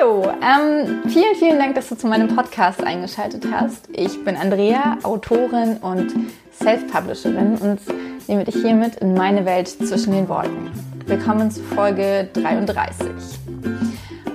Hallo, 0.00 0.22
ähm, 0.40 1.02
vielen, 1.08 1.34
vielen 1.34 1.58
Dank, 1.58 1.74
dass 1.74 1.88
du 1.88 1.94
zu 1.96 2.06
meinem 2.06 2.34
Podcast 2.34 2.82
eingeschaltet 2.82 3.46
hast. 3.50 3.88
Ich 3.92 4.24
bin 4.24 4.36
Andrea, 4.36 4.98
Autorin 5.02 5.76
und 5.78 6.14
Self-Publisherin 6.52 7.56
und 7.56 7.80
nehme 8.28 8.44
dich 8.44 8.54
hiermit 8.54 8.96
in 8.96 9.14
meine 9.14 9.44
Welt 9.44 9.68
zwischen 9.68 10.12
den 10.12 10.28
Worten. 10.28 10.70
Willkommen 11.06 11.50
zu 11.50 11.62
Folge 11.62 12.28
33. 12.32 13.08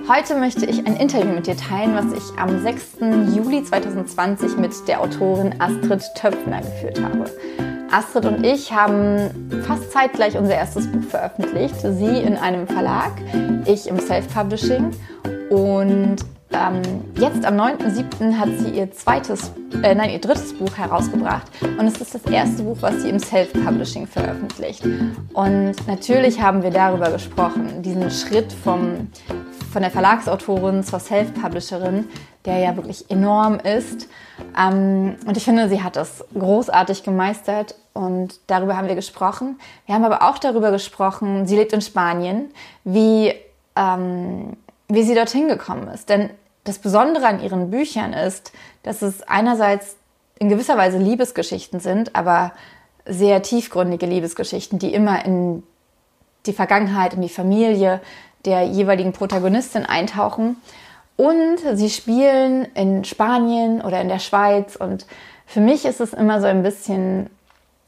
Heute 0.08 0.36
möchte 0.36 0.66
ich 0.66 0.86
ein 0.86 0.96
Interview 0.96 1.32
mit 1.32 1.46
dir 1.46 1.56
teilen, 1.56 1.94
was 1.94 2.12
ich 2.12 2.38
am 2.38 2.62
6. 2.62 2.98
Juli 3.34 3.64
2020 3.64 4.56
mit 4.58 4.72
der 4.86 5.00
Autorin 5.00 5.54
Astrid 5.58 6.02
Töpfner 6.14 6.60
geführt 6.60 7.00
habe. 7.00 7.24
Astrid 7.90 8.26
und 8.26 8.44
ich 8.44 8.72
haben 8.72 9.62
fast 9.66 9.92
zeitgleich 9.92 10.36
unser 10.36 10.54
erstes 10.54 10.90
Buch 10.90 11.04
veröffentlicht. 11.04 11.76
Sie 11.80 12.20
in 12.20 12.36
einem 12.36 12.66
Verlag, 12.66 13.12
ich 13.64 13.86
im 13.88 13.98
Self-Publishing. 13.98 14.90
Und 15.50 16.16
ähm, 16.52 16.82
jetzt 17.18 17.44
am 17.44 17.56
9.7. 17.56 18.38
hat 18.38 18.48
sie 18.58 18.70
ihr 18.70 18.90
zweites, 18.92 19.52
äh, 19.82 19.94
nein, 19.94 20.10
ihr 20.10 20.20
drittes 20.20 20.54
Buch 20.54 20.76
herausgebracht. 20.76 21.46
Und 21.60 21.86
es 21.86 22.00
ist 22.00 22.14
das 22.14 22.24
erste 22.24 22.62
Buch, 22.64 22.78
was 22.80 23.02
sie 23.02 23.10
im 23.10 23.18
Self-Publishing 23.18 24.06
veröffentlicht. 24.06 24.84
Und 25.32 25.74
natürlich 25.86 26.40
haben 26.40 26.62
wir 26.62 26.70
darüber 26.70 27.10
gesprochen, 27.10 27.82
diesen 27.82 28.10
Schritt 28.10 28.52
vom, 28.52 29.08
von 29.72 29.82
der 29.82 29.90
Verlagsautorin 29.90 30.82
zur 30.82 30.98
Self-Publisherin, 30.98 32.06
der 32.46 32.58
ja 32.58 32.76
wirklich 32.76 33.10
enorm 33.10 33.58
ist. 33.58 34.08
Ähm, 34.58 35.16
und 35.26 35.36
ich 35.36 35.44
finde, 35.44 35.68
sie 35.68 35.82
hat 35.82 35.96
das 35.96 36.24
großartig 36.38 37.02
gemeistert 37.02 37.74
und 37.92 38.38
darüber 38.46 38.76
haben 38.76 38.88
wir 38.88 38.94
gesprochen. 38.94 39.58
Wir 39.86 39.94
haben 39.94 40.04
aber 40.04 40.22
auch 40.22 40.38
darüber 40.38 40.70
gesprochen, 40.70 41.46
sie 41.46 41.56
lebt 41.56 41.72
in 41.72 41.80
Spanien, 41.80 42.50
wie, 42.84 43.34
ähm, 43.74 44.56
wie 44.88 45.02
sie 45.02 45.14
dorthin 45.14 45.48
gekommen 45.48 45.88
ist. 45.88 46.08
Denn 46.08 46.30
das 46.64 46.78
Besondere 46.78 47.26
an 47.26 47.42
ihren 47.42 47.70
Büchern 47.70 48.12
ist, 48.12 48.52
dass 48.82 49.02
es 49.02 49.22
einerseits 49.22 49.96
in 50.38 50.48
gewisser 50.48 50.76
Weise 50.76 50.98
Liebesgeschichten 50.98 51.80
sind, 51.80 52.14
aber 52.14 52.52
sehr 53.06 53.42
tiefgründige 53.42 54.06
Liebesgeschichten, 54.06 54.78
die 54.78 54.92
immer 54.92 55.24
in 55.24 55.62
die 56.44 56.52
Vergangenheit, 56.52 57.14
in 57.14 57.22
die 57.22 57.28
Familie 57.28 58.00
der 58.44 58.64
jeweiligen 58.64 59.12
Protagonistin 59.12 59.86
eintauchen. 59.86 60.56
Und 61.16 61.58
sie 61.74 61.88
spielen 61.88 62.66
in 62.74 63.04
Spanien 63.04 63.80
oder 63.80 64.00
in 64.00 64.08
der 64.08 64.18
Schweiz. 64.18 64.76
Und 64.76 65.06
für 65.46 65.60
mich 65.60 65.84
ist 65.84 66.00
es 66.00 66.12
immer 66.12 66.40
so 66.40 66.46
ein 66.46 66.62
bisschen, 66.62 67.30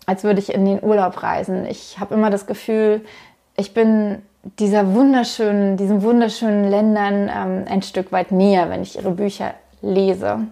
als 0.07 0.25
würde 0.25 0.41
ich 0.41 0.53
in 0.53 0.65
den 0.65 0.83
Urlaub 0.83 1.23
reisen. 1.23 1.67
Ich 1.67 1.99
habe 2.01 2.15
immer 2.15 2.31
das 2.31 2.47
Gefühl, 2.47 3.03
ich 3.57 3.75
bin 3.75 4.23
dieser 4.59 4.95
wunderschönen, 4.95 5.77
diesen 5.77 6.03
wunderschönen 6.03 6.71
Ländern 6.71 7.29
ähm, 7.29 7.65
ein 7.69 7.83
Stück 7.83 8.13
weit 8.13 8.33
näher, 8.33 8.71
wenn 8.71 8.83
ich 8.83 8.97
ihre 8.97 9.11
Bücher 9.11 9.55
lese. 9.83 10.47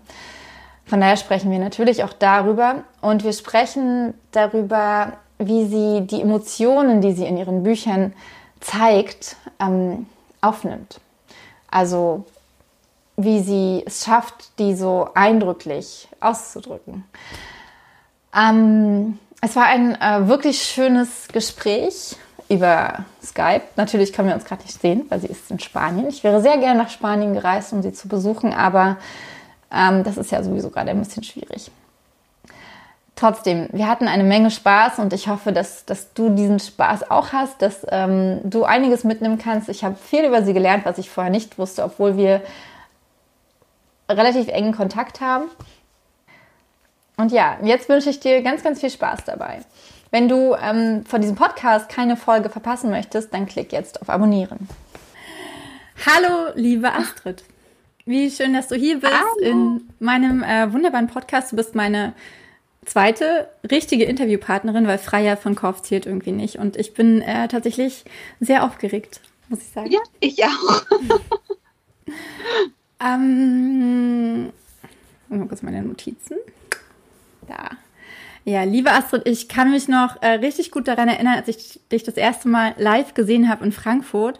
Von 0.84 1.00
daher 1.00 1.16
sprechen 1.16 1.50
wir 1.50 1.58
natürlich 1.58 2.04
auch 2.04 2.12
darüber 2.12 2.84
und 3.00 3.24
wir 3.24 3.32
sprechen 3.32 4.14
darüber, 4.32 5.14
wie 5.38 5.66
sie 5.66 6.06
die 6.06 6.20
Emotionen, 6.20 7.00
die 7.00 7.12
sie 7.12 7.26
in 7.26 7.36
ihren 7.36 7.62
Büchern 7.62 8.12
zeigt, 8.60 9.36
ähm, 9.60 10.06
aufnimmt. 10.40 11.00
Also 11.70 12.24
wie 13.16 13.40
sie 13.40 13.82
es 13.86 14.04
schafft, 14.04 14.58
die 14.58 14.74
so 14.74 15.08
eindrücklich 15.14 16.08
auszudrücken. 16.20 17.04
Ähm, 18.34 19.18
es 19.40 19.56
war 19.56 19.64
ein 19.66 20.00
äh, 20.00 20.28
wirklich 20.28 20.62
schönes 20.62 21.28
Gespräch 21.28 22.16
über 22.48 23.04
Skype. 23.22 23.62
Natürlich 23.76 24.12
können 24.12 24.28
wir 24.28 24.34
uns 24.34 24.44
gerade 24.44 24.62
nicht 24.62 24.80
sehen, 24.80 25.06
weil 25.08 25.20
sie 25.20 25.26
ist 25.26 25.50
in 25.50 25.58
Spanien. 25.58 26.08
Ich 26.08 26.22
wäre 26.22 26.40
sehr 26.40 26.58
gerne 26.58 26.82
nach 26.82 26.90
Spanien 26.90 27.34
gereist, 27.34 27.72
um 27.72 27.82
sie 27.82 27.92
zu 27.92 28.08
besuchen, 28.08 28.52
aber 28.52 28.98
ähm, 29.72 30.04
das 30.04 30.16
ist 30.16 30.30
ja 30.30 30.42
sowieso 30.42 30.70
gerade 30.70 30.90
ein 30.90 30.98
bisschen 30.98 31.24
schwierig. 31.24 31.70
Trotzdem, 33.16 33.68
wir 33.72 33.88
hatten 33.88 34.08
eine 34.08 34.24
Menge 34.24 34.50
Spaß 34.50 34.98
und 34.98 35.14
ich 35.14 35.28
hoffe, 35.28 35.50
dass, 35.50 35.86
dass 35.86 36.12
du 36.12 36.28
diesen 36.28 36.60
Spaß 36.60 37.10
auch 37.10 37.32
hast, 37.32 37.62
dass 37.62 37.86
ähm, 37.88 38.40
du 38.44 38.64
einiges 38.64 39.04
mitnehmen 39.04 39.38
kannst. 39.38 39.70
Ich 39.70 39.84
habe 39.84 39.96
viel 39.96 40.24
über 40.24 40.42
sie 40.42 40.52
gelernt, 40.52 40.84
was 40.84 40.98
ich 40.98 41.08
vorher 41.08 41.32
nicht 41.32 41.58
wusste, 41.58 41.82
obwohl 41.82 42.18
wir 42.18 42.42
relativ 44.08 44.48
engen 44.48 44.72
Kontakt 44.72 45.20
haben. 45.20 45.44
Und 47.16 47.32
ja, 47.32 47.58
jetzt 47.62 47.88
wünsche 47.88 48.10
ich 48.10 48.20
dir 48.20 48.42
ganz, 48.42 48.62
ganz 48.62 48.80
viel 48.80 48.90
Spaß 48.90 49.24
dabei. 49.24 49.60
Wenn 50.10 50.28
du 50.28 50.54
ähm, 50.54 51.04
von 51.04 51.20
diesem 51.20 51.36
Podcast 51.36 51.88
keine 51.88 52.16
Folge 52.16 52.48
verpassen 52.48 52.90
möchtest, 52.90 53.32
dann 53.32 53.46
klick 53.46 53.72
jetzt 53.72 54.00
auf 54.02 54.08
Abonnieren. 54.10 54.68
Hallo, 56.04 56.52
liebe 56.54 56.92
Astrid. 56.92 57.42
Wie 58.04 58.30
schön, 58.30 58.52
dass 58.52 58.68
du 58.68 58.76
hier 58.76 59.00
bist 59.00 59.12
Hallo. 59.12 59.40
in 59.40 59.88
meinem 59.98 60.42
äh, 60.42 60.72
wunderbaren 60.72 61.08
Podcast. 61.08 61.50
Du 61.50 61.56
bist 61.56 61.74
meine 61.74 62.12
zweite 62.84 63.48
richtige 63.68 64.04
Interviewpartnerin, 64.04 64.86
weil 64.86 64.98
Freier 64.98 65.36
von 65.36 65.56
Korf 65.56 65.82
zählt 65.82 66.06
irgendwie 66.06 66.32
nicht. 66.32 66.56
Und 66.56 66.76
ich 66.76 66.94
bin 66.94 67.20
äh, 67.22 67.48
tatsächlich 67.48 68.04
sehr 68.38 68.62
aufgeregt, 68.62 69.20
muss 69.48 69.60
ich 69.60 69.68
sagen. 69.68 69.90
Ja, 69.90 70.00
ich 70.20 70.44
auch. 70.44 70.82
Ähm, 73.00 74.52
mal 75.28 75.46
kurz 75.48 75.62
meine 75.62 75.82
Notizen. 75.82 76.36
Da. 77.46 77.70
Ja, 78.44 78.62
liebe 78.62 78.92
Astrid, 78.92 79.22
ich 79.26 79.48
kann 79.48 79.72
mich 79.72 79.88
noch 79.88 80.22
äh, 80.22 80.34
richtig 80.34 80.70
gut 80.70 80.86
daran 80.86 81.08
erinnern, 81.08 81.34
als 81.34 81.48
ich 81.48 81.80
dich 81.90 82.04
das 82.04 82.16
erste 82.16 82.48
Mal 82.48 82.74
live 82.78 83.14
gesehen 83.14 83.48
habe 83.48 83.64
in 83.64 83.72
Frankfurt. 83.72 84.38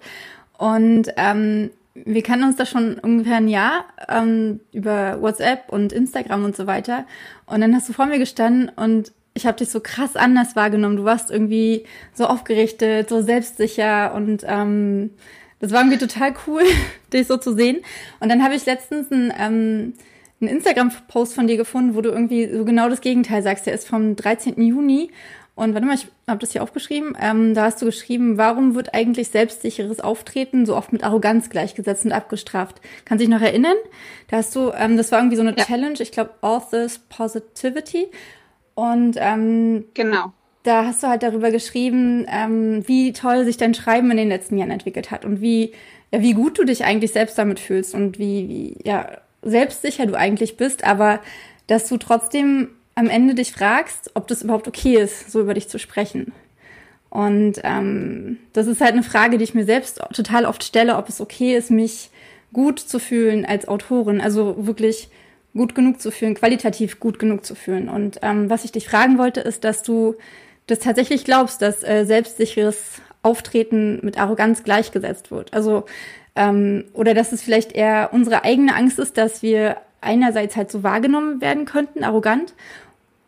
Und 0.59 1.09
ähm, 1.17 1.71
wir 1.95 2.23
kennen 2.23 2.45
uns 2.45 2.57
da 2.57 2.67
schon 2.67 2.99
ungefähr 2.99 3.37
ein 3.37 3.49
Jahr 3.49 3.85
ähm, 4.09 4.61
über 4.73 5.21
WhatsApp 5.21 5.71
und 5.71 5.93
Instagram 5.93 6.45
und 6.45 6.57
so 6.57 6.67
weiter. 6.67 7.05
Und 7.47 7.61
dann 7.61 7.75
hast 7.75 7.89
du 7.89 7.93
vor 7.93 8.07
mir 8.07 8.19
gestanden 8.19 8.69
und 8.69 9.13
ich 9.35 9.47
habe 9.47 9.59
dich 9.59 9.71
so 9.71 9.81
krass 9.81 10.17
anders 10.17 10.57
wahrgenommen. 10.57 10.97
Du 10.97 11.05
warst 11.05 11.31
irgendwie 11.31 11.85
so 12.15 12.27
aufgerichtet, 12.27 13.09
so 13.09 13.21
selbstsicher 13.21 14.15
und 14.15 14.45
ähm, 14.47 15.11
das 15.59 15.73
war 15.73 15.81
irgendwie 15.81 15.99
total 15.99 16.35
cool, 16.47 16.63
dich 17.13 17.27
so 17.27 17.37
zu 17.37 17.55
sehen. 17.55 17.79
Und 18.21 18.29
dann 18.29 18.43
habe 18.43 18.55
ich 18.55 18.67
letztens 18.67 19.11
einen, 19.11 19.33
ähm, 19.39 19.95
einen 20.41 20.51
Instagram-Post 20.51 21.35
von 21.35 21.47
dir 21.47 21.57
gefunden, 21.57 21.95
wo 21.95 22.01
du 22.01 22.11
irgendwie 22.11 22.49
so 22.53 22.65
genau 22.65 22.89
das 22.89 23.01
Gegenteil 23.01 23.43
sagst. 23.43 23.67
Der 23.67 23.75
ist 23.75 23.89
vom 23.89 24.17
13. 24.17 24.61
Juni. 24.61 25.11
Und 25.55 25.73
warte 25.73 25.87
mal, 25.87 25.95
ich 25.95 26.07
habe 26.29 26.41
das 26.41 26.53
hier 26.53 26.63
aufgeschrieben. 26.63 27.17
Ähm, 27.19 27.55
da 27.55 27.65
hast 27.65 27.81
du 27.81 27.87
geschrieben, 27.87 28.37
warum 28.37 28.75
wird 28.75 28.93
eigentlich 28.93 29.29
selbstsicheres 29.29 30.01
Auftreten 30.01 30.67
so 30.67 30.77
oft 30.77 30.93
mit 30.93 31.03
Arroganz 31.03 31.49
gleichgesetzt 31.49 32.05
und 32.05 32.13
abgestraft? 32.13 32.83
Kannst 33.07 33.25
du 33.25 33.27
dich 33.27 33.35
noch 33.35 33.41
erinnern? 33.41 33.77
Da 34.29 34.37
hast 34.37 34.55
du, 34.55 34.71
ähm, 34.77 34.99
das 34.99 35.13
war 35.13 35.21
irgendwie 35.21 35.37
so 35.37 35.43
eine 35.43 35.57
ja. 35.57 35.65
Challenge, 35.65 35.99
ich 35.99 36.13
glaube 36.13 36.35
Authors 36.43 36.99
Positivity. 37.09 38.09
Und 38.75 39.17
ähm, 39.19 39.87
genau 39.95 40.35
da 40.67 40.85
hast 40.85 41.03
du 41.03 41.07
halt 41.07 41.23
darüber 41.23 41.51
geschrieben, 41.51 42.27
ähm, 42.29 42.83
wie 42.89 43.13
toll 43.13 43.45
sich 43.45 43.57
dein 43.57 43.75
Schreiben 43.75 44.11
in 44.11 44.17
den 44.17 44.29
letzten 44.29 44.59
Jahren 44.59 44.71
entwickelt 44.71 45.11
hat 45.11 45.25
und 45.25 45.41
wie, 45.41 45.73
ja, 46.13 46.21
wie 46.21 46.33
gut 46.33 46.59
du 46.59 46.65
dich 46.65 46.85
eigentlich 46.85 47.13
selbst 47.13 47.39
damit 47.39 47.61
fühlst 47.61 47.95
und 47.95 48.19
wie, 48.19 48.49
wie 48.49 48.77
ja, 48.85 49.19
selbstsicher 49.43 50.07
du 50.07 50.15
eigentlich 50.15 50.57
bist, 50.57 50.85
aber 50.85 51.21
dass 51.69 51.89
du 51.89 51.97
trotzdem 51.97 52.71
am 52.97 53.09
Ende 53.09 53.35
dich 53.35 53.53
fragst, 53.53 54.11
ob 54.15 54.27
das 54.27 54.43
überhaupt 54.43 54.67
okay 54.67 54.97
ist, 54.97 55.31
so 55.31 55.41
über 55.41 55.55
dich 55.55 55.69
zu 55.69 55.79
sprechen. 55.79 56.33
Und 57.11 57.61
ähm, 57.63 58.39
das 58.53 58.67
ist 58.67 58.81
halt 58.81 58.93
eine 58.93 59.03
Frage, 59.03 59.39
die 59.39 59.45
ich 59.45 59.55
mir 59.55 59.65
selbst 59.65 60.01
total 60.13 60.47
oft 60.47 60.65
stelle, 60.65 60.97
ob 60.97 61.09
es 61.09 61.21
okay 61.21 61.57
ist, 61.57 61.71
mich 61.71 62.11
gut 62.53 62.81
zu 62.81 62.99
fühlen 62.99 63.45
als 63.45 63.69
Autorin, 63.69 64.21
also 64.21 64.67
wirklich 64.67 65.09
gut 65.55 65.75
genug 65.75 66.01
zu 66.01 66.11
fühlen, 66.11 66.35
qualitativ 66.35 66.99
gut 67.01 67.19
genug 67.19 67.45
zu 67.45 67.55
fühlen. 67.55 67.89
Und 67.89 68.19
ähm, 68.23 68.51
was 68.51 68.65
ich 68.65 68.73
dich 68.73 68.89
fragen 68.89 69.19
wollte, 69.19 69.41
ist, 69.41 69.65
dass 69.65 69.83
du 69.83 70.17
das 70.67 70.81
tatsächlich 70.81 71.25
glaubst, 71.25 71.63
dass 71.63 71.83
äh, 71.83 72.05
selbstsicheres 72.05 73.01
Auftreten 73.23 74.01
mit 74.03 74.19
Arroganz 74.19 74.63
gleichgesetzt 74.63 75.31
wird. 75.31 75.53
Also 75.53 75.85
ähm, 76.37 76.85
oder 76.93 77.15
dass 77.15 77.33
es 77.33 77.43
vielleicht 77.43 77.73
eher 77.73 78.11
unsere 78.13 78.45
eigene 78.45 78.75
Angst 78.75 78.99
ist, 78.99 79.17
dass 79.17 79.43
wir 79.43 79.79
einerseits 80.01 80.55
halt 80.55 80.71
so 80.71 80.83
wahrgenommen 80.83 81.41
werden 81.41 81.65
könnten, 81.65 82.05
arrogant, 82.05 82.55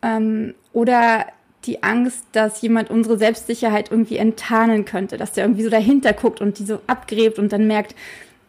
ähm, 0.01 0.53
oder 0.71 1.25
die 1.65 1.83
Angst, 1.83 2.25
dass 2.31 2.61
jemand 2.61 2.89
unsere 2.89 3.17
Selbstsicherheit 3.17 3.91
irgendwie 3.91 4.17
enttarnen 4.17 4.85
könnte, 4.85 5.17
dass 5.17 5.33
der 5.33 5.43
irgendwie 5.43 5.63
so 5.63 5.69
dahinter 5.69 6.13
guckt 6.13 6.39
und 6.39 6.59
die 6.59 6.65
so 6.65 6.79
abgräbt 6.87 7.37
und 7.37 7.51
dann 7.51 7.67
merkt, 7.67 7.95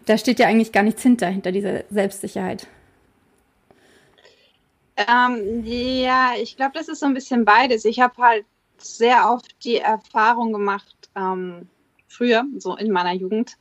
da 0.06 0.16
steht 0.16 0.38
ja 0.38 0.46
eigentlich 0.46 0.72
gar 0.72 0.82
nichts 0.82 1.02
hinter, 1.02 1.26
hinter 1.26 1.50
dieser 1.50 1.84
Selbstsicherheit. 1.90 2.66
Ähm, 4.96 5.64
ja, 5.64 6.32
ich 6.40 6.56
glaube, 6.56 6.72
das 6.74 6.88
ist 6.88 7.00
so 7.00 7.06
ein 7.06 7.14
bisschen 7.14 7.44
beides. 7.44 7.84
Ich 7.84 8.00
habe 8.00 8.14
halt 8.22 8.44
sehr 8.82 9.30
oft 9.30 9.64
die 9.64 9.76
Erfahrung 9.76 10.52
gemacht, 10.52 11.10
ähm, 11.14 11.68
früher, 12.08 12.44
so 12.58 12.76
in 12.76 12.90
meiner 12.90 13.12
Jugend, 13.12 13.56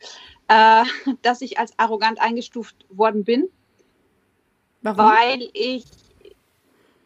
äh, 0.48 0.84
dass 1.22 1.42
ich 1.42 1.60
als 1.60 1.74
arrogant 1.78 2.20
eingestuft 2.22 2.76
worden 2.90 3.24
bin. 3.24 3.50
Warum? 4.82 4.98
Weil 4.98 5.50
ich 5.54 5.86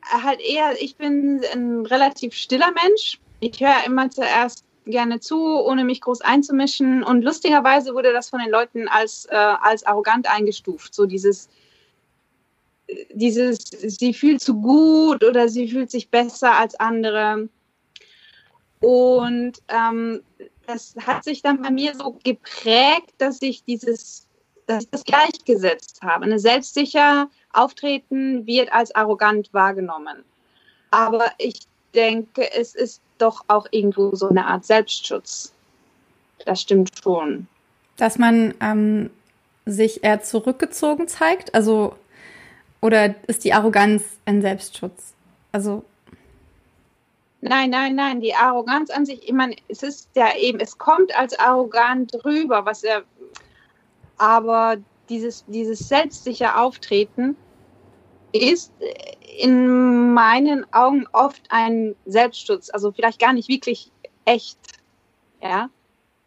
halt 0.10 0.42
eher, 0.42 0.82
ich 0.82 0.96
bin 0.96 1.42
ein 1.54 1.86
relativ 1.86 2.34
stiller 2.34 2.72
Mensch. 2.72 3.20
Ich 3.40 3.60
höre 3.60 3.86
immer 3.86 4.10
zuerst 4.10 4.66
gerne 4.86 5.20
zu, 5.20 5.38
ohne 5.38 5.84
mich 5.84 6.02
groß 6.02 6.22
einzumischen. 6.22 7.04
Und 7.04 7.24
lustigerweise 7.24 7.94
wurde 7.94 8.14
das 8.14 8.30
von 8.30 8.40
den 8.40 8.50
Leuten 8.50 8.88
als, 8.88 9.26
äh, 9.26 9.36
als 9.36 9.86
arrogant 9.86 10.28
eingestuft. 10.28 10.94
So 10.94 11.06
dieses, 11.06 11.50
dieses, 13.14 13.60
sie 13.70 14.14
fühlt 14.14 14.42
zu 14.42 14.60
gut 14.60 15.24
oder 15.24 15.50
sie 15.50 15.70
fühlt 15.70 15.92
sich 15.92 16.10
besser 16.10 16.58
als 16.58 16.76
andere. 16.76 17.50
Und 18.84 19.62
ähm, 19.70 20.22
das 20.68 20.94
hat 21.06 21.24
sich 21.24 21.42
dann 21.42 21.62
bei 21.62 21.72
mir 21.72 21.96
so 21.96 22.18
geprägt, 22.24 23.14
dass 23.18 23.42
ich 23.42 23.64
dieses, 23.64 24.28
dass 24.68 24.84
ich 24.84 24.90
das 24.90 25.06
gleichgesetzt 25.06 26.02
habe. 26.02 26.26
Eine 26.26 26.38
selbstsicher 26.38 27.30
Auftreten 27.54 28.46
wird 28.46 28.74
als 28.74 28.94
arrogant 28.94 29.54
wahrgenommen. 29.54 30.26
Aber 30.92 31.32
ich 31.38 31.62
denke, 31.96 32.54
es 32.54 32.76
ist 32.76 33.02
doch 33.20 33.46
auch 33.48 33.68
irgendwo 33.72 34.16
so 34.16 34.28
eine 34.28 34.46
Art 34.48 34.66
Selbstschutz. 34.66 35.54
Das 36.46 36.60
stimmt 36.60 36.92
schon. 37.02 37.48
Dass 37.96 38.18
man 38.18 38.54
ähm, 38.60 39.12
sich 39.66 40.04
eher 40.04 40.22
zurückgezogen 40.22 41.08
zeigt, 41.08 41.56
also 41.56 41.96
oder 42.82 43.16
ist 43.28 43.46
die 43.46 43.54
Arroganz 43.54 44.04
ein 44.26 44.42
Selbstschutz? 44.42 45.14
Also 45.54 45.86
Nein, 47.46 47.72
nein, 47.72 47.96
nein, 47.96 48.22
die 48.22 48.34
Arroganz 48.34 48.90
an 48.90 49.06
sich, 49.06 49.28
ich 49.28 49.34
meine, 49.34 49.58
es 49.68 49.84
ist 49.84 50.10
ja 50.16 50.34
eben, 50.38 50.62
es 50.62 50.78
kommt 50.78 51.14
als 51.14 51.38
arrogant 51.38 52.14
rüber, 52.24 52.66
was 52.66 52.84
er, 52.84 53.04
aber 54.18 54.78
dieses, 55.10 55.44
dieses 55.48 55.80
selbstsicher 55.90 56.62
Auftreten 56.62 57.36
ist 58.32 58.72
in 59.42 60.14
meinen 60.14 60.66
Augen 60.74 61.06
oft 61.12 61.42
ein 61.50 61.96
Selbstschutz, 62.06 62.70
also 62.70 62.94
vielleicht 62.94 63.20
gar 63.20 63.34
nicht 63.34 63.50
wirklich 63.50 63.92
echt, 64.24 64.58
ja, 65.42 65.70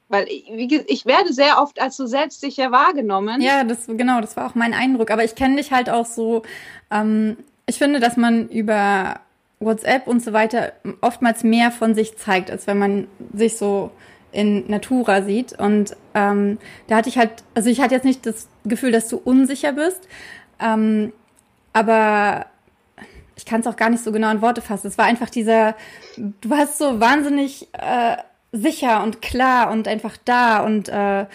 weil 0.08 0.28
ich, 0.28 0.50
ich 0.86 1.06
werde 1.06 1.32
sehr 1.32 1.62
oft 1.62 1.80
als 1.80 1.96
so 1.96 2.06
selbstsicher 2.06 2.70
wahrgenommen. 2.72 3.40
Ja, 3.40 3.64
das 3.64 3.86
genau, 3.86 4.20
das 4.20 4.36
war 4.36 4.50
auch 4.50 4.54
mein 4.54 4.74
Eindruck. 4.74 5.10
Aber 5.10 5.24
ich 5.24 5.34
kenne 5.34 5.56
dich 5.56 5.72
halt 5.72 5.90
auch 5.90 6.06
so. 6.06 6.42
Ähm, 6.92 7.38
ich 7.66 7.76
finde, 7.76 7.98
dass 7.98 8.16
man 8.16 8.48
über 8.48 9.20
WhatsApp 9.60 10.06
und 10.06 10.22
so 10.22 10.32
weiter 10.32 10.72
oftmals 11.00 11.42
mehr 11.42 11.70
von 11.70 11.94
sich 11.94 12.16
zeigt, 12.16 12.50
als 12.50 12.66
wenn 12.66 12.78
man 12.78 13.08
sich 13.32 13.56
so 13.56 13.90
in 14.32 14.68
Natura 14.68 15.22
sieht. 15.22 15.58
Und 15.58 15.96
ähm, 16.14 16.58
da 16.88 16.96
hatte 16.96 17.08
ich 17.08 17.18
halt, 17.18 17.42
also 17.54 17.70
ich 17.70 17.80
hatte 17.80 17.94
jetzt 17.94 18.04
nicht 18.04 18.26
das 18.26 18.48
Gefühl, 18.64 18.92
dass 18.92 19.08
du 19.08 19.16
unsicher 19.16 19.72
bist, 19.72 20.06
ähm, 20.60 21.12
aber 21.72 22.46
ich 23.36 23.44
kann 23.44 23.60
es 23.60 23.66
auch 23.66 23.76
gar 23.76 23.90
nicht 23.90 24.02
so 24.02 24.12
genau 24.12 24.30
in 24.30 24.42
Worte 24.42 24.62
fassen. 24.62 24.86
Es 24.86 24.98
war 24.98 25.04
einfach 25.04 25.30
dieser, 25.30 25.74
du 26.16 26.50
hast 26.50 26.78
so 26.78 27.00
wahnsinnig 27.00 27.68
äh, 27.72 28.16
sicher 28.52 29.02
und 29.02 29.20
klar 29.20 29.70
und 29.70 29.88
einfach 29.88 30.16
da 30.24 30.60
und 30.60 30.88
äh, 30.88 31.26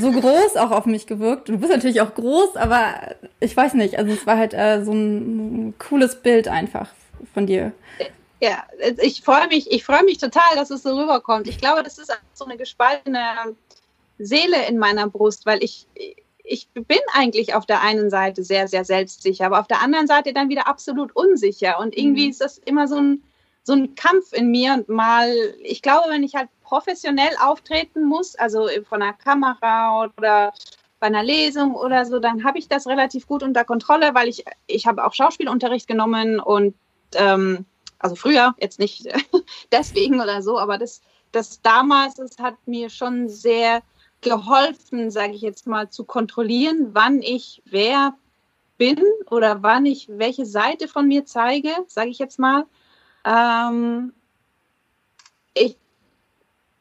so 0.00 0.10
groß 0.10 0.56
auch 0.56 0.72
auf 0.72 0.86
mich 0.86 1.06
gewirkt. 1.06 1.48
Du 1.48 1.58
bist 1.58 1.72
natürlich 1.72 2.00
auch 2.00 2.14
groß, 2.14 2.56
aber 2.56 2.94
ich 3.38 3.56
weiß 3.56 3.74
nicht. 3.74 3.98
Also 3.98 4.12
es 4.12 4.26
war 4.26 4.36
halt 4.36 4.54
äh, 4.54 4.84
so 4.84 4.92
ein 4.92 5.74
cooles 5.78 6.22
Bild 6.22 6.48
einfach 6.48 6.88
von 7.32 7.46
dir. 7.46 7.72
Ja, 8.40 8.64
ich 9.00 9.22
freue 9.22 9.48
mich, 9.48 9.70
ich 9.70 9.84
freue 9.84 10.04
mich 10.04 10.18
total, 10.18 10.56
dass 10.56 10.70
es 10.70 10.82
so 10.82 10.98
rüberkommt. 10.98 11.48
Ich 11.48 11.58
glaube, 11.58 11.82
das 11.82 11.98
ist 11.98 12.12
so 12.34 12.44
eine 12.44 12.56
gespaltene 12.56 13.56
Seele 14.18 14.66
in 14.68 14.78
meiner 14.78 15.08
Brust, 15.08 15.46
weil 15.46 15.62
ich, 15.62 15.86
ich 16.42 16.68
bin 16.74 16.98
eigentlich 17.14 17.54
auf 17.54 17.66
der 17.66 17.80
einen 17.80 18.10
Seite 18.10 18.44
sehr, 18.44 18.68
sehr 18.68 18.84
selbstsicher, 18.84 19.46
aber 19.46 19.60
auf 19.60 19.66
der 19.66 19.80
anderen 19.80 20.06
Seite 20.06 20.32
dann 20.32 20.48
wieder 20.48 20.66
absolut 20.66 21.14
unsicher. 21.16 21.78
Und 21.78 21.96
irgendwie 21.96 22.24
mhm. 22.24 22.30
ist 22.30 22.40
das 22.40 22.58
immer 22.58 22.86
so 22.86 22.96
ein, 22.96 23.22
so 23.62 23.72
ein 23.72 23.94
Kampf 23.94 24.32
in 24.32 24.50
mir. 24.50 24.74
Und 24.74 24.88
mal, 24.88 25.32
ich 25.62 25.80
glaube, 25.80 26.10
wenn 26.10 26.22
ich 26.22 26.34
halt 26.34 26.48
professionell 26.62 27.34
auftreten 27.40 28.04
muss, 28.04 28.36
also 28.36 28.68
von 28.88 29.00
einer 29.00 29.14
Kamera 29.14 30.04
oder 30.04 30.52
bei 31.00 31.06
einer 31.06 31.22
Lesung 31.22 31.74
oder 31.74 32.04
so, 32.04 32.18
dann 32.18 32.44
habe 32.44 32.58
ich 32.58 32.68
das 32.68 32.86
relativ 32.86 33.26
gut 33.26 33.42
unter 33.42 33.64
Kontrolle, 33.64 34.14
weil 34.14 34.28
ich, 34.28 34.44
ich 34.66 34.86
habe 34.86 35.04
auch 35.04 35.14
Schauspielunterricht 35.14 35.86
genommen 35.86 36.40
und 36.40 36.74
ähm, 37.18 37.64
also 37.98 38.16
früher, 38.16 38.54
jetzt 38.58 38.78
nicht 38.78 39.06
deswegen 39.72 40.20
oder 40.20 40.42
so, 40.42 40.58
aber 40.58 40.78
das, 40.78 41.00
das 41.32 41.62
damals, 41.62 42.14
das 42.16 42.38
hat 42.38 42.56
mir 42.66 42.90
schon 42.90 43.28
sehr 43.28 43.82
geholfen, 44.20 45.10
sage 45.10 45.34
ich 45.34 45.42
jetzt 45.42 45.66
mal, 45.66 45.90
zu 45.90 46.04
kontrollieren, 46.04 46.90
wann 46.92 47.22
ich 47.22 47.62
wer 47.66 48.14
bin 48.78 49.02
oder 49.30 49.62
wann 49.62 49.86
ich 49.86 50.08
welche 50.08 50.46
Seite 50.46 50.88
von 50.88 51.06
mir 51.06 51.24
zeige, 51.24 51.70
sage 51.86 52.10
ich 52.10 52.18
jetzt 52.18 52.38
mal. 52.38 52.66
Ähm, 53.24 54.12
ich 55.54 55.76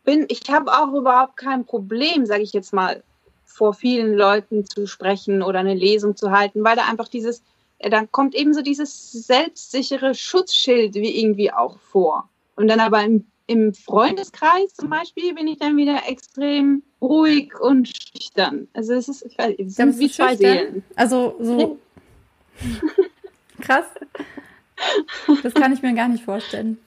bin, 0.04 0.26
ich 0.30 0.50
habe 0.50 0.72
auch 0.72 0.94
überhaupt 0.94 1.38
kein 1.38 1.66
Problem, 1.66 2.26
sage 2.26 2.44
ich 2.44 2.54
jetzt 2.54 2.74
mal, 2.74 3.04
vor 3.46 3.74
vielen 3.74 4.16
Leuten 4.16 4.66
zu 4.66 4.88
sprechen 4.88 5.44
oder 5.44 5.60
eine 5.60 5.76
Lesung 5.76 6.16
zu 6.16 6.32
halten, 6.32 6.64
weil 6.64 6.76
da 6.76 6.86
einfach 6.86 7.08
dieses 7.08 7.44
dann 7.90 8.12
kommt 8.12 8.36
eben 8.36 8.54
so 8.54 8.62
dieses 8.62 9.12
selbstsichere 9.12 10.16
Schutzschild 10.16 10.96
wie 10.96 11.20
irgendwie 11.20 11.52
auch 11.52 11.80
vor. 11.80 12.30
Und 12.56 12.68
dann 12.68 12.80
aber 12.80 13.04
im, 13.04 13.26
im 13.48 13.74
Freundeskreis 13.74 14.74
zum 14.76 14.90
Beispiel 14.90 15.34
bin 15.34 15.48
ich 15.48 15.60
dann 15.60 15.76
wieder 15.76 16.02
extrem 16.08 16.84
ruhig 17.02 17.60
und 17.60 17.88
schüchtern. 17.90 18.68
Also 18.74 18.94
es 18.94 19.10
ist, 19.10 19.26
ich 19.26 19.38
weiß, 19.38 19.56
es 19.58 19.76
sind 19.76 20.00
wie 20.00 20.10
zwei 20.10 20.36
Seelen. 20.36 20.84
Also 20.96 21.36
so 21.40 21.78
krass. 23.62 23.86
Das 25.42 25.54
kann 25.54 25.74
ich 25.74 25.82
mir 25.82 25.94
gar 25.94 26.08
nicht 26.08 26.24
vorstellen. 26.24 26.78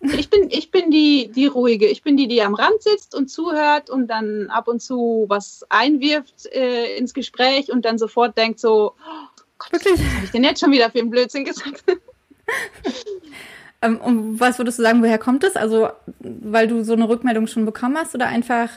Ich 0.00 0.30
bin, 0.30 0.50
ich 0.50 0.72
bin 0.72 0.90
die, 0.90 1.30
die 1.32 1.46
ruhige. 1.46 1.86
Ich 1.86 2.02
bin 2.02 2.16
die, 2.16 2.26
die 2.26 2.42
am 2.42 2.54
Rand 2.54 2.82
sitzt 2.82 3.14
und 3.14 3.28
zuhört 3.28 3.88
und 3.88 4.08
dann 4.08 4.48
ab 4.50 4.66
und 4.66 4.82
zu 4.82 5.26
was 5.28 5.64
einwirft 5.68 6.46
äh, 6.46 6.96
ins 6.96 7.14
Gespräch 7.14 7.70
und 7.70 7.84
dann 7.84 7.98
sofort 7.98 8.36
denkt 8.36 8.58
so, 8.58 8.94
oh, 8.98 9.28
Gott, 9.62 9.72
Wirklich? 9.72 10.00
Was 10.00 10.14
habe 10.14 10.24
ich 10.24 10.30
denn 10.30 10.44
jetzt 10.44 10.60
schon 10.60 10.72
wieder 10.72 10.90
für 10.90 10.98
einen 10.98 11.10
Blödsinn 11.10 11.44
gesagt? 11.44 11.84
ähm, 13.82 14.00
und 14.00 14.40
was 14.40 14.58
würdest 14.58 14.78
du 14.78 14.82
sagen, 14.82 15.02
woher 15.02 15.18
kommt 15.18 15.42
das? 15.42 15.56
Also, 15.56 15.90
weil 16.20 16.66
du 16.66 16.84
so 16.84 16.94
eine 16.94 17.08
Rückmeldung 17.08 17.46
schon 17.46 17.64
bekommen 17.64 17.96
hast 17.96 18.14
oder 18.14 18.26
einfach. 18.26 18.70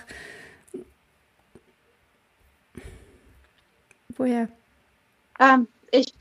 Woher? 4.17 4.47
Ähm, 5.39 5.67
ich, 5.91 6.13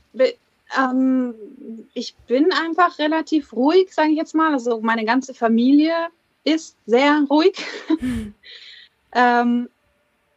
ähm, 0.77 1.35
ich 1.93 2.15
bin 2.27 2.51
einfach 2.51 2.99
relativ 2.99 3.53
ruhig, 3.53 3.93
sage 3.93 4.11
ich 4.11 4.17
jetzt 4.17 4.35
mal. 4.35 4.53
Also, 4.53 4.81
meine 4.81 5.05
ganze 5.05 5.33
Familie 5.33 5.93
ist 6.43 6.75
sehr 6.85 7.23
ruhig. 7.29 7.55
ähm, 9.13 9.69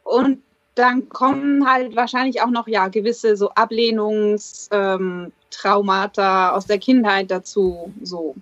und 0.03 0.41
dann 0.75 1.09
kommen 1.09 1.69
halt 1.69 1.95
wahrscheinlich 1.95 2.41
auch 2.41 2.49
noch 2.49 2.67
ja 2.67 2.87
gewisse 2.87 3.35
so 3.35 3.49
Ablehnungstraumata 3.51 6.49
ähm, 6.49 6.55
aus 6.55 6.65
der 6.65 6.79
Kindheit 6.79 7.31
dazu, 7.31 7.93
so 8.01 8.35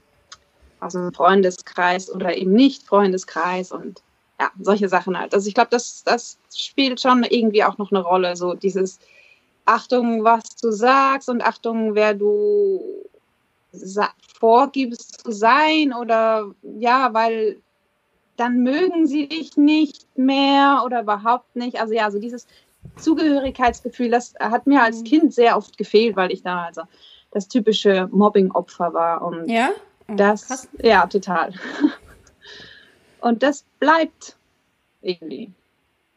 also 0.80 1.10
Freundeskreis 1.12 2.13
oder 2.13 2.38
eben 2.38 2.54
nicht 2.54 2.84
Freundeskreis 2.84 3.72
und 3.72 4.04
ja 4.40 4.51
solche 4.62 4.90
Sachen 4.90 5.18
halt. 5.18 5.34
Also 5.34 5.48
ich 5.48 5.56
glaube, 5.56 5.70
das 5.72 6.04
das 6.04 6.38
spielt 6.56 7.01
schon 7.01 7.24
irgendwie 7.24 7.63
auch 7.63 7.78
noch 7.78 7.92
eine 7.92 8.01
Rolle, 8.01 8.36
so 8.36 8.54
dieses 8.54 9.00
Achtung, 9.66 10.24
was 10.24 10.44
du 10.62 10.72
sagst 10.72 11.30
und 11.30 11.44
Achtung, 11.44 11.96
wer 11.96 12.13
du 12.13 13.08
vorgibst 14.40 15.24
zu 15.24 15.32
sein 15.32 15.94
oder 15.94 16.51
ja, 16.62 17.13
weil 17.13 17.58
dann 18.38 18.63
mögen 18.63 19.08
sie 19.08 19.27
dich 19.27 19.58
nicht 19.58 20.08
mehr 20.17 20.84
oder 20.86 21.01
überhaupt 21.01 21.56
nicht. 21.56 21.82
Also 21.82 21.94
ja, 21.94 22.06
also 22.06 22.20
dieses 22.20 22.48
Zugehörigkeitsgefühl, 22.96 24.10
das 24.10 24.36
hat 24.39 24.67
mir 24.67 24.82
als 24.82 25.00
mhm. 25.01 25.06
Kind 25.06 25.34
sehr 25.34 25.58
oft 25.58 25.77
gefehlt, 25.77 26.15
weil 26.15 26.32
ich 26.32 26.44
da 26.44 26.63
also 26.63 26.84
das 27.32 27.48
typische 27.48 28.08
Mobbing-Opfer 28.12 28.94
war. 28.94 29.22
Und 29.24 29.50
ja? 29.50 29.70
Oh, 30.08 30.13
das, 30.15 30.48
krass. 30.48 30.70
ja, 30.82 31.06
total. 31.08 31.53
Und 33.22 33.44
das 33.44 33.65
bleibt 33.79 34.38
irgendwie. 35.01 35.51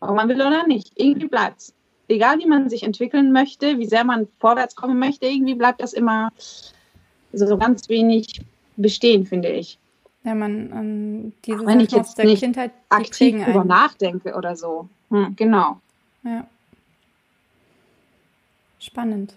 Ob 0.00 0.14
man 0.14 0.28
will 0.28 0.40
oder 0.40 0.66
nicht, 0.66 0.92
irgendwie 0.96 1.26
bleibt 1.26 1.60
es. 1.60 1.74
Egal 2.08 2.38
wie 2.38 2.46
man 2.46 2.68
sich 2.68 2.82
entwickeln 2.82 3.32
möchte, 3.32 3.78
wie 3.78 3.86
sehr 3.86 4.04
man 4.04 4.28
vorwärts 4.38 4.74
kommen 4.74 4.98
möchte, 4.98 5.26
irgendwie 5.26 5.54
bleibt 5.54 5.80
das 5.80 5.92
immer 5.92 6.32
so 7.32 7.56
ganz 7.56 7.88
wenig 7.88 8.42
bestehen, 8.76 9.26
finde 9.26 9.48
ich. 9.50 9.79
Ja, 10.22 10.34
man, 10.34 10.70
ähm, 10.72 11.32
diese 11.44 11.66
wenn 11.66 11.80
ich 11.80 11.92
jetzt 11.92 12.18
nicht 12.18 12.40
Kindheit, 12.40 12.72
aktiv 12.90 13.42
drüber 13.42 13.64
nachdenke 13.64 14.34
oder 14.34 14.54
so. 14.54 14.88
Hm, 15.10 15.34
genau. 15.34 15.80
Ja. 16.22 16.46
Spannend. 18.78 19.34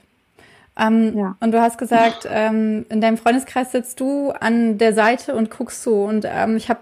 Ähm, 0.78 1.18
ja. 1.18 1.36
Und 1.40 1.52
du 1.52 1.62
hast 1.62 1.78
gesagt, 1.78 2.28
ähm, 2.30 2.86
in 2.90 3.00
deinem 3.00 3.18
Freundeskreis 3.18 3.72
sitzt 3.72 4.00
du 4.00 4.32
an 4.32 4.78
der 4.78 4.94
Seite 4.94 5.36
und 5.36 5.52
guckst 5.52 5.84
zu. 5.84 5.94
Und 5.96 6.26
ähm, 6.28 6.58
ich 6.58 6.70
habe, 6.70 6.80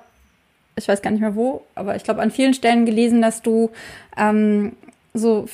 ich 0.76 0.88
weiß 0.88 1.02
gar 1.02 1.12
nicht 1.12 1.22
mehr 1.22 1.36
wo, 1.36 1.64
aber 1.76 1.96
ich 1.96 2.04
glaube 2.04 2.22
an 2.22 2.32
vielen 2.32 2.54
Stellen 2.54 2.86
gelesen, 2.86 3.22
dass 3.22 3.42
du 3.42 3.70
ähm, 4.18 4.74
so 5.14 5.46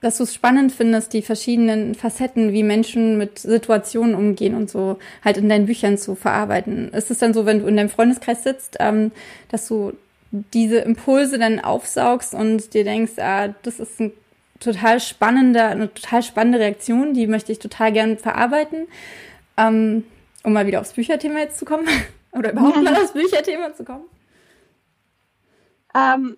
dass 0.00 0.16
du 0.16 0.24
es 0.24 0.34
spannend 0.34 0.72
findest, 0.72 1.12
die 1.12 1.22
verschiedenen 1.22 1.94
Facetten, 1.94 2.52
wie 2.52 2.62
Menschen 2.62 3.18
mit 3.18 3.38
Situationen 3.38 4.14
umgehen 4.14 4.54
und 4.54 4.70
so 4.70 4.98
halt 5.24 5.36
in 5.36 5.48
deinen 5.48 5.66
Büchern 5.66 5.98
zu 5.98 6.14
verarbeiten. 6.14 6.88
Ist 6.92 7.10
es 7.10 7.18
dann 7.18 7.34
so, 7.34 7.44
wenn 7.44 7.60
du 7.60 7.66
in 7.66 7.76
deinem 7.76 7.90
Freundeskreis 7.90 8.42
sitzt, 8.42 8.76
ähm, 8.80 9.12
dass 9.48 9.68
du 9.68 9.92
diese 10.30 10.78
Impulse 10.78 11.38
dann 11.38 11.60
aufsaugst 11.60 12.34
und 12.34 12.72
dir 12.72 12.84
denkst, 12.84 13.18
ah, 13.18 13.48
das 13.62 13.80
ist 13.80 14.00
ein 14.00 14.12
total 14.58 15.00
spannender, 15.00 15.68
eine 15.68 15.92
total 15.92 16.22
spannende 16.22 16.60
Reaktion, 16.60 17.14
die 17.14 17.26
möchte 17.26 17.52
ich 17.52 17.58
total 17.58 17.92
gern 17.92 18.16
verarbeiten. 18.16 18.86
Ähm, 19.56 20.04
um 20.42 20.52
mal 20.52 20.66
wieder 20.66 20.80
aufs 20.80 20.94
Bücherthema 20.94 21.40
jetzt 21.40 21.58
zu 21.58 21.64
kommen. 21.64 21.86
Oder 22.32 22.52
überhaupt 22.52 22.82
mal 22.82 22.96
aufs 23.02 23.12
Bücherthema 23.12 23.74
zu 23.74 23.84
kommen. 23.84 24.04
Ähm, 25.94 26.36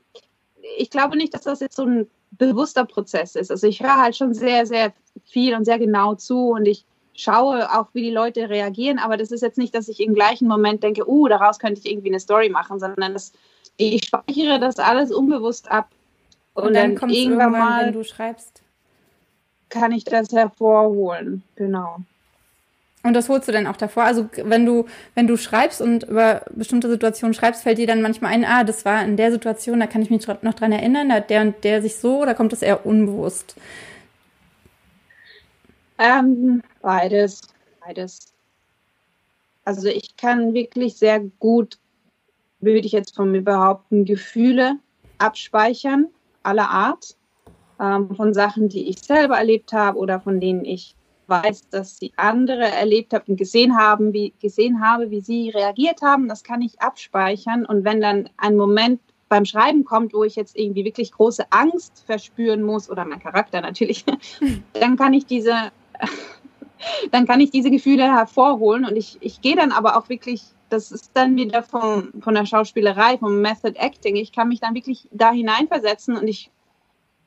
ich 0.79 0.91
glaube 0.91 1.17
nicht, 1.17 1.35
dass 1.35 1.43
das 1.43 1.61
jetzt 1.61 1.77
so 1.77 1.85
ein 1.85 2.09
bewusster 2.33 2.85
Prozess 2.85 3.35
ist. 3.37 3.51
Also 3.51 3.67
ich 3.67 3.83
höre 3.83 4.01
halt 4.01 4.17
schon 4.17 4.35
sehr, 4.35 4.67
sehr 4.67 4.93
viel 5.25 5.55
und 5.55 5.65
sehr 5.65 5.79
genau 5.79 6.15
zu 6.15 6.51
und 6.51 6.67
ich 6.67 6.85
schaue 7.15 7.71
auch, 7.73 7.89
wie 7.93 8.03
die 8.03 8.11
Leute 8.11 8.49
reagieren, 8.49 8.99
aber 8.99 9.17
das 9.17 9.31
ist 9.31 9.43
jetzt 9.43 9.59
nicht, 9.59 9.75
dass 9.75 9.89
ich 9.89 10.01
im 10.01 10.15
gleichen 10.15 10.49
Moment 10.49 10.83
denke, 10.83 11.09
uh, 11.09 11.29
daraus 11.29 11.59
könnte 11.59 11.81
ich 11.81 11.91
irgendwie 11.91 12.09
eine 12.09 12.21
Story 12.21 12.49
machen, 12.49 12.79
sondern 12.79 13.13
das, 13.13 13.33
ich 13.77 14.07
speichere 14.07 14.59
das 14.59 14.79
alles 14.79 15.13
unbewusst 15.13 15.71
ab. 15.71 15.91
Und, 16.55 16.69
und 16.69 16.75
dann, 16.75 16.97
dann 16.97 17.11
irgendwann 17.11 17.53
mal, 17.53 17.87
wenn 17.87 17.93
du 17.93 18.05
schreibst, 18.05 18.63
kann 19.69 19.93
ich 19.93 20.05
das 20.05 20.33
hervorholen. 20.33 21.43
Genau. 21.57 21.99
Und 23.05 23.15
das 23.15 23.29
holst 23.29 23.49
du 23.49 23.53
dann 23.53 23.67
auch 23.67 23.77
davor. 23.77 24.05
Also 24.05 24.29
wenn 24.37 24.65
du, 24.65 24.87
wenn 25.15 25.27
du 25.27 25.37
schreibst 25.37 25.81
und 25.81 26.05
über 26.05 26.43
bestimmte 26.51 26.89
Situationen 26.89 27.35
schreibst, 27.35 27.63
fällt 27.63 27.79
dir 27.79 27.87
dann 27.87 28.03
manchmal 28.03 28.33
ein, 28.33 28.45
ah, 28.45 28.63
das 28.63 28.85
war 28.85 29.05
in 29.05 29.17
der 29.17 29.33
Situation, 29.33 29.81
da 29.81 29.87
kann 29.87 30.03
ich 30.03 30.11
mich 30.11 30.27
noch 30.27 30.55
dran 30.55 30.73
erinnern, 30.73 31.09
da 31.09 31.17
hat 31.17 31.31
der 31.31 31.43
und 31.43 31.65
der 31.65 31.83
sich 31.83 31.97
so, 31.97 32.23
oder 32.23 32.35
kommt 32.35 32.53
das 32.53 32.63
eher 32.63 32.87
unbewusst? 32.87 33.57
Ähm, 35.99 36.63
beides, 36.81 37.43
beides. 37.85 38.33
Also 39.65 39.89
ich 39.89 40.17
kann 40.17 40.55
wirklich 40.55 40.97
sehr 40.97 41.21
gut, 41.41 41.79
würde 42.61 42.87
ich 42.87 42.93
jetzt 42.93 43.17
von 43.17 43.31
mir 43.31 43.43
behaupten, 43.43 44.05
Gefühle 44.05 44.77
abspeichern, 45.19 46.07
aller 46.43 46.69
Art, 46.69 47.17
ähm, 47.81 48.15
von 48.15 48.35
Sachen, 48.35 48.69
die 48.69 48.89
ich 48.89 49.01
selber 49.01 49.39
erlebt 49.39 49.73
habe 49.73 49.99
oder 49.99 50.21
von 50.21 50.41
denen 50.41 50.65
ich 50.65 50.95
weiß, 51.27 51.69
dass 51.71 51.99
sie 51.99 52.13
andere 52.17 52.65
erlebt 52.65 53.13
haben 53.13 53.25
und 53.29 53.37
gesehen 53.37 53.77
haben, 53.77 54.13
wie 54.13 54.33
gesehen 54.41 54.81
habe, 54.81 55.11
wie 55.11 55.21
sie 55.21 55.51
reagiert 55.51 56.03
haben, 56.03 56.29
das 56.29 56.43
kann 56.43 56.63
ich 56.63 56.81
abspeichern. 56.81 57.65
Und 57.65 57.85
wenn 57.85 58.01
dann 58.01 58.29
ein 58.37 58.57
Moment 58.57 59.01
beim 59.29 59.45
Schreiben 59.45 59.85
kommt, 59.85 60.13
wo 60.13 60.25
ich 60.25 60.37
jetzt 60.37 60.59
irgendwie 60.59 60.85
wirklich 60.85 61.13
große 61.13 61.45
Angst 61.51 62.05
verspüren 62.07 62.63
muss 62.63 62.91
oder 62.91 63.05
mein 63.05 63.21
Charakter 63.21 63.61
natürlich, 63.61 64.05
dann 64.75 64.97
kann 64.97 65.15
ich 65.15 65.27
diese, 65.27 65.55
dann 67.13 67.27
kann 67.27 67.41
ich 67.41 67.51
diese 67.51 67.71
Gefühle 67.71 68.05
hervorholen. 68.05 68.85
Und 68.85 68.97
ich, 68.97 69.17
ich 69.21 69.41
gehe 69.41 69.57
dann 69.57 69.73
aber 69.73 69.97
auch 69.97 70.09
wirklich, 70.09 70.43
das 70.69 70.93
ist 70.93 71.13
dann 71.15 71.37
wieder 71.37 71.63
vom, 71.63 72.13
von 72.21 72.35
der 72.35 72.47
Schauspielerei, 72.47 73.19
vom 73.19 73.41
Method 73.41 73.79
Acting, 73.79 74.17
ich 74.17 74.33
kann 74.33 74.49
mich 74.49 74.61
dann 74.61 74.75
wirklich 74.75 75.09
da 75.13 75.33
hineinversetzen 75.33 76.17
und 76.17 76.29
ich 76.29 76.51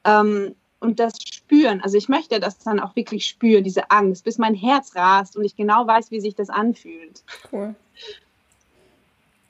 ähm, 0.04 0.56
und 0.86 1.00
das 1.00 1.13
spüren. 1.22 1.82
Also 1.82 1.98
ich 1.98 2.10
möchte 2.10 2.39
das 2.39 2.58
dann 2.60 2.80
auch 2.80 2.96
wirklich 2.96 3.25
spüren, 3.25 3.63
diese 3.63 3.92
Angst, 3.92 4.24
bis 4.24 4.38
mein 4.38 4.56
Herz 4.56 4.96
rast 4.96 5.36
und 5.36 5.44
ich 5.44 5.56
genau 5.56 5.88
weiß, 5.88 6.12
wie 6.12 6.20
sich 6.20 6.36
das 6.36 6.50
anfühlt. 6.50 7.24
Cool. 7.51 7.75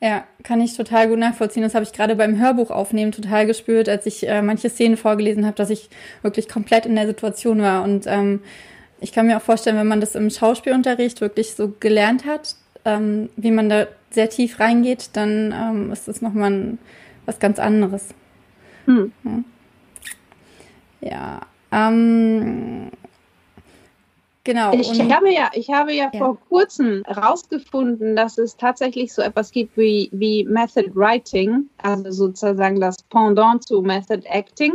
Ja, 0.01 0.25
kann 0.44 0.62
ich 0.62 0.75
total 0.75 1.08
gut 1.08 1.20
nachvollziehen. 1.20 1.63
Das 1.63 1.74
habe 1.74 1.84
ich 1.84 1.94
gerade 1.94 2.15
beim 2.15 2.38
Hörbuch 2.39 2.70
aufnehmen 2.70 3.12
total 3.12 3.46
gespürt, 3.46 3.89
als 3.89 4.06
ich 4.06 4.27
äh, 4.27 4.42
manche 4.42 4.70
Szenen 4.70 4.98
vorgelesen 4.98 5.46
habe, 5.46 5.56
dass 5.56 5.70
ich 5.70 5.89
wirklich 6.22 6.48
komplett 6.48 6.86
in 6.86 6.96
der 6.96 7.08
Situation 7.08 7.62
war. 7.62 7.84
Und 7.84 8.06
ähm, 8.06 8.42
ich 9.00 9.13
kann 9.13 9.27
mir 9.27 9.38
auch 9.38 9.42
vorstellen, 9.42 9.77
wenn 9.77 9.88
man 9.88 10.01
das 10.01 10.15
im 10.15 10.30
Schauspielunterricht 10.30 11.22
wirklich 11.22 11.56
so 11.56 11.74
gelernt 11.80 12.25
hat, 12.25 12.56
ähm, 12.84 13.30
wie 13.36 13.51
man 13.51 13.70
da 13.70 13.88
sehr 14.12 14.30
tief 14.30 14.60
reingeht, 14.60 15.10
dann 15.13 15.54
ähm, 15.54 15.92
ist 15.92 16.08
das 16.08 16.22
nochmal 16.22 16.77
was 17.25 17.39
ganz 17.39 17.58
anderes. 17.58 18.10
Hm. 18.86 19.12
Ja. 19.24 19.44
Ja. 21.06 21.42
Ähm, 21.72 22.90
genau. 24.44 24.74
Ich 24.74 25.00
habe 25.12 25.32
ja, 25.32 25.50
ich 25.54 25.70
habe 25.70 25.94
ja, 25.94 26.10
ja, 26.12 26.20
vor 26.20 26.38
kurzem 26.50 27.04
herausgefunden, 27.06 28.16
dass 28.16 28.38
es 28.38 28.58
tatsächlich 28.58 29.14
so 29.14 29.22
etwas 29.22 29.52
gibt 29.52 29.78
wie, 29.78 30.10
wie 30.12 30.44
Method 30.46 30.92
Writing, 30.96 31.70
also 31.78 32.12
sozusagen 32.12 32.80
das 32.80 32.98
Pendant 33.04 33.64
zu 33.68 33.82
Method 33.82 34.24
Acting. 34.26 34.74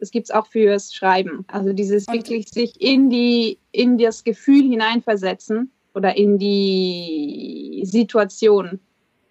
Das 0.00 0.10
gibt 0.10 0.26
es 0.26 0.30
auch 0.30 0.46
fürs 0.46 0.94
Schreiben. 0.94 1.44
Also 1.48 1.72
dieses 1.72 2.06
Und 2.06 2.14
wirklich 2.14 2.48
sich 2.48 2.80
in 2.80 3.10
die, 3.10 3.58
in 3.72 3.98
das 3.98 4.24
Gefühl 4.24 4.62
hineinversetzen 4.70 5.70
oder 5.94 6.16
in 6.16 6.38
die 6.38 7.82
Situation, 7.84 8.78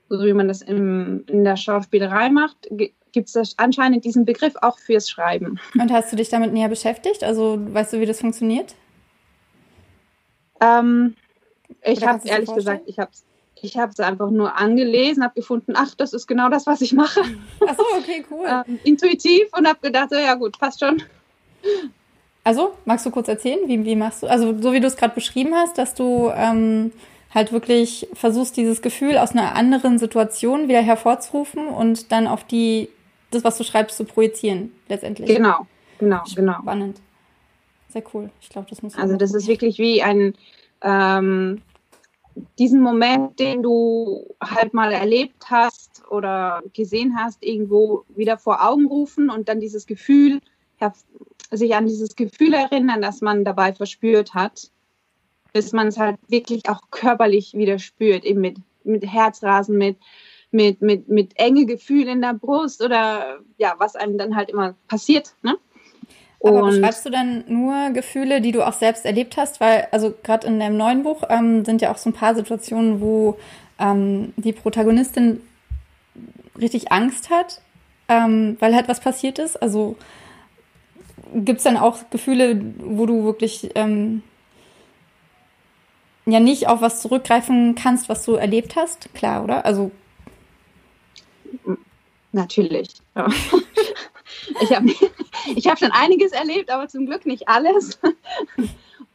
so 0.10 0.24
wie 0.25 0.34
man 0.34 0.50
das 0.50 0.62
im, 0.62 1.24
in 1.27 1.46
der 1.46 1.56
Schauspielerei 1.56 2.29
macht, 2.29 2.67
gibt 3.17 3.36
es 3.36 3.55
anscheinend 3.57 4.05
diesen 4.05 4.25
Begriff 4.25 4.53
auch 4.62 4.77
fürs 4.77 5.09
Schreiben. 5.09 5.59
Und 5.74 5.91
hast 5.91 6.12
du 6.12 6.15
dich 6.15 6.29
damit 6.29 6.53
näher 6.53 6.69
beschäftigt? 6.69 7.24
Also 7.24 7.57
weißt 7.59 7.93
du, 7.93 8.00
wie 8.00 8.05
das 8.05 8.19
funktioniert? 8.19 8.75
Ähm, 10.62 11.15
ich 11.83 12.05
habe 12.05 12.21
ehrlich 12.27 12.53
gesagt, 12.53 12.83
ich 12.86 13.00
habe 13.00 13.09
ich 13.59 13.75
habe 13.75 13.91
es 13.91 14.00
einfach 14.00 14.29
nur 14.29 14.55
angelesen, 14.55 15.24
habe 15.24 15.33
gefunden, 15.33 15.74
ach, 15.75 15.95
das 15.95 16.13
ist 16.13 16.27
genau 16.27 16.47
das, 16.50 16.67
was 16.67 16.81
ich 16.81 16.93
mache. 16.93 17.21
Ach 17.67 17.75
so, 17.75 17.83
okay, 17.97 18.24
cool. 18.29 18.45
ähm, 18.47 18.79
intuitiv 18.83 19.47
und 19.57 19.67
habe 19.67 19.79
gedacht, 19.81 20.12
so, 20.12 20.15
ja 20.15 20.36
gut, 20.36 20.59
passt 20.59 20.79
schon. 20.79 21.01
Also, 22.43 22.75
magst 22.86 23.03
du 23.07 23.09
kurz 23.09 23.27
erzählen, 23.29 23.62
wie, 23.65 23.83
wie 23.83 23.95
machst 23.95 24.21
du, 24.21 24.27
also 24.27 24.55
so 24.62 24.74
wie 24.74 24.79
du 24.79 24.86
es 24.86 24.95
gerade 24.95 25.15
beschrieben 25.15 25.55
hast, 25.55 25.79
dass 25.79 25.95
du 25.95 26.31
ähm, 26.36 26.91
halt 27.33 27.51
wirklich 27.51 28.07
versuchst, 28.13 28.57
dieses 28.57 28.83
Gefühl 28.83 29.17
aus 29.17 29.31
einer 29.31 29.55
anderen 29.55 29.97
Situation 29.97 30.67
wieder 30.67 30.83
hervorzurufen 30.83 31.67
und 31.67 32.12
dann 32.12 32.27
auf 32.27 32.43
die 32.43 32.89
das, 33.31 33.43
was 33.43 33.57
du 33.57 33.63
schreibst, 33.63 33.98
zu 33.98 34.05
projizieren, 34.05 34.72
letztendlich. 34.88 35.27
Genau, 35.27 35.67
genau, 36.00 36.24
genau. 36.36 36.60
Spannend. 36.62 37.01
Sehr 37.89 38.03
cool. 38.13 38.29
Ich 38.41 38.50
glaube, 38.50 38.67
das 38.69 38.81
muss. 38.81 38.96
Also, 38.96 39.15
das 39.15 39.34
ist 39.34 39.48
wirklich 39.48 39.77
wie 39.77 40.03
ein, 40.03 40.34
ähm, 40.81 41.62
diesen 42.60 42.81
Moment, 42.81 43.39
den 43.39 43.63
du 43.63 44.36
halt 44.41 44.74
mal 44.74 44.91
erlebt 44.91 45.50
hast 45.50 46.03
oder 46.10 46.62
gesehen 46.74 47.15
hast, 47.17 47.43
irgendwo 47.43 48.03
wieder 48.10 48.38
vor 48.38 48.67
Augen 48.67 48.86
rufen 48.86 49.29
und 49.29 49.50
dann 49.50 49.60
dieses 49.60 49.88
Gefühl, 49.88 50.41
sich 51.51 51.75
an 51.75 51.88
dieses 51.88 52.15
Gefühl 52.15 52.53
erinnern, 52.53 53.01
das 53.01 53.22
man 53.22 53.43
dabei 53.46 53.74
verspürt 53.74 54.34
hat, 54.34 54.69
bis 55.53 55.72
man 55.72 55.88
es 55.88 55.98
halt 55.98 56.17
wirklich 56.27 56.69
auch 56.69 56.81
körperlich 56.91 57.53
wieder 57.53 57.79
spürt, 57.79 58.25
eben 58.25 58.41
mit, 58.41 58.57
mit 58.84 59.05
Herzrasen, 59.05 59.77
mit 59.77 59.98
mit, 60.51 60.81
mit, 60.81 61.09
mit 61.09 61.37
enge 61.39 61.65
Gefühl 61.65 62.07
in 62.07 62.21
der 62.21 62.33
Brust 62.33 62.81
oder 62.83 63.39
ja, 63.57 63.75
was 63.77 63.95
einem 63.95 64.17
dann 64.17 64.35
halt 64.35 64.49
immer 64.49 64.75
passiert. 64.87 65.33
Ne? 65.41 65.57
Aber 66.41 66.63
und 66.63 66.69
beschreibst 66.69 67.05
du 67.05 67.09
dann 67.09 67.43
nur 67.47 67.89
Gefühle, 67.91 68.41
die 68.41 68.51
du 68.51 68.65
auch 68.65 68.73
selbst 68.73 69.05
erlebt 69.05 69.37
hast? 69.37 69.59
Weil, 69.59 69.87
also 69.91 70.13
gerade 70.23 70.47
in 70.47 70.59
deinem 70.59 70.77
neuen 70.77 71.03
Buch 71.03 71.23
ähm, 71.29 71.65
sind 71.65 71.81
ja 71.81 71.91
auch 71.91 71.97
so 71.97 72.09
ein 72.09 72.13
paar 72.13 72.35
Situationen, 72.35 73.01
wo 73.01 73.37
ähm, 73.79 74.33
die 74.37 74.53
Protagonistin 74.53 75.41
richtig 76.59 76.91
Angst 76.91 77.29
hat, 77.29 77.61
ähm, 78.07 78.57
weil 78.59 78.75
halt 78.75 78.87
was 78.87 78.99
passiert 78.99 79.39
ist. 79.39 79.61
Also 79.61 79.97
gibt 81.33 81.57
es 81.57 81.63
dann 81.63 81.77
auch 81.77 82.09
Gefühle, 82.09 82.61
wo 82.77 83.05
du 83.05 83.23
wirklich 83.23 83.71
ähm, 83.75 84.21
ja 86.25 86.39
nicht 86.39 86.67
auf 86.67 86.81
was 86.81 87.01
zurückgreifen 87.01 87.75
kannst, 87.75 88.09
was 88.09 88.23
du 88.23 88.33
erlebt 88.33 88.75
hast? 88.75 89.13
Klar, 89.13 89.43
oder? 89.43 89.65
Also 89.65 89.91
Natürlich. 92.31 92.93
Ja. 93.15 93.27
Ich 94.61 94.73
habe 94.73 94.87
ich 95.55 95.67
hab 95.67 95.77
schon 95.77 95.91
einiges 95.91 96.31
erlebt, 96.31 96.71
aber 96.71 96.87
zum 96.87 97.05
Glück 97.05 97.25
nicht 97.25 97.47
alles. 97.49 97.99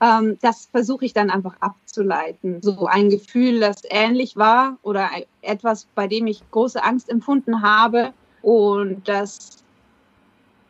Ähm, 0.03 0.37
das 0.41 0.67
versuche 0.67 1.05
ich 1.05 1.13
dann 1.13 1.31
einfach 1.31 1.55
abzuleiten. 1.61 2.61
So 2.61 2.87
ein 2.87 3.09
Gefühl, 3.09 3.61
das 3.61 3.83
ähnlich 3.89 4.37
war 4.37 4.79
oder 4.83 5.09
etwas, 5.43 5.87
bei 5.95 6.09
dem 6.09 6.27
ich 6.27 6.43
große 6.51 6.83
Angst 6.83 7.09
empfunden 7.09 7.63
habe 7.63 8.13
und 8.43 9.09
das 9.09 9.63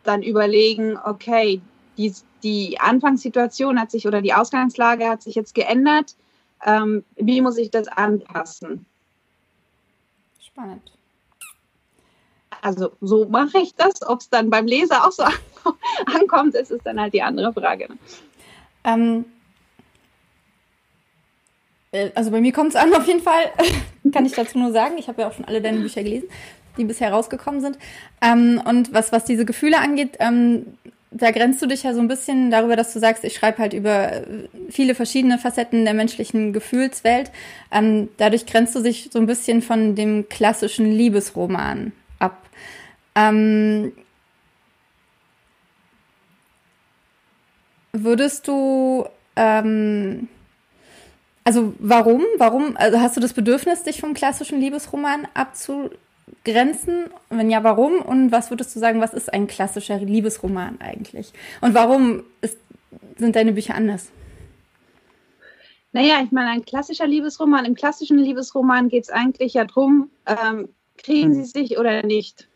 dann 0.02 0.22
überlegen, 0.22 0.98
okay, 1.02 1.62
die, 1.96 2.12
die 2.42 2.78
Anfangssituation 2.78 3.80
hat 3.80 3.90
sich 3.90 4.06
oder 4.06 4.20
die 4.20 4.34
Ausgangslage 4.34 5.08
hat 5.08 5.22
sich 5.22 5.34
jetzt 5.34 5.54
geändert. 5.54 6.14
Ähm, 6.66 7.02
wie 7.16 7.40
muss 7.40 7.56
ich 7.56 7.70
das 7.70 7.88
anpassen? 7.88 8.84
Spannend. 10.40 10.92
Also 12.62 12.92
so 13.00 13.26
mache 13.26 13.58
ich 13.58 13.74
das. 13.74 14.06
Ob 14.06 14.20
es 14.20 14.30
dann 14.30 14.48
beim 14.48 14.66
Leser 14.66 15.06
auch 15.06 15.12
so 15.12 15.24
ankommt, 16.06 16.54
ist, 16.54 16.70
ist 16.70 16.86
dann 16.86 16.98
halt 16.98 17.12
die 17.12 17.22
andere 17.22 17.52
Frage. 17.52 17.88
Ne? 17.88 17.98
Ähm, 18.84 19.24
äh, 21.90 22.10
also 22.14 22.30
bei 22.30 22.40
mir 22.40 22.52
kommt 22.52 22.70
es 22.70 22.76
an 22.76 22.94
auf 22.94 23.06
jeden 23.06 23.20
Fall. 23.20 23.50
Kann 24.12 24.24
ich 24.24 24.32
dazu 24.32 24.58
nur 24.58 24.72
sagen. 24.72 24.94
Ich 24.96 25.08
habe 25.08 25.22
ja 25.22 25.28
auch 25.28 25.32
schon 25.32 25.44
alle 25.44 25.60
deine 25.60 25.80
Bücher 25.80 26.02
gelesen, 26.02 26.28
die 26.78 26.84
bisher 26.84 27.12
rausgekommen 27.12 27.60
sind. 27.60 27.78
Ähm, 28.22 28.62
und 28.64 28.94
was, 28.94 29.10
was 29.10 29.24
diese 29.24 29.44
Gefühle 29.44 29.80
angeht, 29.80 30.16
ähm, 30.20 30.78
da 31.10 31.32
grenzt 31.32 31.60
du 31.60 31.66
dich 31.66 31.82
ja 31.82 31.92
so 31.92 32.00
ein 32.00 32.08
bisschen 32.08 32.50
darüber, 32.50 32.76
dass 32.76 32.92
du 32.92 32.98
sagst, 33.00 33.24
ich 33.24 33.34
schreibe 33.34 33.58
halt 33.58 33.74
über 33.74 34.22
viele 34.70 34.94
verschiedene 34.94 35.36
Facetten 35.36 35.84
der 35.84 35.94
menschlichen 35.94 36.52
Gefühlswelt. 36.52 37.32
Ähm, 37.72 38.08
dadurch 38.18 38.46
grenzt 38.46 38.74
du 38.76 38.80
dich 38.80 39.10
so 39.12 39.18
ein 39.18 39.26
bisschen 39.26 39.62
von 39.62 39.94
dem 39.96 40.28
klassischen 40.28 40.90
Liebesroman 40.90 41.92
ab. 42.22 42.48
Ähm, 43.14 43.92
würdest 47.92 48.48
du, 48.48 49.06
ähm, 49.36 50.28
also 51.44 51.74
warum, 51.78 52.22
warum, 52.38 52.76
also 52.76 53.00
hast 53.00 53.16
du 53.16 53.20
das 53.20 53.32
Bedürfnis, 53.32 53.82
dich 53.82 54.00
vom 54.00 54.14
klassischen 54.14 54.60
Liebesroman 54.60 55.28
abzugrenzen? 55.34 55.98
Grenzen? 56.44 57.10
Wenn 57.28 57.50
ja, 57.50 57.62
warum? 57.62 58.00
Und 58.00 58.32
was 58.32 58.50
würdest 58.50 58.74
du 58.74 58.80
sagen, 58.80 59.00
was 59.00 59.14
ist 59.14 59.32
ein 59.32 59.46
klassischer 59.46 59.98
Liebesroman 59.98 60.80
eigentlich? 60.80 61.32
Und 61.60 61.74
warum 61.74 62.24
ist, 62.40 62.58
sind 63.16 63.36
deine 63.36 63.52
Bücher 63.52 63.74
anders? 63.74 64.10
Naja, 65.92 66.22
ich 66.24 66.32
meine, 66.32 66.50
ein 66.50 66.64
klassischer 66.64 67.06
Liebesroman, 67.06 67.66
im 67.66 67.74
klassischen 67.74 68.18
Liebesroman 68.18 68.88
geht 68.88 69.04
es 69.04 69.10
eigentlich 69.10 69.54
ja 69.54 69.64
darum, 69.64 70.10
ähm, 70.26 70.68
kriegen 71.02 71.34
sie 71.34 71.44
sich 71.44 71.78
oder 71.78 72.02
nicht? 72.02 72.48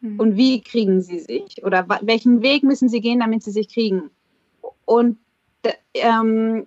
Hm. 0.00 0.18
Und 0.18 0.36
wie 0.36 0.60
kriegen 0.60 1.00
sie 1.00 1.20
sich? 1.20 1.64
Oder 1.64 1.86
welchen 2.02 2.42
Weg 2.42 2.62
müssen 2.62 2.88
sie 2.88 3.00
gehen, 3.00 3.20
damit 3.20 3.42
sie 3.42 3.52
sich 3.52 3.68
kriegen? 3.68 4.10
Und 4.84 5.18
ähm, 5.94 6.66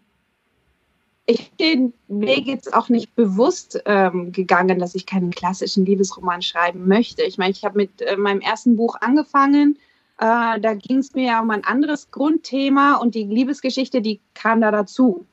ich 1.26 1.52
bin 1.54 1.94
den 2.08 2.22
Weg 2.22 2.46
jetzt 2.46 2.74
auch 2.74 2.90
nicht 2.90 3.16
bewusst 3.16 3.82
ähm, 3.86 4.32
gegangen, 4.32 4.80
dass 4.80 4.96
ich 4.96 5.06
keinen 5.06 5.32
klassischen 5.32 5.86
Liebesroman 5.86 6.42
schreiben 6.42 6.88
möchte. 6.88 7.24
Ich 7.24 7.38
meine, 7.38 7.52
ich 7.52 7.66
habe 7.66 7.78
mit 7.78 8.02
äh, 8.02 8.16
meinem 8.16 8.42
ersten 8.42 8.76
Buch 8.76 8.96
angefangen. 9.02 9.78
Äh, 10.20 10.60
da 10.60 10.74
ging 10.76 11.00
es 11.00 11.14
mir 11.14 11.26
ja 11.26 11.42
um 11.42 11.50
ein 11.50 11.64
anderes 11.64 12.12
Grundthema 12.12 12.98
und 12.98 13.16
die 13.16 13.24
Liebesgeschichte, 13.24 14.02
die 14.02 14.22
kam 14.34 14.62
da 14.62 14.72
dazu. 14.72 15.26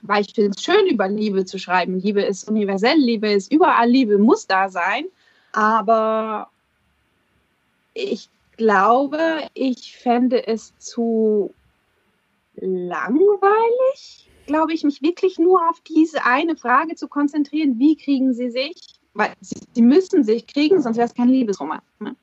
Weil 0.00 0.22
ich 0.22 0.34
finde 0.34 0.52
es 0.56 0.62
schön, 0.62 0.86
über 0.86 1.08
Liebe 1.08 1.44
zu 1.44 1.58
schreiben. 1.58 2.00
Liebe 2.00 2.22
ist 2.22 2.48
universell, 2.48 2.96
Liebe 2.96 3.30
ist 3.30 3.52
überall, 3.52 3.88
Liebe 3.88 4.18
muss 4.18 4.46
da 4.46 4.68
sein. 4.68 5.04
Aber 5.52 6.48
ich 7.94 8.30
glaube, 8.56 9.18
ich 9.54 9.96
fände 9.96 10.46
es 10.46 10.72
zu 10.78 11.52
langweilig 12.56 14.22
glaube 14.46 14.72
ich, 14.72 14.84
mich 14.84 15.02
wirklich 15.02 15.38
nur 15.38 15.68
auf 15.68 15.80
diese 15.80 16.24
eine 16.24 16.56
Frage 16.56 16.94
zu 16.94 17.08
konzentrieren, 17.08 17.78
wie 17.78 17.96
kriegen 17.96 18.34
sie 18.34 18.50
sich, 18.50 18.76
weil 19.14 19.32
sie, 19.40 19.82
müssen 19.82 20.24
sich 20.24 20.46
kriegen, 20.46 20.80
sonst 20.80 20.96
wäre 20.96 21.06
es 21.06 21.14
kein 21.14 21.28
Liebesroman. 21.28 21.80
Ne? 22.00 22.16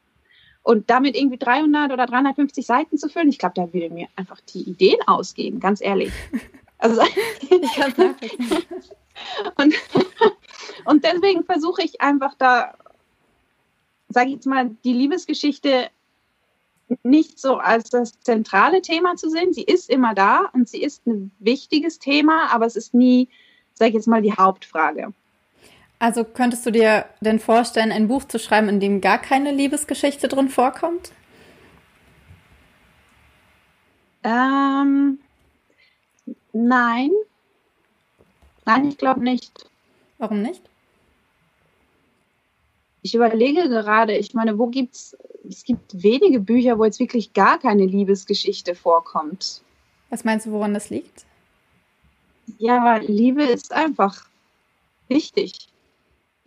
Und 0.63 0.89
damit 0.89 1.15
irgendwie 1.15 1.37
300 1.37 1.91
oder 1.91 2.05
350 2.05 2.65
Seiten 2.65 2.97
zu 2.97 3.09
füllen, 3.09 3.29
ich 3.29 3.39
glaube, 3.39 3.55
da 3.55 3.73
würde 3.73 3.89
mir 3.89 4.07
einfach 4.15 4.39
die 4.53 4.61
Ideen 4.61 4.99
ausgehen, 5.07 5.59
ganz 5.59 5.81
ehrlich. 5.81 6.11
Also, 6.79 7.01
ich 7.41 7.73
kann 7.75 7.93
und, 9.57 9.75
und 10.85 11.03
deswegen 11.03 11.43
versuche 11.43 11.83
ich 11.83 12.01
einfach 12.01 12.33
da, 12.35 12.73
sage 14.09 14.29
ich 14.29 14.35
jetzt 14.35 14.47
mal, 14.47 14.71
die 14.83 14.93
Liebesgeschichte 14.93 15.89
nicht 17.03 17.39
so 17.39 17.57
als 17.57 17.89
das 17.89 18.19
zentrale 18.21 18.81
Thema 18.81 19.15
zu 19.15 19.29
sehen. 19.29 19.53
Sie 19.53 19.63
ist 19.63 19.89
immer 19.89 20.15
da 20.15 20.49
und 20.53 20.67
sie 20.67 20.81
ist 20.81 21.05
ein 21.05 21.31
wichtiges 21.39 21.99
Thema, 21.99 22.47
aber 22.51 22.65
es 22.65 22.75
ist 22.75 22.93
nie, 22.93 23.27
sage 23.73 23.89
ich 23.89 23.95
jetzt 23.95 24.07
mal, 24.07 24.21
die 24.21 24.33
Hauptfrage. 24.33 25.13
Also 25.99 26.23
könntest 26.23 26.65
du 26.65 26.71
dir 26.71 27.05
denn 27.19 27.39
vorstellen, 27.39 27.91
ein 27.91 28.07
Buch 28.07 28.23
zu 28.23 28.39
schreiben, 28.39 28.69
in 28.69 28.79
dem 28.79 29.01
gar 29.01 29.19
keine 29.19 29.51
Liebesgeschichte 29.51 30.29
drin 30.29 30.49
vorkommt? 30.49 31.11
Ähm, 34.23 35.19
nein. 36.53 37.11
Nein, 38.65 38.89
ich 38.89 38.97
glaube 38.97 39.23
nicht. 39.23 39.69
Warum 40.17 40.41
nicht? 40.41 40.61
Ich 43.01 43.15
überlege 43.15 43.69
gerade, 43.69 44.17
ich 44.17 44.33
meine, 44.33 44.57
wo 44.57 44.67
gibt's 44.67 45.15
es 45.47 45.63
gibt 45.63 46.03
wenige 46.03 46.39
Bücher, 46.39 46.77
wo 46.77 46.85
jetzt 46.85 46.99
wirklich 46.99 47.33
gar 47.33 47.59
keine 47.59 47.85
Liebesgeschichte 47.85 48.75
vorkommt. 48.75 49.61
Was 50.09 50.23
meinst 50.23 50.45
du, 50.45 50.51
woran 50.51 50.73
das 50.73 50.89
liegt? 50.89 51.25
Ja, 52.57 52.97
Liebe 52.97 53.43
ist 53.43 53.73
einfach 53.73 54.25
wichtig. 55.07 55.69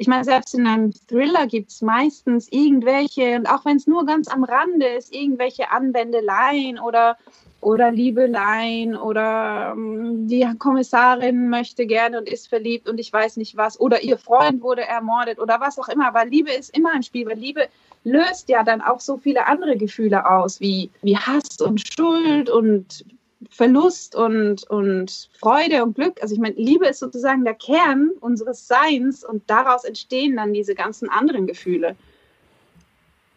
Ich 0.03 0.09
meine, 0.09 0.25
selbst 0.25 0.53
in 0.53 0.67
einem 0.67 0.91
Thriller 1.07 1.47
gibt 1.47 1.71
es 1.71 1.81
meistens 1.81 2.49
irgendwelche, 2.51 3.37
und 3.37 3.47
auch 3.47 3.65
wenn 3.65 3.77
es 3.77 3.87
nur 3.87 4.05
ganz 4.05 4.27
am 4.27 4.43
Rande 4.43 4.85
ist, 4.85 5.15
irgendwelche 5.15 5.71
Anwendeleien 5.71 6.81
oder 6.81 7.17
oder 7.61 7.93
Liebeleien 7.93 8.97
oder 8.97 9.75
ähm, 9.77 10.27
die 10.27 10.45
Kommissarin 10.59 11.49
möchte 11.49 11.87
gerne 11.87 12.19
und 12.19 12.29
ist 12.29 12.49
verliebt 12.49 12.89
und 12.89 12.99
ich 12.99 13.13
weiß 13.13 13.37
nicht 13.37 13.57
was 13.57 13.79
oder 13.79 14.03
ihr 14.03 14.19
Freund 14.19 14.61
wurde 14.61 14.83
ermordet 14.83 15.39
oder 15.39 15.61
was 15.61 15.79
auch 15.79 15.89
immer. 15.89 16.09
Aber 16.09 16.25
Liebe 16.25 16.51
ist 16.51 16.77
immer 16.77 16.91
ein 16.93 17.05
Spiel, 17.05 17.25
weil 17.27 17.39
Liebe 17.39 17.69
löst 18.03 18.49
ja 18.49 18.65
dann 18.65 18.81
auch 18.81 18.99
so 18.99 19.19
viele 19.19 19.47
andere 19.47 19.77
Gefühle 19.77 20.29
aus, 20.29 20.59
wie, 20.59 20.91
wie 21.03 21.17
Hass 21.17 21.61
und 21.61 21.81
Schuld 21.87 22.51
und 22.51 23.05
Verlust 23.51 24.15
und, 24.15 24.69
und 24.71 25.29
Freude 25.39 25.83
und 25.83 25.95
Glück. 25.95 26.23
Also 26.23 26.35
ich 26.35 26.41
meine, 26.41 26.55
Liebe 26.57 26.87
ist 26.87 27.01
sozusagen 27.01 27.45
der 27.45 27.55
Kern 27.55 28.11
unseres 28.21 28.67
Seins 28.67 29.25
und 29.25 29.43
daraus 29.49 29.85
entstehen 29.85 30.37
dann 30.37 30.53
diese 30.53 30.75
ganzen 30.75 31.09
anderen 31.09 31.47
Gefühle. 31.47 31.97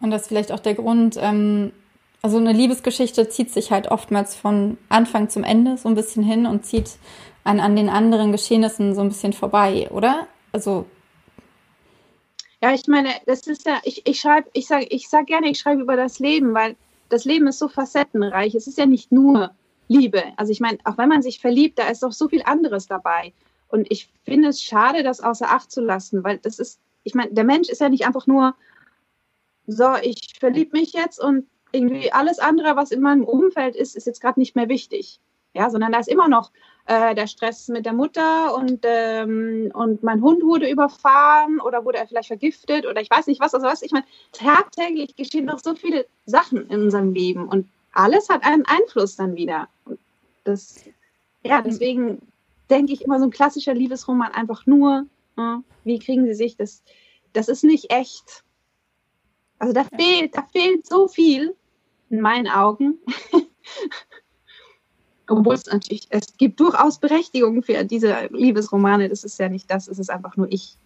Und 0.02 0.12
das 0.12 0.24
ist 0.24 0.28
vielleicht 0.28 0.52
auch 0.52 0.60
der 0.60 0.76
Grund, 0.76 1.18
ähm, 1.20 1.72
also 2.22 2.38
eine 2.38 2.54
Liebesgeschichte 2.54 3.30
zieht 3.30 3.52
sich 3.52 3.72
halt 3.72 3.90
oftmals 3.90 4.36
von 4.36 4.78
Anfang 4.90 5.30
zum 5.30 5.44
Ende 5.44 5.78
so 5.78 5.90
ein 5.90 5.96
bisschen 5.96 6.24
hin 6.24 6.46
und 6.46 6.66
zieht 6.66 6.98
an, 7.44 7.60
an 7.60 7.76
den 7.76 7.90
anderen 7.90 8.32
Geschehnissen 8.32 8.96
so 8.96 9.02
ein 9.02 9.10
bisschen 9.10 9.34
vorbei, 9.34 9.90
oder? 9.92 10.28
Also. 10.52 10.86
Ja, 12.62 12.74
ich 12.74 12.88
meine, 12.88 13.10
das 13.26 13.46
ist 13.48 13.66
ja, 13.66 13.80
ich, 13.84 14.08
ich 14.08 14.20
schreibe, 14.20 14.50
ich 14.54 14.68
sage 14.68 14.88
ich 14.90 15.08
sag 15.08 15.28
gerne, 15.28 15.50
ich 15.50 15.60
schreibe 15.60 15.82
über 15.82 15.96
das 15.96 16.20
Leben, 16.20 16.54
weil 16.54 16.76
das 17.10 17.26
Leben 17.26 17.48
ist 17.48 17.60
so 17.60 17.68
facettenreich. 17.68 18.56
Es 18.56 18.68
ist 18.68 18.78
ja 18.78 18.86
nicht 18.86 19.12
nur 19.12 19.52
Liebe. 19.88 20.24
Also 20.38 20.52
ich 20.52 20.60
meine, 20.60 20.78
auch 20.84 20.98
wenn 20.98 21.10
man 21.10 21.22
sich 21.22 21.40
verliebt, 21.40 21.80
da 21.80 21.88
ist 21.88 22.04
doch 22.04 22.12
so 22.12 22.28
viel 22.28 22.44
anderes 22.44 22.88
dabei. 22.88 23.34
Und 23.68 23.92
ich 23.92 24.10
finde 24.24 24.50
es 24.50 24.62
schade, 24.62 25.04
das 25.04 25.22
außer 25.22 25.50
Acht 25.50 25.72
zu 25.72 25.82
lassen, 25.82 26.24
weil 26.24 26.38
das 26.38 26.60
ist, 26.60 26.80
ich 27.04 27.14
meine, 27.14 27.32
der 27.34 27.44
Mensch 27.44 27.70
ist 27.70 27.82
ja 27.82 27.90
nicht 27.90 28.06
einfach 28.06 28.28
nur, 28.28 28.56
so, 29.68 29.96
ich 30.02 30.34
verliebe 30.40 30.78
mich 30.78 30.94
jetzt 30.94 31.20
und 31.20 31.48
irgendwie 31.72 32.12
alles 32.12 32.40
andere, 32.40 32.76
was 32.76 32.92
in 32.92 33.02
meinem 33.02 33.24
Umfeld 33.24 33.76
ist, 33.76 33.96
ist 33.96 34.08
jetzt 34.08 34.22
gerade 34.22 34.40
nicht 34.40 34.56
mehr 34.56 34.70
wichtig. 34.70 35.20
Ja, 35.54 35.70
sondern 35.70 35.94
da 35.94 36.00
ist 36.00 36.10
immer 36.10 36.28
noch 36.28 36.52
äh, 36.86 37.16
der 37.16 37.28
Stress 37.28 37.70
mit 37.70 37.86
der 37.86 37.94
Mutter 37.94 38.56
und, 38.56 38.82
ähm, 38.84 39.72
und 39.74 40.04
mein 40.04 40.22
Hund 40.22 40.44
wurde 40.44 40.70
überfahren 40.70 41.62
oder 41.62 41.86
wurde 41.86 41.98
er 41.98 42.08
vielleicht 42.08 42.28
vergiftet 42.28 42.86
oder 42.86 43.02
ich 43.02 43.10
weiß 43.10 43.28
nicht 43.28 43.40
was. 43.40 43.54
Also 43.54 43.66
was 43.66 43.82
ich 43.82 43.92
meine, 43.92 44.06
tagtäglich 44.34 45.16
geschehen 45.16 45.48
doch 45.48 45.60
so 45.60 45.74
viele 45.74 46.06
Sachen 46.26 46.70
in 46.70 46.84
unserem 46.84 47.14
Leben 47.14 47.48
und 47.48 47.68
alles 47.96 48.30
hat 48.30 48.46
einen 48.46 48.66
Einfluss 48.66 49.16
dann 49.16 49.36
wieder. 49.36 49.68
Das, 50.44 50.84
ja, 51.44 51.62
deswegen 51.62 52.22
denke 52.70 52.94
ich 52.94 53.02
immer 53.02 53.20
so 53.20 53.26
ein 53.26 53.32
klassischer 53.32 53.74
Liebesroman 53.74 54.32
einfach 54.32 54.66
nur, 54.66 55.06
äh, 55.38 55.58
wie 55.84 56.00
kriegen 56.00 56.26
sie 56.26 56.36
sich 56.36 56.58
das? 56.58 56.84
Das 57.34 57.48
ist 57.48 57.64
nicht 57.64 57.92
echt. 57.92 58.44
Also 59.60 59.74
da 59.74 59.84
fehlt, 59.84 60.36
da 60.36 60.44
fehlt 60.52 60.86
so 60.86 61.08
viel 61.08 61.56
in 62.10 62.22
meinen 62.22 62.48
Augen. 62.48 63.00
Obwohl 65.28 65.56
es 65.56 65.66
natürlich, 65.66 66.08
es 66.12 66.38
gibt 66.38 66.60
durchaus 66.60 67.00
Berechtigung 67.00 67.64
für 67.64 67.84
diese 67.84 68.28
Liebesromane. 68.32 69.10
Das 69.10 69.24
ist 69.24 69.40
ja 69.40 69.50
nicht 69.50 69.72
das, 69.72 69.88
es 69.88 69.98
ist 69.98 70.12
einfach 70.12 70.38
nur 70.38 70.52
ich 70.52 70.78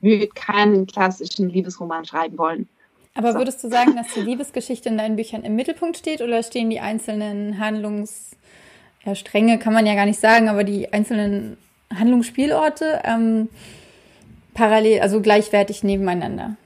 würde 0.00 0.28
keinen 0.28 0.86
klassischen 0.86 1.48
Liebesroman 1.48 2.04
schreiben 2.04 2.38
wollen. 2.38 2.68
Aber 3.14 3.32
so. 3.32 3.38
würdest 3.38 3.62
du 3.62 3.68
sagen, 3.68 3.96
dass 3.96 4.12
die 4.12 4.20
Liebesgeschichte 4.20 4.88
in 4.88 4.98
deinen 4.98 5.16
Büchern 5.16 5.44
im 5.44 5.54
Mittelpunkt 5.54 5.96
steht 5.96 6.20
oder 6.20 6.42
stehen 6.42 6.68
die 6.68 6.80
einzelnen 6.80 7.58
Handlungsstränge, 7.60 9.52
ja, 9.52 9.56
kann 9.56 9.72
man 9.72 9.86
ja 9.86 9.94
gar 9.94 10.06
nicht 10.06 10.20
sagen, 10.20 10.48
aber 10.48 10.64
die 10.64 10.92
einzelnen 10.92 11.56
Handlungsspielorte 11.94 13.02
ähm, 13.04 13.48
parallel, 14.52 15.00
also 15.00 15.20
gleichwertig 15.20 15.84
nebeneinander? 15.84 16.56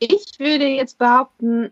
Ich 0.00 0.38
würde 0.38 0.66
jetzt 0.66 0.98
behaupten, 0.98 1.70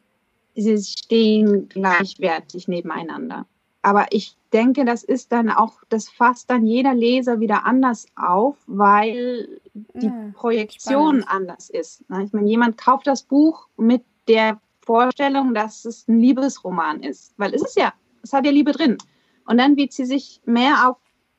sie 0.55 0.79
stehen 0.79 1.69
gleichwertig 1.69 2.69
nebeneinander. 2.69 3.47
Aber 3.83 4.07
ich 4.11 4.37
denke, 4.53 4.85
das 4.85 5.03
ist 5.03 5.33
dann 5.33 5.51
auch, 5.51 5.83
das 5.89 6.09
fasst 6.09 6.51
dann 6.51 6.67
jeder 6.67 6.95
Leser 6.95 7.41
wieder 7.41 7.65
anders 7.67 8.07
auf, 8.15 8.57
weil 8.67 9.61
die 9.75 10.07
ja, 10.07 10.31
Projektion 10.35 11.23
spannend. 11.23 11.29
anders 11.29 11.71
ist. 11.71 12.09
Ne? 12.11 12.25
Ich 12.25 12.33
meine, 12.33 12.49
jemand 12.49 12.77
kauft 12.77 13.07
das 13.07 13.23
Buch 13.23 13.69
mit 13.77 14.03
der 14.29 14.61
Vorstellung, 14.85 15.55
dass 15.55 15.85
es 15.85 16.07
ein 16.09 16.21
Liebesroman 16.21 17.03
ist, 17.03 17.35
weil 17.37 17.55
es 17.55 17.63
ist 17.63 17.77
ja, 17.77 17.93
es 18.23 18.33
hat 18.33 18.45
ja 18.45 18.53
Liebe 18.53 18.73
drin. 18.73 18.99
Und 19.47 19.59
dann 19.59 19.77
wird 19.77 19.93
sie 19.93 20.05
sich 20.05 20.41
mehr 20.45 20.89
auf 20.89 20.97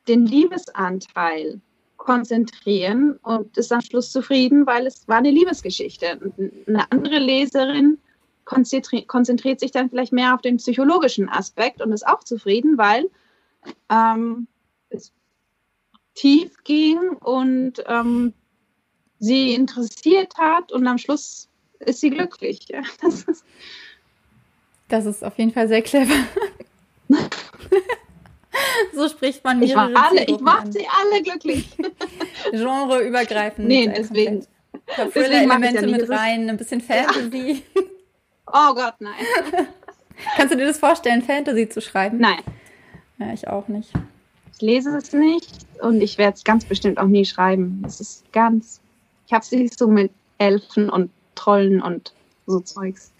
den 0.08 0.26
Liebesanteil 0.26 1.60
konzentrieren 1.96 3.18
und 3.22 3.56
ist 3.56 3.72
am 3.72 3.80
Schluss 3.80 4.12
zufrieden, 4.12 4.66
weil 4.66 4.86
es 4.86 5.08
war 5.08 5.18
eine 5.18 5.30
Liebesgeschichte. 5.30 6.20
Eine 6.66 6.90
andere 6.90 7.18
Leserin 7.18 7.98
konzentriert, 8.44 9.08
konzentriert 9.08 9.60
sich 9.60 9.70
dann 9.70 9.88
vielleicht 9.88 10.12
mehr 10.12 10.34
auf 10.34 10.42
den 10.42 10.58
psychologischen 10.58 11.28
Aspekt 11.28 11.80
und 11.80 11.92
ist 11.92 12.06
auch 12.06 12.22
zufrieden, 12.22 12.76
weil 12.76 13.10
ähm, 13.90 14.46
es 14.90 15.12
tief 16.14 16.62
ging 16.64 16.98
und 17.20 17.82
ähm, 17.86 18.32
sie 19.18 19.54
interessiert 19.54 20.36
hat 20.38 20.72
und 20.72 20.86
am 20.86 20.98
Schluss 20.98 21.48
ist 21.80 22.00
sie 22.00 22.10
glücklich. 22.10 22.66
Ja, 22.68 22.82
das, 23.02 23.24
ist 23.24 23.44
das 24.88 25.06
ist 25.06 25.24
auf 25.24 25.38
jeden 25.38 25.52
Fall 25.52 25.68
sehr 25.68 25.82
clever. 25.82 26.14
so 28.94 29.08
spricht 29.08 29.44
man 29.44 29.58
mir. 29.58 29.66
Ich 29.66 29.74
mache 29.74 29.94
alle, 29.94 30.24
ich 30.24 30.40
mach 30.40 30.64
sie 30.66 30.86
alle 30.86 31.22
glücklich. 31.22 31.68
Genreübergreifend. 32.50 33.66
Nee, 33.66 33.92
deswegen. 33.94 34.46
Thriller-Elemente 35.12 35.86
ja 35.86 35.86
mit 35.86 36.08
rein, 36.10 36.50
ein 36.50 36.56
bisschen 36.56 36.80
Fantasy. 36.80 37.62
Oh 38.46 38.74
Gott, 38.74 38.94
nein. 38.98 39.14
Kannst 40.36 40.52
du 40.52 40.58
dir 40.58 40.66
das 40.66 40.78
vorstellen, 40.78 41.22
Fantasy 41.22 41.68
zu 41.68 41.80
schreiben? 41.80 42.18
Nein. 42.18 42.40
Ja, 43.18 43.32
ich 43.32 43.48
auch 43.48 43.68
nicht. 43.68 43.90
Ich 44.64 44.70
lese 44.70 44.96
es 44.96 45.12
nicht 45.12 45.66
und 45.82 46.00
ich 46.00 46.16
werde 46.16 46.36
es 46.38 46.42
ganz 46.42 46.64
bestimmt 46.64 46.96
auch 46.96 47.06
nie 47.06 47.26
schreiben. 47.26 47.82
Es 47.86 48.00
ist 48.00 48.32
ganz. 48.32 48.80
Ich 49.26 49.32
habe 49.34 49.42
es 49.42 49.52
nicht 49.52 49.78
so 49.78 49.88
mit 49.88 50.10
Elfen 50.38 50.88
und 50.88 51.10
Trollen 51.34 51.82
und 51.82 52.14
so 52.46 52.60
Zeugs. 52.60 53.12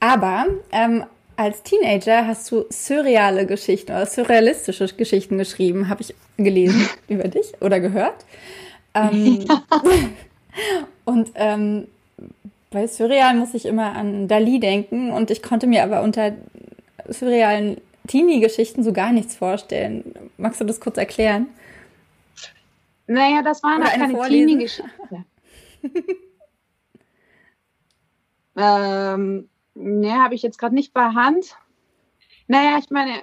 Aber 0.00 0.44
ähm, 0.72 1.04
als 1.36 1.62
Teenager 1.62 2.26
hast 2.26 2.52
du 2.52 2.66
surreale 2.68 3.46
Geschichten 3.46 3.92
oder 3.92 4.04
surrealistische 4.04 4.88
Geschichten 4.88 5.38
geschrieben, 5.38 5.88
habe 5.88 6.02
ich 6.02 6.14
gelesen 6.36 6.86
über 7.08 7.28
dich 7.28 7.50
oder 7.62 7.80
gehört. 7.80 8.26
Ähm, 8.92 9.46
ja. 9.48 9.62
Und 11.06 11.30
ähm, 11.34 11.86
bei 12.70 12.86
Surreal 12.86 13.36
muss 13.36 13.54
ich 13.54 13.64
immer 13.64 13.96
an 13.96 14.28
Dali 14.28 14.60
denken 14.60 15.12
und 15.12 15.30
ich 15.30 15.42
konnte 15.42 15.66
mir 15.66 15.82
aber 15.82 16.02
unter 16.02 16.32
surrealen 17.08 17.78
Teenie-Geschichten 18.06 18.82
so 18.82 18.92
gar 18.92 19.12
nichts 19.12 19.34
vorstellen. 19.34 20.04
Magst 20.40 20.60
du 20.60 20.64
das 20.64 20.80
kurz 20.80 20.96
erklären? 20.96 21.48
Naja, 23.06 23.42
das 23.42 23.62
waren 23.62 23.82
Oder 23.82 23.90
keine 23.90 24.28
Teenie-Geschichten. 24.28 25.26
ähm, 28.56 29.48
ne, 29.74 30.12
habe 30.14 30.34
ich 30.34 30.42
jetzt 30.42 30.58
gerade 30.58 30.74
nicht 30.74 30.94
bei 30.94 31.02
Hand. 31.02 31.56
Naja, 32.46 32.78
ich 32.78 32.88
meine, 32.90 33.22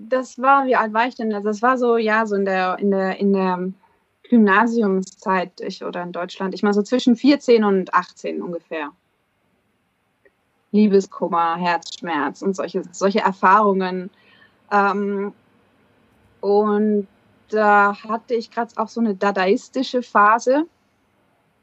das 0.00 0.38
war, 0.38 0.66
wie 0.66 0.76
alt 0.76 0.94
war 0.94 1.06
ich 1.06 1.16
denn? 1.16 1.32
Also 1.34 1.48
das 1.48 1.60
war 1.60 1.76
so, 1.76 1.98
ja, 1.98 2.24
so 2.24 2.34
in 2.34 2.46
der, 2.46 2.78
in 2.78 2.90
der, 2.90 3.18
in 3.18 3.32
der 3.32 3.72
Gymnasiumszeit 4.22 5.60
ich, 5.60 5.84
oder 5.84 6.02
in 6.02 6.12
Deutschland. 6.12 6.54
Ich 6.54 6.62
meine 6.62 6.74
so 6.74 6.82
zwischen 6.82 7.14
14 7.14 7.62
und 7.64 7.92
18 7.92 8.40
ungefähr. 8.40 8.92
Liebeskummer, 10.72 11.56
Herzschmerz 11.56 12.42
und 12.42 12.56
solche, 12.56 12.82
solche 12.90 13.20
Erfahrungen. 13.20 14.10
Ähm, 14.70 15.32
und 16.40 17.06
da 17.50 17.94
hatte 18.02 18.34
ich 18.34 18.50
gerade 18.50 18.72
auch 18.76 18.88
so 18.88 19.00
eine 19.00 19.14
dadaistische 19.14 20.02
Phase. 20.02 20.64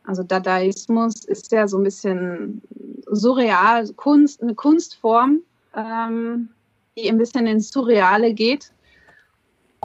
Also 0.05 0.23
Dadaismus 0.23 1.25
ist 1.25 1.51
ja 1.51 1.67
so 1.67 1.77
ein 1.77 1.83
bisschen 1.83 2.61
surreal, 3.07 3.87
Kunst, 3.93 4.41
eine 4.41 4.55
Kunstform, 4.55 5.39
ähm, 5.75 6.49
die 6.95 7.09
ein 7.09 7.17
bisschen 7.17 7.47
ins 7.47 7.71
Surreale 7.71 8.33
geht. 8.33 8.71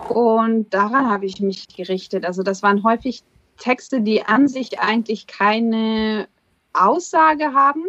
Und 0.09 0.73
daran 0.75 1.09
habe 1.11 1.25
ich 1.27 1.41
mich 1.41 1.69
gerichtet. 1.69 2.27
Also 2.27 2.43
das 2.43 2.63
waren 2.63 2.85
häufig 2.85 3.23
Texte, 3.59 4.01
die 4.01 4.23
an 4.25 4.49
sich 4.49 4.81
eigentlich 4.81 5.27
keine 5.27 6.29
Aussage 6.73 7.55
haben 7.55 7.85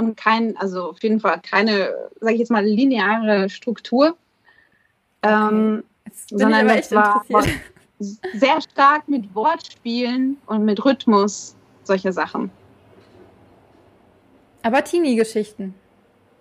und 0.00 0.16
kein, 0.16 0.56
also 0.56 0.90
auf 0.90 1.02
jeden 1.02 1.20
Fall 1.20 1.40
keine, 1.40 1.94
sage 2.20 2.34
ich 2.34 2.40
jetzt 2.40 2.50
mal, 2.50 2.64
lineare 2.64 3.48
Struktur, 3.48 4.16
okay. 5.22 5.32
ähm, 5.32 5.84
sondern 6.30 6.66
das 6.66 6.90
war, 6.92 7.24
sehr 7.98 8.60
stark 8.62 9.08
mit 9.08 9.34
Wortspielen 9.34 10.38
und 10.46 10.64
mit 10.64 10.84
Rhythmus 10.84 11.54
solche 11.84 12.12
Sachen. 12.12 12.50
Aber 14.62 14.82
Teenie-Geschichten. 14.84 15.74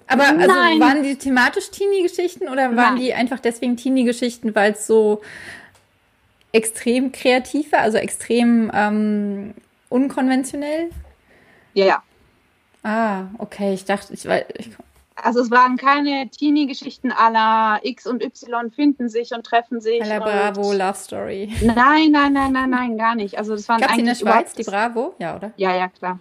Aber 0.07 0.23
also 0.27 0.47
Nein. 0.47 0.79
waren 0.79 1.03
die 1.03 1.15
thematisch 1.15 1.69
Teenie-Geschichten 1.69 2.47
oder 2.47 2.75
waren 2.75 2.95
Nein. 2.95 2.97
die 2.97 3.13
einfach 3.13 3.39
deswegen 3.39 3.77
Teenie-Geschichten, 3.77 4.55
weil 4.55 4.71
es 4.71 4.87
so 4.87 5.21
extrem 6.51 7.11
kreativ 7.11 7.71
war, 7.71 7.81
also 7.81 7.97
extrem 7.97 8.71
ähm, 8.73 9.53
unkonventionell? 9.89 10.89
Ja, 11.73 11.85
ja. 11.85 12.03
Ah, 12.89 13.27
okay, 13.37 13.75
ich 13.75 13.85
dachte, 13.85 14.15
ich 14.15 14.25
weiß. 14.25 14.45
also 15.15 15.41
es 15.41 15.51
waren 15.51 15.77
keine 15.77 16.27
Teenie-Geschichten 16.31 17.11
aller 17.11 17.79
X 17.83 18.07
und 18.07 18.23
Y 18.23 18.71
finden 18.71 19.09
sich 19.09 19.31
und 19.31 19.45
treffen 19.45 19.79
sich. 19.79 20.03
la 20.03 20.17
Bravo 20.17 20.73
Love 20.73 20.95
Story. 20.95 21.53
Nein, 21.61 22.11
nein, 22.11 22.33
nein, 22.33 22.51
nein, 22.51 22.69
nein, 22.71 22.97
gar 22.97 23.13
nicht. 23.13 23.37
Also 23.37 23.55
das 23.55 23.69
waren 23.69 23.79
Gab's 23.79 23.93
eigentlich 23.93 23.99
in 23.99 24.05
der 24.05 24.15
Schweiz 24.15 24.53
die 24.53 24.63
Bravo, 24.63 25.13
ja, 25.19 25.35
oder? 25.35 25.51
Ja, 25.57 25.75
ja, 25.75 25.87
klar. 25.89 26.19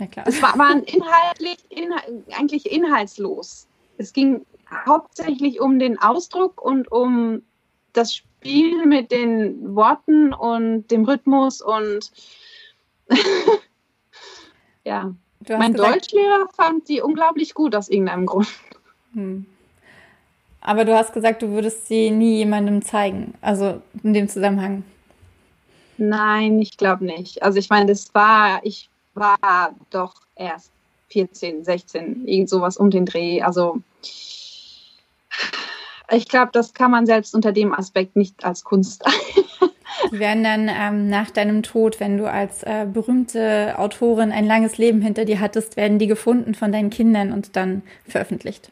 Ja, 0.00 0.06
klar. 0.06 0.26
Es 0.26 0.42
war, 0.42 0.58
waren 0.58 0.82
inhaltlich, 0.82 1.58
inhal 1.68 2.02
eigentlich 2.36 2.72
inhaltslos. 2.72 3.68
Es 3.96 4.12
ging 4.12 4.44
hauptsächlich 4.86 5.60
um 5.60 5.78
den 5.78 6.00
Ausdruck 6.00 6.60
und 6.60 6.90
um 6.90 7.42
das 7.92 8.16
Spiel 8.16 8.84
mit 8.84 9.12
den 9.12 9.76
Worten 9.76 10.34
und 10.34 10.88
dem 10.88 11.04
Rhythmus 11.04 11.62
und 11.62 12.10
ja. 14.84 15.14
Mein 15.48 15.72
gesagt, 15.72 15.94
Deutschlehrer 15.94 16.46
fand 16.54 16.86
sie 16.86 17.00
unglaublich 17.00 17.54
gut 17.54 17.74
aus 17.74 17.88
irgendeinem 17.88 18.26
Grund. 18.26 18.48
Hm. 19.12 19.46
Aber 20.60 20.84
du 20.84 20.96
hast 20.96 21.12
gesagt, 21.12 21.42
du 21.42 21.50
würdest 21.50 21.86
sie 21.88 22.10
nie 22.10 22.38
jemandem 22.38 22.82
zeigen, 22.82 23.34
also 23.42 23.82
in 24.02 24.14
dem 24.14 24.28
Zusammenhang. 24.28 24.82
Nein, 25.98 26.60
ich 26.60 26.76
glaube 26.76 27.04
nicht. 27.04 27.42
Also 27.42 27.58
ich 27.58 27.68
meine, 27.68 27.86
das 27.86 28.14
war, 28.14 28.60
ich 28.64 28.88
war 29.12 29.74
doch 29.90 30.14
erst 30.34 30.70
14, 31.08 31.64
16, 31.64 32.26
irgend 32.26 32.48
sowas 32.48 32.76
um 32.76 32.90
den 32.90 33.06
Dreh. 33.06 33.42
Also 33.42 33.80
ich 36.10 36.28
glaube, 36.28 36.50
das 36.52 36.74
kann 36.74 36.90
man 36.90 37.06
selbst 37.06 37.34
unter 37.34 37.52
dem 37.52 37.72
Aspekt 37.72 38.16
nicht 38.16 38.44
als 38.44 38.64
Kunst. 38.64 39.04
Die 40.12 40.18
werden 40.18 40.44
dann 40.44 40.68
ähm, 40.68 41.08
nach 41.08 41.30
deinem 41.30 41.62
Tod, 41.62 42.00
wenn 42.00 42.18
du 42.18 42.30
als 42.30 42.62
äh, 42.62 42.86
berühmte 42.90 43.74
Autorin 43.78 44.32
ein 44.32 44.46
langes 44.46 44.78
Leben 44.78 45.00
hinter 45.00 45.24
dir 45.24 45.40
hattest, 45.40 45.76
werden 45.76 45.98
die 45.98 46.06
gefunden 46.06 46.54
von 46.54 46.72
deinen 46.72 46.90
Kindern 46.90 47.32
und 47.32 47.56
dann 47.56 47.82
veröffentlicht. 48.06 48.70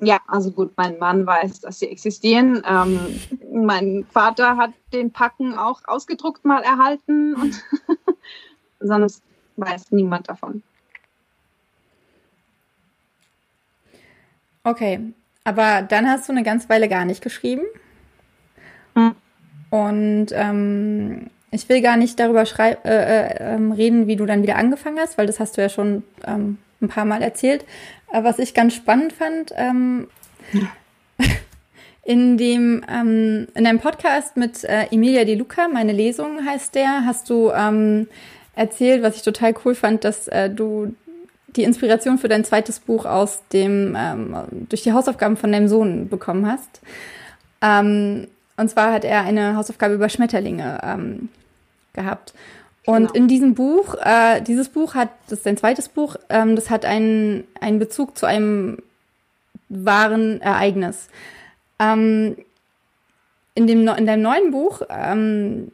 Ja, 0.00 0.20
also 0.28 0.52
gut, 0.52 0.72
mein 0.76 0.98
Mann 0.98 1.26
weiß, 1.26 1.60
dass 1.60 1.80
sie 1.80 1.88
existieren. 1.88 2.62
Ähm, 2.68 3.20
mein 3.52 4.06
Vater 4.10 4.56
hat 4.56 4.70
den 4.92 5.12
Packen 5.12 5.58
auch 5.58 5.82
ausgedruckt 5.86 6.44
mal 6.44 6.62
erhalten 6.62 7.34
und 7.34 7.60
sonst 8.80 9.22
weiß 9.56 9.90
niemand 9.90 10.28
davon. 10.28 10.62
Okay, 14.62 15.12
aber 15.44 15.82
dann 15.82 16.08
hast 16.08 16.28
du 16.28 16.32
eine 16.32 16.42
ganze 16.42 16.68
Weile 16.68 16.88
gar 16.88 17.04
nicht 17.04 17.22
geschrieben. 17.22 17.62
Und 19.70 20.28
ähm, 20.32 21.30
ich 21.50 21.68
will 21.68 21.80
gar 21.80 21.96
nicht 21.96 22.18
darüber 22.20 22.44
äh, 22.58 22.74
äh, 22.84 23.54
ähm, 23.54 23.72
reden, 23.72 24.06
wie 24.06 24.16
du 24.16 24.26
dann 24.26 24.42
wieder 24.42 24.56
angefangen 24.56 24.98
hast, 24.98 25.18
weil 25.18 25.26
das 25.26 25.40
hast 25.40 25.56
du 25.56 25.62
ja 25.62 25.68
schon 25.68 26.02
ähm, 26.26 26.58
ein 26.80 26.88
paar 26.88 27.04
Mal 27.04 27.22
erzählt. 27.22 27.64
Äh, 28.12 28.22
was 28.24 28.38
ich 28.38 28.54
ganz 28.54 28.74
spannend 28.74 29.12
fand, 29.12 29.52
ähm, 29.56 30.08
in 32.04 32.38
dem 32.38 32.84
ähm, 32.90 33.48
in 33.54 33.66
einem 33.66 33.80
Podcast 33.80 34.36
mit 34.36 34.64
äh, 34.64 34.86
Emilia 34.90 35.24
De 35.24 35.34
Luca, 35.34 35.68
meine 35.68 35.92
Lesung 35.92 36.44
heißt 36.44 36.74
der, 36.74 37.04
hast 37.04 37.28
du 37.30 37.50
ähm, 37.50 38.08
erzählt, 38.54 39.02
was 39.02 39.16
ich 39.16 39.22
total 39.22 39.54
cool 39.64 39.74
fand, 39.74 40.04
dass 40.04 40.28
äh, 40.28 40.50
du 40.50 40.94
die 41.56 41.64
Inspiration 41.64 42.18
für 42.18 42.28
dein 42.28 42.44
zweites 42.44 42.78
Buch 42.78 43.06
aus 43.06 43.42
dem 43.52 43.96
ähm, 43.98 44.36
durch 44.68 44.82
die 44.82 44.92
Hausaufgaben 44.92 45.36
von 45.36 45.50
deinem 45.50 45.68
Sohn 45.68 46.08
bekommen 46.08 46.46
hast. 46.46 46.80
Ähm, 47.62 48.26
und 48.58 48.68
zwar 48.68 48.92
hat 48.92 49.04
er 49.04 49.22
eine 49.22 49.56
Hausaufgabe 49.56 49.94
über 49.94 50.08
Schmetterlinge 50.08 50.80
ähm, 50.82 51.28
gehabt. 51.94 52.34
Und 52.84 53.12
genau. 53.12 53.12
in 53.12 53.28
diesem 53.28 53.54
Buch, 53.54 53.94
äh, 54.02 54.40
dieses 54.40 54.68
Buch 54.68 54.94
hat, 54.94 55.10
das 55.28 55.40
ist 55.40 55.44
sein 55.44 55.56
zweites 55.56 55.88
Buch, 55.88 56.16
ähm, 56.28 56.56
das 56.56 56.70
hat 56.70 56.84
einen, 56.84 57.44
einen 57.60 57.78
Bezug 57.78 58.16
zu 58.16 58.26
einem 58.26 58.78
wahren 59.68 60.40
Ereignis. 60.40 61.08
Ähm, 61.78 62.36
in, 63.54 63.66
dem, 63.66 63.86
in 63.86 64.06
deinem 64.06 64.22
neuen 64.22 64.50
Buch 64.50 64.82
ähm, 64.88 65.70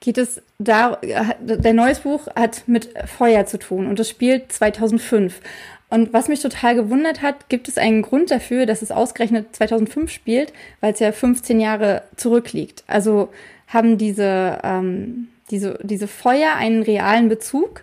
geht 0.00 0.18
es 0.18 0.42
da, 0.58 0.98
der 1.40 1.72
neues 1.72 2.00
Buch 2.00 2.26
hat 2.34 2.64
mit 2.66 2.92
Feuer 3.06 3.46
zu 3.46 3.58
tun 3.58 3.86
und 3.86 3.98
es 4.00 4.08
spielt 4.08 4.52
2005. 4.52 5.40
Und 5.88 6.12
was 6.12 6.28
mich 6.28 6.40
total 6.40 6.74
gewundert 6.74 7.22
hat, 7.22 7.48
gibt 7.48 7.68
es 7.68 7.78
einen 7.78 8.02
Grund 8.02 8.30
dafür, 8.30 8.66
dass 8.66 8.82
es 8.82 8.90
ausgerechnet 8.90 9.54
2005 9.54 10.10
spielt, 10.10 10.52
weil 10.80 10.92
es 10.92 10.98
ja 10.98 11.12
15 11.12 11.60
Jahre 11.60 12.02
zurückliegt. 12.16 12.82
Also 12.88 13.28
haben 13.68 13.96
diese, 13.96 14.58
ähm, 14.64 15.28
diese, 15.50 15.78
diese 15.82 16.08
Feuer 16.08 16.54
einen 16.56 16.82
realen 16.82 17.28
Bezug? 17.28 17.82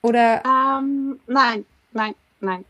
Oder? 0.00 0.42
Ähm, 0.44 1.20
nein, 1.26 1.66
nein, 1.92 2.14
nein. 2.40 2.64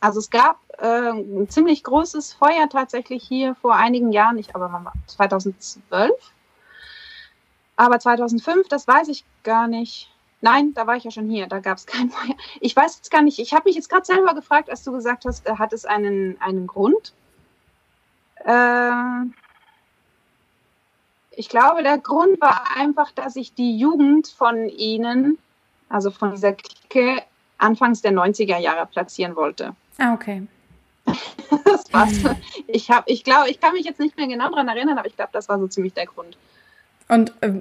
Also 0.00 0.18
es 0.18 0.30
gab 0.30 0.58
äh, 0.78 1.10
ein 1.10 1.48
ziemlich 1.48 1.82
großes 1.84 2.34
Feuer 2.34 2.68
tatsächlich 2.70 3.22
hier 3.22 3.54
vor 3.54 3.76
einigen 3.76 4.12
Jahren, 4.12 4.38
ich 4.38 4.54
aber 4.54 4.92
2012. 5.06 6.10
Aber 7.76 7.98
2005, 7.98 8.68
das 8.68 8.86
weiß 8.86 9.08
ich 9.08 9.24
gar 9.42 9.66
nicht. 9.66 10.09
Nein, 10.42 10.72
da 10.74 10.86
war 10.86 10.96
ich 10.96 11.04
ja 11.04 11.10
schon 11.10 11.28
hier, 11.28 11.46
da 11.46 11.60
gab 11.60 11.78
es 11.78 11.86
kein 11.86 12.10
Feuer. 12.10 12.34
Ich 12.60 12.74
weiß 12.74 12.96
jetzt 12.96 13.10
gar 13.10 13.22
nicht, 13.22 13.38
ich 13.38 13.52
habe 13.52 13.68
mich 13.68 13.76
jetzt 13.76 13.90
gerade 13.90 14.06
selber 14.06 14.34
gefragt, 14.34 14.70
als 14.70 14.82
du 14.82 14.92
gesagt 14.92 15.24
hast, 15.24 15.46
äh, 15.46 15.56
hat 15.56 15.72
es 15.72 15.84
einen, 15.84 16.40
einen 16.40 16.66
Grund? 16.66 17.12
Äh, 18.44 19.26
ich 21.32 21.48
glaube, 21.48 21.82
der 21.82 21.98
Grund 21.98 22.40
war 22.40 22.64
einfach, 22.76 23.12
dass 23.12 23.36
ich 23.36 23.54
die 23.54 23.78
Jugend 23.78 24.28
von 24.28 24.68
ihnen, 24.68 25.38
also 25.88 26.10
von 26.10 26.32
dieser 26.32 26.52
Clique, 26.52 27.22
anfangs 27.58 28.00
der 28.00 28.12
90er 28.12 28.58
Jahre 28.58 28.86
platzieren 28.86 29.36
wollte. 29.36 29.74
Ah, 29.98 30.14
okay. 30.14 30.46
das 31.64 31.92
war's. 31.92 32.12
Ich, 32.66 32.90
hab, 32.90 33.08
ich 33.08 33.24
glaube, 33.24 33.50
ich 33.50 33.60
kann 33.60 33.74
mich 33.74 33.84
jetzt 33.84 34.00
nicht 34.00 34.16
mehr 34.16 34.26
genau 34.26 34.48
daran 34.48 34.68
erinnern, 34.68 34.98
aber 34.98 35.06
ich 35.06 35.16
glaube, 35.16 35.30
das 35.32 35.48
war 35.48 35.58
so 35.58 35.66
ziemlich 35.68 35.92
der 35.92 36.06
Grund. 36.06 36.36
Und 37.08 37.32
äh, 37.42 37.60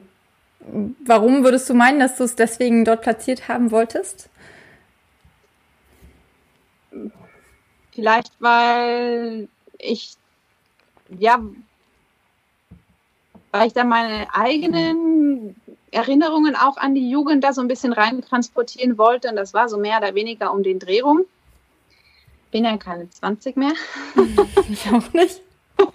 warum 0.60 1.44
würdest 1.44 1.70
du 1.70 1.74
meinen, 1.74 2.00
dass 2.00 2.16
du 2.18 2.24
es 2.24 2.36
deswegen 2.36 2.86
dort 2.86 3.02
platziert 3.02 3.48
haben 3.48 3.72
wolltest? 3.72 4.30
Vielleicht, 7.94 8.32
weil 8.40 9.48
ich, 9.78 10.16
ja, 11.10 11.42
weil 13.52 13.68
ich 13.68 13.74
da 13.74 13.84
meine 13.84 14.28
eigenen 14.34 15.56
Erinnerungen 15.92 16.56
auch 16.56 16.78
an 16.78 16.94
die 16.94 17.10
Jugend 17.10 17.44
da 17.44 17.54
so 17.54 17.62
ein 17.62 17.68
bisschen 17.68 17.94
rein 17.94 18.22
transportieren 18.22 18.98
wollte. 18.98 19.30
Und 19.30 19.36
das 19.36 19.54
war 19.54 19.70
so 19.70 19.78
mehr 19.78 19.98
oder 19.98 20.16
weniger 20.16 20.54
um 20.54 20.64
den 20.64 20.80
Dreh 20.80 21.02
rum. 21.02 21.26
Bin 22.52 22.66
ja 22.66 22.78
keine 22.78 23.10
20 23.10 23.58
mehr. 23.58 23.74
Ich 24.70 24.88
auch 24.92 25.14
nicht. 25.14 25.42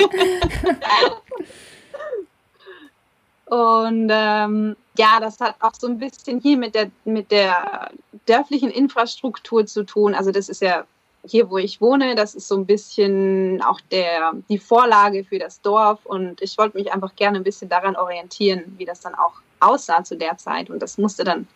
Und 3.46 4.08
ähm, 4.10 4.76
ja, 4.96 5.20
das 5.20 5.40
hat 5.40 5.56
auch 5.60 5.74
so 5.78 5.86
ein 5.86 5.98
bisschen 5.98 6.40
hier 6.40 6.56
mit 6.56 6.74
der, 6.74 6.90
mit 7.04 7.30
der 7.30 7.90
dörflichen 8.26 8.70
Infrastruktur 8.70 9.66
zu 9.66 9.84
tun. 9.84 10.14
Also 10.14 10.30
das 10.30 10.48
ist 10.48 10.62
ja 10.62 10.84
hier, 11.26 11.50
wo 11.50 11.58
ich 11.58 11.80
wohne, 11.80 12.14
das 12.14 12.34
ist 12.34 12.48
so 12.48 12.56
ein 12.56 12.66
bisschen 12.66 13.62
auch 13.62 13.80
der, 13.90 14.32
die 14.48 14.58
Vorlage 14.58 15.24
für 15.24 15.38
das 15.38 15.60
Dorf. 15.60 16.04
Und 16.04 16.40
ich 16.40 16.56
wollte 16.58 16.76
mich 16.76 16.92
einfach 16.92 17.14
gerne 17.16 17.38
ein 17.38 17.44
bisschen 17.44 17.68
daran 17.68 17.96
orientieren, 17.96 18.74
wie 18.78 18.84
das 18.84 19.00
dann 19.00 19.14
auch 19.14 19.34
aussah 19.60 20.04
zu 20.04 20.16
der 20.16 20.36
Zeit. 20.36 20.70
Und 20.70 20.80
das 20.80 20.98
musste 20.98 21.24
dann 21.24 21.46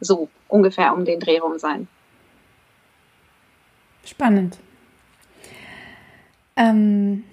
so 0.00 0.28
ungefähr 0.48 0.94
um 0.94 1.04
den 1.04 1.20
Dreh 1.20 1.38
rum 1.38 1.58
sein. 1.58 1.88
Spannend. 4.04 4.58
Ähm, 6.56 7.24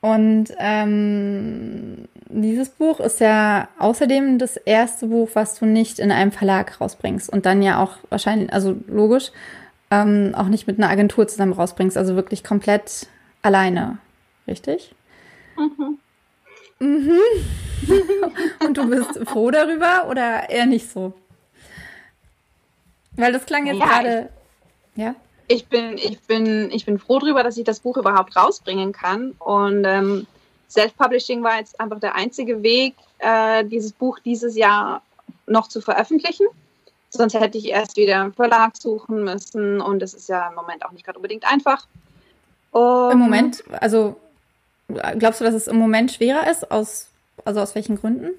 und 0.00 0.46
ähm, 0.58 2.08
dieses 2.28 2.70
Buch 2.70 3.00
ist 3.00 3.20
ja 3.20 3.68
außerdem 3.78 4.38
das 4.38 4.56
erste 4.56 5.06
Buch, 5.08 5.30
was 5.34 5.58
du 5.58 5.66
nicht 5.66 5.98
in 5.98 6.10
einem 6.10 6.32
Verlag 6.32 6.80
rausbringst 6.80 7.30
und 7.30 7.46
dann 7.46 7.62
ja 7.62 7.82
auch 7.82 7.98
wahrscheinlich, 8.10 8.52
also 8.52 8.76
logisch, 8.88 9.30
ähm, 9.90 10.34
auch 10.36 10.48
nicht 10.48 10.66
mit 10.66 10.78
einer 10.78 10.90
Agentur 10.90 11.28
zusammen 11.28 11.52
rausbringst, 11.52 11.96
also 11.96 12.16
wirklich 12.16 12.42
komplett 12.42 13.06
alleine, 13.42 13.98
richtig? 14.46 14.94
Mhm. 15.56 15.98
Mhm. 16.78 17.18
und 18.66 18.76
du 18.76 18.88
bist 18.88 19.18
froh 19.28 19.50
darüber 19.50 20.08
oder 20.10 20.50
eher 20.50 20.66
nicht 20.66 20.90
so? 20.90 21.14
Weil 23.12 23.32
das 23.32 23.46
klang 23.46 23.66
jetzt 23.66 23.78
ja, 23.78 23.86
gerade. 23.86 24.28
Ja? 24.94 25.14
Ich 25.48 25.68
bin, 25.68 25.96
ich, 25.96 26.20
bin, 26.20 26.70
ich 26.70 26.84
bin 26.84 26.98
froh 26.98 27.18
darüber, 27.18 27.42
dass 27.42 27.56
ich 27.56 27.64
das 27.64 27.80
Buch 27.80 27.96
überhaupt 27.96 28.36
rausbringen 28.36 28.92
kann. 28.92 29.32
Und 29.38 29.84
ähm, 29.84 30.26
Self-Publishing 30.68 31.42
war 31.42 31.58
jetzt 31.58 31.78
einfach 31.80 32.00
der 32.00 32.14
einzige 32.14 32.62
Weg, 32.62 32.94
äh, 33.18 33.64
dieses 33.64 33.92
Buch 33.92 34.18
dieses 34.18 34.56
Jahr 34.56 35.02
noch 35.46 35.68
zu 35.68 35.80
veröffentlichen. 35.80 36.46
Sonst 37.10 37.34
hätte 37.34 37.58
ich 37.58 37.66
erst 37.66 37.96
wieder 37.96 38.20
einen 38.20 38.32
Verlag 38.32 38.76
suchen 38.76 39.24
müssen 39.24 39.80
und 39.80 40.00
das 40.00 40.12
ist 40.12 40.28
ja 40.28 40.48
im 40.48 40.54
Moment 40.54 40.84
auch 40.84 40.92
nicht 40.92 41.04
gerade 41.04 41.18
unbedingt 41.18 41.50
einfach. 41.50 41.86
Um, 42.72 43.10
Im 43.12 43.18
Moment, 43.18 43.64
also 43.80 44.16
glaubst 45.18 45.40
du, 45.40 45.44
dass 45.44 45.54
es 45.54 45.66
im 45.66 45.76
Moment 45.76 46.12
schwerer 46.12 46.50
ist? 46.50 46.70
Aus, 46.70 47.08
also 47.44 47.60
aus 47.60 47.74
welchen 47.74 47.96
Gründen? 47.96 48.32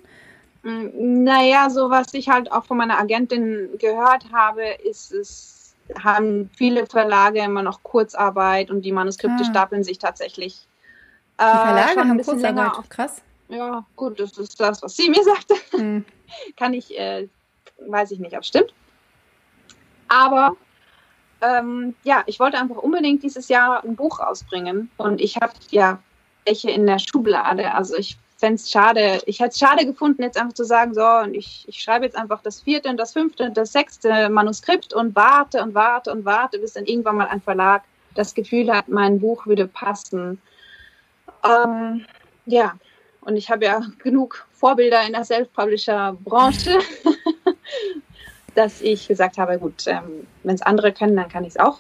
Mm, 0.64 1.24
naja, 1.24 1.70
so 1.70 1.90
was 1.90 2.14
ich 2.14 2.30
halt 2.30 2.52
auch 2.52 2.66
von 2.66 2.78
meiner 2.78 3.00
Agentin 3.00 3.70
gehört 3.80 4.26
habe, 4.32 4.64
ist 4.84 5.12
es, 5.12 5.74
haben 6.04 6.50
viele 6.56 6.86
Verlage 6.86 7.40
immer 7.40 7.64
noch 7.64 7.82
Kurzarbeit 7.84 8.70
und 8.70 8.84
die 8.84 8.92
Manuskripte 8.92 9.44
ah. 9.44 9.50
stapeln 9.50 9.84
sich 9.84 9.98
tatsächlich. 9.98 10.68
Die 11.40 11.44
Verlage 11.44 12.00
äh, 12.00 12.04
haben 12.04 12.24
Kurzarbeit, 12.24 12.78
auf, 12.78 12.90
krass. 12.90 13.22
Ja, 13.50 13.86
gut, 13.96 14.20
das 14.20 14.38
ist 14.38 14.60
das, 14.60 14.82
was 14.82 14.96
sie 14.96 15.10
mir 15.10 15.24
sagte. 15.24 15.56
Hm. 15.72 16.06
Kann 16.58 16.74
ich, 16.74 16.98
äh, 16.98 17.28
weiß 17.88 18.12
ich 18.12 18.20
nicht, 18.20 18.36
ob 18.36 18.42
es 18.42 18.48
stimmt. 18.48 18.74
Aber 20.08 20.56
ähm, 21.42 21.96
ja, 22.04 22.24
ich 22.26 22.40
wollte 22.40 22.58
einfach 22.58 22.78
unbedingt 22.78 23.24
dieses 23.24 23.50
Jahr 23.50 23.84
ein 23.84 23.96
Buch 23.96 24.20
rausbringen 24.20 24.90
und 24.98 25.22
ich 25.22 25.36
habe 25.38 25.54
ja 25.70 26.00
welche 26.46 26.72
in 26.72 26.88
der 26.88 27.00
Schublade. 27.00 27.74
Also 27.74 27.96
ich 27.96 28.18
fände 28.38 28.56
es 28.56 28.72
schade, 28.72 29.22
ich 29.26 29.40
hätte 29.40 29.50
es 29.50 29.60
schade 29.60 29.86
gefunden, 29.86 30.22
jetzt 30.24 30.38
einfach 30.38 30.54
zu 30.54 30.64
sagen, 30.64 30.94
so, 30.94 31.06
und 31.06 31.36
ich, 31.36 31.66
ich 31.68 31.80
schreibe 31.80 32.06
jetzt 32.06 32.18
einfach 32.18 32.42
das 32.42 32.62
vierte 32.62 32.90
und 32.90 32.98
das 32.98 33.14
fünfte 33.14 33.44
und 33.44 33.58
das 33.58 33.72
sechste 33.72 34.30
Manuskript 34.30 34.94
und 34.94 35.16
warte 35.16 35.62
und 35.62 35.74
warte 35.76 36.12
und 36.12 36.26
warte, 36.26 36.60
bis 36.60 36.74
dann 36.74 36.86
irgendwann 36.86 37.18
mal 37.18 37.28
ein 37.28 37.42
Verlag 37.42 37.84
das 38.16 38.34
Gefühl 38.34 38.72
hat, 38.72 38.88
mein 38.88 39.20
Buch 39.20 39.46
würde 39.46 39.68
passen. 39.68 40.42
Ähm, 41.44 42.06
ja, 42.46 42.76
und 43.22 43.36
ich 43.36 43.50
habe 43.50 43.66
ja 43.66 43.82
genug 44.00 44.48
Vorbilder 44.54 45.06
in 45.06 45.14
der 45.14 45.26
Self-Publisher-Branche, 45.26 46.80
dass 48.56 48.82
ich 48.82 49.08
gesagt 49.08 49.38
habe, 49.38 49.60
gut, 49.60 49.86
ähm, 49.88 50.26
wenn 50.44 50.56
es 50.56 50.62
andere 50.62 50.94
können, 50.94 51.16
dann 51.16 51.30
kann 51.30 51.44
ich 51.44 51.56
es 51.56 51.60
auch. 51.60 51.80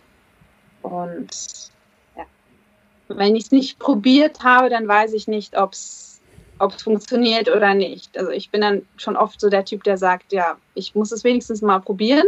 Und 0.81 1.29
ja, 2.15 2.25
wenn 3.07 3.35
ich 3.35 3.45
es 3.45 3.51
nicht 3.51 3.79
probiert 3.79 4.43
habe, 4.43 4.69
dann 4.69 4.87
weiß 4.87 5.13
ich 5.13 5.27
nicht, 5.27 5.57
ob 5.57 5.73
es 5.73 6.21
funktioniert 6.83 7.49
oder 7.49 7.73
nicht. 7.73 8.17
Also 8.17 8.31
ich 8.31 8.51
bin 8.51 8.61
dann 8.61 8.85
schon 8.97 9.15
oft 9.15 9.39
so 9.39 9.49
der 9.49 9.65
Typ, 9.65 9.83
der 9.83 9.97
sagt, 9.97 10.33
ja, 10.33 10.57
ich 10.73 10.95
muss 10.95 11.11
es 11.11 11.23
wenigstens 11.23 11.61
mal 11.61 11.79
probieren. 11.79 12.27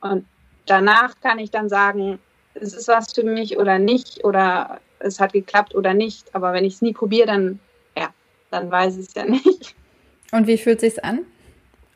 Und 0.00 0.26
danach 0.66 1.14
kann 1.20 1.38
ich 1.38 1.50
dann 1.50 1.68
sagen, 1.68 2.18
es 2.54 2.72
ist 2.72 2.88
was 2.88 3.12
für 3.12 3.24
mich 3.24 3.58
oder 3.58 3.78
nicht 3.78 4.24
oder 4.24 4.80
es 5.00 5.20
hat 5.20 5.32
geklappt 5.32 5.74
oder 5.74 5.94
nicht. 5.94 6.34
Aber 6.34 6.52
wenn 6.52 6.64
ich 6.64 6.74
es 6.74 6.82
nie 6.82 6.92
probiere, 6.92 7.26
dann 7.26 7.60
ja, 7.96 8.08
dann 8.50 8.70
weiß 8.70 8.96
ich 8.96 9.08
es 9.08 9.14
ja 9.14 9.24
nicht. 9.28 9.74
Und 10.32 10.46
wie 10.46 10.58
fühlt 10.58 10.80
sich's 10.80 10.98
an? 10.98 11.20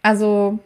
Also 0.02 0.58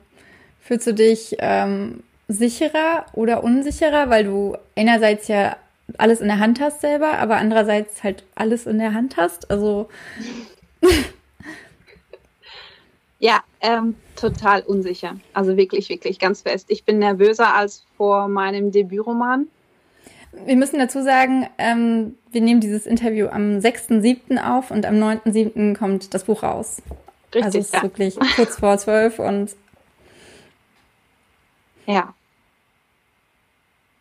Fühlst 0.67 0.89
du 0.89 0.95
dich 0.95 1.37
ähm, 1.39 2.03
sicherer 2.27 3.07
oder 3.13 3.45
unsicherer, 3.45 4.11
weil 4.11 4.25
du 4.25 4.57
einerseits 4.75 5.29
ja 5.29 5.57
alles 5.97 6.21
in 6.21 6.27
der 6.27 6.41
Hand 6.41 6.59
hast 6.59 6.81
selber, 6.81 7.19
aber 7.19 7.37
andererseits 7.37 8.03
halt 8.03 8.25
alles 8.35 8.67
in 8.67 8.79
der 8.79 8.93
Hand 8.93 9.17
hast? 9.17 9.49
Also. 9.49 9.89
ja, 13.21 13.45
ähm, 13.61 13.95
total 14.17 14.63
unsicher. 14.63 15.15
Also 15.35 15.57
wirklich, 15.57 15.89
wirklich 15.89 16.19
ganz 16.19 16.43
fest. 16.43 16.67
Ich 16.69 16.83
bin 16.83 16.99
nervöser 16.99 17.55
als 17.55 17.87
vor 17.97 18.27
meinem 18.27 18.73
Debütroman. 18.73 19.47
Wir 20.45 20.57
müssen 20.57 20.79
dazu 20.79 21.03
sagen, 21.03 21.49
ähm, 21.59 22.17
wir 22.31 22.41
nehmen 22.41 22.61
dieses 22.61 22.87
Interview 22.87 23.29
am 23.29 23.59
6.7. 23.59 24.39
auf 24.39 24.71
und 24.71 24.85
am 24.85 24.95
9.7. 24.97 25.77
kommt 25.77 26.13
das 26.15 26.25
Buch 26.25 26.43
raus. 26.43 26.83
Richtig, 27.35 27.45
also 27.45 27.59
es 27.59 27.67
ist 27.67 27.75
ja. 27.75 27.83
wirklich 27.83 28.19
kurz 28.37 28.59
vor 28.59 28.79
zwölf 28.79 29.19
und 29.19 29.57
ja. 31.87 32.15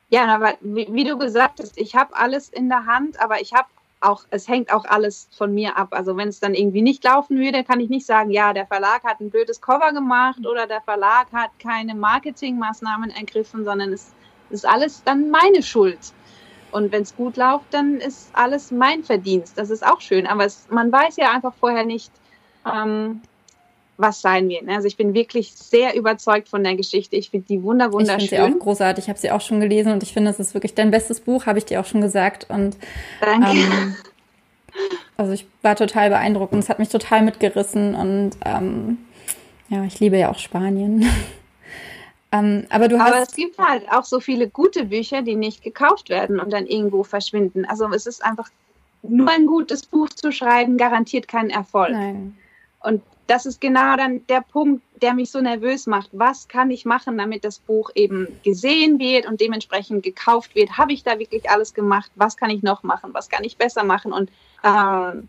Ja, 0.09 0.25
aber 0.27 0.53
wie, 0.61 0.87
wie 0.91 1.03
du 1.03 1.17
gesagt 1.17 1.59
hast, 1.59 1.77
ich 1.77 1.95
habe 1.95 2.15
alles 2.15 2.49
in 2.49 2.69
der 2.69 2.85
Hand, 2.85 3.19
aber 3.19 3.41
ich 3.41 3.53
habe 3.53 3.67
auch, 4.01 4.23
es 4.29 4.47
hängt 4.47 4.71
auch 4.71 4.85
alles 4.85 5.27
von 5.35 5.53
mir 5.53 5.77
ab. 5.77 5.89
Also 5.91 6.15
wenn 6.15 6.27
es 6.27 6.39
dann 6.39 6.53
irgendwie 6.53 6.81
nicht 6.81 7.03
laufen 7.03 7.37
würde, 7.37 7.63
kann 7.63 7.79
ich 7.79 7.89
nicht 7.89 8.05
sagen, 8.05 8.29
ja, 8.29 8.53
der 8.53 8.67
Verlag 8.67 9.03
hat 9.03 9.19
ein 9.19 9.29
blödes 9.29 9.61
Cover 9.61 9.93
gemacht 9.93 10.45
oder 10.45 10.67
der 10.67 10.81
Verlag 10.81 11.31
hat 11.31 11.51
keine 11.59 11.95
Marketingmaßnahmen 11.95 13.09
ergriffen, 13.09 13.65
sondern 13.65 13.93
es 13.93 14.13
ist 14.49 14.65
alles 14.65 15.03
dann 15.03 15.29
meine 15.31 15.63
Schuld. 15.63 16.13
Und 16.75 16.91
wenn 16.91 17.03
es 17.03 17.15
gut 17.15 17.37
läuft, 17.37 17.65
dann 17.71 17.97
ist 17.97 18.29
alles 18.33 18.71
mein 18.71 19.03
Verdienst. 19.03 19.57
Das 19.57 19.69
ist 19.69 19.85
auch 19.85 20.01
schön. 20.01 20.27
Aber 20.27 20.45
es, 20.45 20.67
man 20.69 20.91
weiß 20.91 21.15
ja 21.17 21.31
einfach 21.31 21.53
vorher 21.59 21.85
nicht, 21.85 22.11
ähm, 22.65 23.21
was 23.97 24.21
sein 24.21 24.49
wird. 24.49 24.67
Also 24.67 24.87
ich 24.87 24.97
bin 24.97 25.13
wirklich 25.13 25.53
sehr 25.53 25.95
überzeugt 25.95 26.49
von 26.49 26.63
der 26.63 26.75
Geschichte. 26.75 27.15
Ich 27.15 27.29
finde 27.29 27.47
die 27.47 27.63
wunder 27.63 27.93
wunderschön. 27.93 28.19
Ich 28.19 28.29
finde 28.29 28.51
sie 28.51 28.55
auch 28.55 28.59
großartig. 28.59 29.05
Ich 29.05 29.09
habe 29.09 29.19
sie 29.19 29.31
auch 29.31 29.41
schon 29.41 29.61
gelesen 29.61 29.93
und 29.93 30.03
ich 30.03 30.11
finde, 30.11 30.31
es 30.31 30.39
ist 30.39 30.53
wirklich 30.53 30.75
dein 30.75 30.91
bestes 30.91 31.21
Buch, 31.21 31.45
habe 31.45 31.57
ich 31.57 31.65
dir 31.65 31.79
auch 31.79 31.85
schon 31.85 32.01
gesagt. 32.01 32.47
Und 32.49 32.77
Danke. 33.21 33.51
Ähm, 33.51 33.95
Also 35.17 35.31
ich 35.31 35.47
war 35.61 35.75
total 35.75 36.09
beeindruckt 36.09 36.53
und 36.53 36.59
es 36.59 36.69
hat 36.69 36.79
mich 36.79 36.89
total 36.89 37.21
mitgerissen 37.21 37.95
und 37.95 38.31
ähm, 38.43 38.97
ja, 39.69 39.83
ich 39.85 39.99
liebe 39.99 40.17
ja 40.17 40.29
auch 40.29 40.37
Spanien. 40.37 41.05
ähm, 42.39 42.65
aber 42.69 42.87
du 42.87 42.99
hast. 42.99 43.13
Aber 43.13 43.21
es 43.23 43.33
gibt 43.33 43.57
halt 43.57 43.83
auch 43.91 44.05
so 44.05 44.19
viele 44.19 44.49
gute 44.49 44.85
Bücher, 44.85 45.21
die 45.21 45.35
nicht 45.35 45.63
gekauft 45.63 46.09
werden 46.09 46.39
und 46.39 46.51
dann 46.51 46.65
irgendwo 46.65 47.03
verschwinden. 47.03 47.65
Also 47.65 47.87
es 47.89 48.05
ist 48.05 48.23
einfach 48.23 48.49
nur 49.03 49.29
ein 49.29 49.45
gutes 49.45 49.85
Buch 49.85 50.09
zu 50.09 50.31
schreiben, 50.31 50.77
garantiert 50.77 51.27
keinen 51.27 51.49
Erfolg. 51.49 51.91
Nein. 51.91 52.37
Und 52.81 53.01
das 53.27 53.45
ist 53.45 53.59
genau 53.59 53.95
dann 53.97 54.25
der 54.27 54.41
Punkt, 54.41 54.83
der 55.01 55.13
mich 55.13 55.31
so 55.31 55.41
nervös 55.41 55.87
macht. 55.87 56.09
Was 56.11 56.47
kann 56.47 56.69
ich 56.69 56.85
machen, 56.85 57.17
damit 57.17 57.43
das 57.43 57.57
Buch 57.59 57.89
eben 57.95 58.27
gesehen 58.43 58.99
wird 58.99 59.25
und 59.25 59.41
dementsprechend 59.41 60.03
gekauft 60.03 60.53
wird? 60.55 60.77
Habe 60.77 60.93
ich 60.93 61.03
da 61.03 61.17
wirklich 61.17 61.49
alles 61.49 61.73
gemacht? 61.73 62.11
Was 62.15 62.37
kann 62.37 62.51
ich 62.51 62.61
noch 62.61 62.83
machen? 62.83 63.13
Was 63.13 63.29
kann 63.29 63.43
ich 63.43 63.57
besser 63.57 63.83
machen? 63.83 64.13
Und 64.13 64.29
äh, 64.63 65.21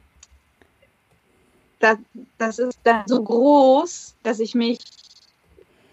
das, 1.78 1.98
das 2.38 2.58
ist 2.58 2.78
dann 2.84 3.04
so 3.06 3.22
groß, 3.22 4.14
dass 4.22 4.40
ich 4.40 4.54
mich 4.54 4.78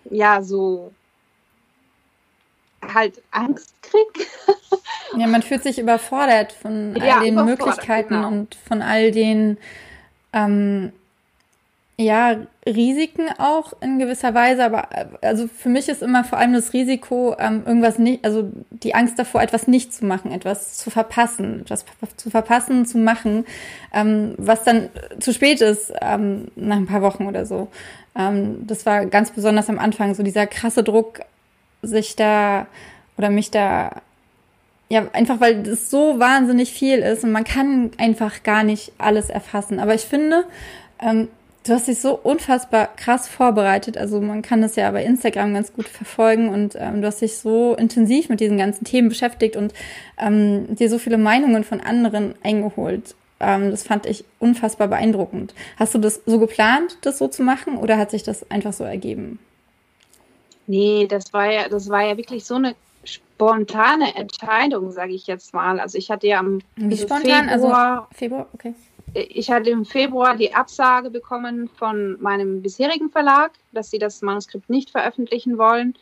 ja 0.10 0.42
so 0.42 0.92
halt 2.94 3.22
Angst 3.32 3.74
kriege. 3.82 4.28
ja, 5.18 5.28
man 5.28 5.44
fühlt 5.44 5.64
sich 5.64 5.80
überfordert 5.80 6.52
von 6.52 6.96
all 7.00 7.08
ja, 7.08 7.20
den 7.20 7.36
Möglichkeiten 7.36 8.16
genau. 8.16 8.28
und 8.28 8.56
von 8.68 8.82
all 8.82 9.12
den 9.12 9.58
ähm, 10.34 10.92
ja, 11.98 12.38
Risiken 12.66 13.30
auch 13.38 13.74
in 13.82 14.00
gewisser 14.00 14.34
Weise, 14.34 14.66
aber 14.66 14.88
also 15.22 15.48
für 15.48 15.70
mich 15.70 15.90
ist 15.90 16.02
immer 16.02 16.24
vor 16.24 16.40
allem 16.40 16.54
das 16.54 16.74
Risiko, 16.74 17.36
ähm, 17.38 17.64
irgendwas 17.66 18.00
nicht, 18.00 18.26
also 18.26 18.50
die 18.72 18.96
Angst 18.96 19.20
davor, 19.20 19.42
etwas 19.44 19.68
nicht 19.68 19.94
zu 19.94 20.06
machen, 20.06 20.32
etwas 20.32 20.78
zu 20.78 20.90
verpassen, 20.90 21.62
etwas 21.62 21.86
zu 22.18 22.32
verpassen, 22.32 22.86
zu 22.86 22.98
machen, 22.98 23.46
ähm, 23.94 24.34
was 24.38 24.64
dann 24.64 24.90
zu 25.20 25.34
spät 25.34 25.62
ist 25.62 25.94
ähm, 26.02 26.48
nach 26.56 26.78
ein 26.78 26.88
paar 26.88 27.04
Wochen 27.04 27.28
oder 27.28 27.46
so. 27.46 27.68
Ähm, 28.16 28.66
das 28.66 28.86
war 28.86 29.06
ganz 29.06 29.32
besonders 29.32 29.70
am 29.70 29.78
Anfang, 29.78 30.16
so 30.16 30.24
dieser 30.24 30.48
krasse 30.48 30.84
Druck, 30.84 31.20
sich 31.84 32.16
da 32.16 32.68
oder 33.18 33.30
mich 33.30 33.52
da 33.52 34.02
ja, 34.90 35.08
einfach 35.14 35.40
weil 35.40 35.64
das 35.64 35.90
so 35.90 36.20
wahnsinnig 36.20 36.72
viel 36.72 37.00
ist 37.00 37.24
und 37.24 37.32
man 37.32 37.46
kann 37.46 37.92
einfach 37.98 38.44
gar 38.44 38.64
nicht 38.64 38.92
alles 39.00 39.30
erfassen. 39.30 39.80
Aber 39.80 39.96
ich 39.96 40.04
finde, 40.04 40.46
ähm, 41.00 41.30
Du 41.66 41.72
hast 41.72 41.88
dich 41.88 42.00
so 42.00 42.20
unfassbar 42.22 42.90
krass 42.98 43.30
vorbereitet. 43.30 43.98
Also 43.98 44.20
man 44.20 44.42
kann 44.42 44.62
das 44.62 44.76
ja 44.76 44.92
bei 44.92 45.06
Instagram 45.06 45.54
ganz 45.54 45.72
gut 45.72 45.88
verfolgen 45.88 46.50
und 46.50 46.76
ähm, 46.78 47.02
du 47.02 47.08
hast 47.08 47.22
dich 47.22 47.38
so 47.38 47.74
intensiv 47.76 48.28
mit 48.28 48.42
diesen 48.42 48.58
ganzen 48.58 48.84
Themen 48.84 49.08
beschäftigt 49.08 49.56
und 49.56 49.74
ähm, 50.20 50.76
dir 50.76 50.90
so 50.90 51.00
viele 51.00 51.18
Meinungen 51.18 51.64
von 51.64 51.80
anderen 51.80 52.36
eingeholt. 52.44 53.16
Ähm, 53.40 53.72
das 53.72 53.84
fand 53.84 54.06
ich 54.08 54.26
unfassbar 54.40 54.90
beeindruckend. 54.90 55.54
Hast 55.78 55.96
du 55.96 56.00
das 56.00 56.20
so 56.26 56.38
geplant, 56.38 56.98
das 57.00 57.18
so 57.18 57.30
zu 57.30 57.44
machen 57.44 57.78
oder 57.78 57.98
hat 57.98 58.12
sich 58.12 58.24
das 58.24 58.52
einfach 58.52 58.74
so 58.74 58.84
ergeben? 58.84 59.40
Nee, 60.68 61.08
das 61.08 61.34
war 61.34 61.52
ja, 61.52 61.70
das 61.70 61.90
war 61.90 62.04
ja 62.04 62.18
wirklich 62.18 62.46
so 62.46 62.56
eine 62.56 62.76
spontane 63.04 64.16
Entscheidung, 64.16 64.92
sage 64.92 65.14
ich 65.14 65.28
jetzt 65.28 65.54
mal. 65.54 65.80
Also 65.80 65.98
ich 65.98 66.10
hatte 66.10 66.28
ja 66.28 66.40
am 66.40 66.60
Wie 66.76 66.98
spontan? 66.98 67.50
Also 67.50 67.68
Februar, 67.68 67.96
also 67.96 68.08
Februar, 68.14 68.48
okay 68.54 68.74
ich 69.14 69.52
hatte 69.52 69.70
im 69.70 69.86
Februar 69.86 70.36
die 70.36 70.54
Absage 70.54 71.10
bekommen 71.10 71.70
von 71.78 72.20
meinem 72.22 72.62
bisherigen 72.62 73.10
Verlag, 73.10 73.52
dass 73.72 73.92
sie 73.92 74.00
das 74.00 74.22
Manuskript 74.22 74.70
nicht 74.70 74.90
veröffentlichen 74.90 75.58
wollen. 75.58 75.94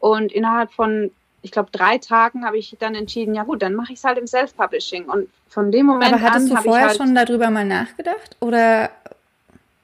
Und 0.00 0.32
innerhalb 0.32 0.72
von, 0.72 1.10
ich 1.42 1.50
glaube, 1.50 1.70
drei 1.72 1.98
Tagen 1.98 2.44
habe 2.44 2.58
ich 2.58 2.76
dann 2.78 2.94
entschieden, 2.94 3.34
ja 3.34 3.44
gut, 3.44 3.62
dann 3.62 3.74
mache 3.74 3.92
ich 3.92 3.98
es 3.98 4.04
halt 4.04 4.18
im 4.18 4.26
Self-Publishing. 4.26 5.06
Und 5.06 5.28
von 5.48 5.70
dem 5.70 5.86
Moment 5.86 6.12
Aber 6.12 6.22
hattest 6.22 6.50
an 6.50 6.56
du 6.56 6.62
vorher 6.62 6.88
halt 6.88 6.96
schon 6.96 7.14
darüber 7.14 7.50
mal 7.50 7.64
nachgedacht? 7.64 8.36
Oder 8.40 8.90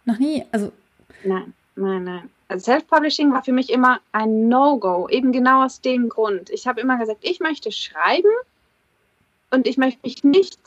noch 0.06 0.18
nie? 0.18 0.44
Also 0.50 0.72
nein, 1.24 1.52
nein, 1.76 2.04
nein. 2.04 2.30
Also 2.50 2.64
Self-Publishing 2.64 3.32
war 3.32 3.44
für 3.44 3.52
mich 3.52 3.70
immer 3.70 4.00
ein 4.10 4.48
No-Go, 4.48 5.08
eben 5.08 5.30
genau 5.30 5.64
aus 5.64 5.80
dem 5.80 6.08
Grund. 6.08 6.50
Ich 6.50 6.66
habe 6.66 6.80
immer 6.80 6.98
gesagt, 6.98 7.20
ich 7.22 7.38
möchte 7.38 7.70
schreiben 7.70 8.32
und 9.52 9.68
ich 9.68 9.76
möchte 9.76 10.00
mich 10.02 10.24
nicht 10.24 10.58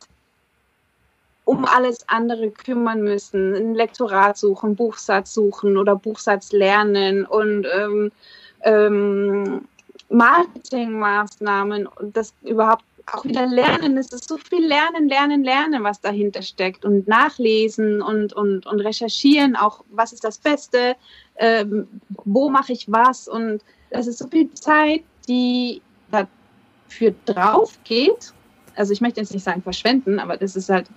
um 1.43 1.65
alles 1.65 2.07
andere 2.07 2.51
kümmern 2.51 3.01
müssen, 3.01 3.53
ein 3.53 3.75
Lektorat 3.75 4.37
suchen, 4.37 4.77
Buchsatz 4.77 5.33
suchen 5.33 5.77
oder 5.77 5.97
Buchsatz 5.97 6.53
lernen 6.53 7.25
und 7.25 7.67
ähm, 7.75 8.13
ähm, 8.61 9.67
Marketingmaßnahmen 10.07 11.85
und 11.85 12.15
das 12.15 12.33
überhaupt 12.43 12.85
auch 13.11 13.25
wieder 13.25 13.45
lernen. 13.45 13.97
Es 13.97 14.11
ist 14.13 14.27
so 14.27 14.37
viel 14.37 14.65
Lernen, 14.65 15.09
Lernen, 15.09 15.43
Lernen, 15.43 15.83
was 15.83 16.01
dahinter 16.01 16.41
steckt 16.41 16.85
und 16.85 17.07
nachlesen 17.07 18.01
und, 18.01 18.33
und, 18.33 18.65
und 18.65 18.79
recherchieren, 18.79 19.55
auch 19.55 19.83
was 19.89 20.13
ist 20.13 20.23
das 20.23 20.37
Beste, 20.37 20.95
ähm, 21.37 21.87
wo 22.23 22.49
mache 22.49 22.73
ich 22.73 22.91
was 22.91 23.27
und 23.27 23.61
das 23.89 24.07
ist 24.07 24.19
so 24.19 24.27
viel 24.27 24.51
Zeit, 24.53 25.03
die 25.27 25.81
dafür 26.11 27.13
drauf 27.25 27.77
geht. 27.83 28.33
Also 28.75 28.93
ich 28.93 29.01
möchte 29.01 29.19
jetzt 29.19 29.33
nicht 29.33 29.43
sagen 29.43 29.61
verschwenden, 29.61 30.19
aber 30.19 30.37
das 30.37 30.55
ist 30.55 30.69
halt 30.69 30.87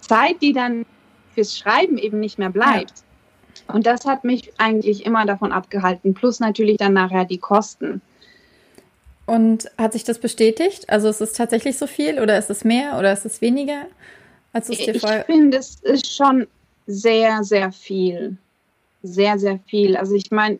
Zeit, 0.00 0.40
die 0.40 0.52
dann 0.52 0.86
fürs 1.34 1.56
Schreiben 1.56 1.98
eben 1.98 2.20
nicht 2.20 2.38
mehr 2.38 2.50
bleibt. 2.50 3.04
Ja. 3.68 3.74
Und 3.74 3.86
das 3.86 4.04
hat 4.06 4.24
mich 4.24 4.52
eigentlich 4.58 5.04
immer 5.04 5.26
davon 5.26 5.52
abgehalten, 5.52 6.14
plus 6.14 6.40
natürlich 6.40 6.78
dann 6.78 6.94
nachher 6.94 7.24
die 7.24 7.38
Kosten. 7.38 8.00
Und 9.30 9.70
hat 9.78 9.92
sich 9.92 10.02
das 10.02 10.18
bestätigt? 10.18 10.90
Also 10.90 11.08
ist 11.08 11.20
es 11.20 11.34
tatsächlich 11.34 11.78
so 11.78 11.86
viel 11.86 12.18
oder 12.18 12.36
ist 12.36 12.50
es 12.50 12.64
mehr 12.64 12.98
oder 12.98 13.12
ist 13.12 13.24
es 13.24 13.40
weniger? 13.40 13.86
Als 14.52 14.68
es 14.68 14.78
dir 14.78 14.92
ich 14.92 15.06
finde, 15.24 15.58
es 15.58 15.76
ist 15.82 16.12
schon 16.12 16.48
sehr, 16.88 17.44
sehr 17.44 17.70
viel. 17.70 18.38
Sehr, 19.04 19.38
sehr 19.38 19.60
viel. 19.68 19.96
Also 19.96 20.16
ich 20.16 20.32
meine, 20.32 20.58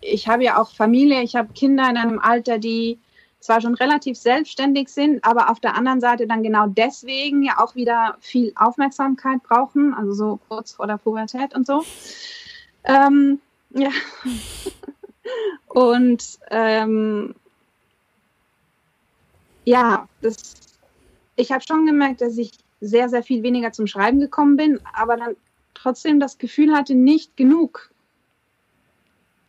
ich 0.00 0.28
habe 0.28 0.44
ja 0.44 0.62
auch 0.62 0.70
Familie, 0.70 1.20
ich 1.22 1.34
habe 1.34 1.52
Kinder 1.52 1.90
in 1.90 1.96
einem 1.96 2.20
Alter, 2.20 2.58
die 2.58 3.00
zwar 3.40 3.60
schon 3.60 3.74
relativ 3.74 4.16
selbstständig 4.16 4.88
sind, 4.90 5.24
aber 5.24 5.50
auf 5.50 5.58
der 5.58 5.74
anderen 5.74 6.00
Seite 6.00 6.28
dann 6.28 6.44
genau 6.44 6.68
deswegen 6.68 7.42
ja 7.42 7.58
auch 7.58 7.74
wieder 7.74 8.18
viel 8.20 8.52
Aufmerksamkeit 8.54 9.42
brauchen, 9.42 9.94
also 9.94 10.12
so 10.12 10.38
kurz 10.48 10.74
vor 10.74 10.86
der 10.86 10.98
Pubertät 10.98 11.56
und 11.56 11.66
so. 11.66 11.82
Ähm, 12.84 13.40
ja. 13.70 13.90
und 15.66 16.22
ähm, 16.52 17.34
ja, 19.64 20.08
das, 20.20 20.54
ich 21.36 21.52
habe 21.52 21.64
schon 21.66 21.86
gemerkt, 21.86 22.20
dass 22.20 22.38
ich 22.38 22.50
sehr, 22.80 23.08
sehr 23.08 23.22
viel 23.22 23.42
weniger 23.42 23.72
zum 23.72 23.86
Schreiben 23.86 24.20
gekommen 24.20 24.56
bin, 24.56 24.80
aber 24.92 25.16
dann 25.16 25.36
trotzdem 25.74 26.20
das 26.20 26.38
Gefühl 26.38 26.74
hatte, 26.74 26.94
nicht 26.94 27.36
genug 27.36 27.92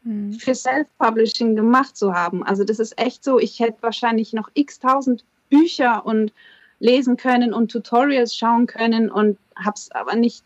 Mhm. 0.04 0.34
für 0.34 0.54
Self-Publishing 0.54 1.56
gemacht 1.56 1.96
zu 1.96 2.14
haben. 2.14 2.44
Also 2.44 2.64
das 2.64 2.80
ist 2.80 3.00
echt 3.00 3.24
so, 3.24 3.40
ich 3.40 3.60
hätte 3.60 3.78
wahrscheinlich 3.82 4.34
noch 4.34 4.50
x 4.54 4.80
tausend 4.80 5.24
Bücher 5.50 6.06
und 6.06 6.34
lesen 6.80 7.16
können 7.16 7.54
und 7.54 7.72
Tutorials 7.72 8.36
schauen 8.36 8.68
können 8.68 9.10
und 9.10 9.38
habe 9.56 9.76
es 9.76 9.92
aber 9.92 10.16
nicht 10.16 10.44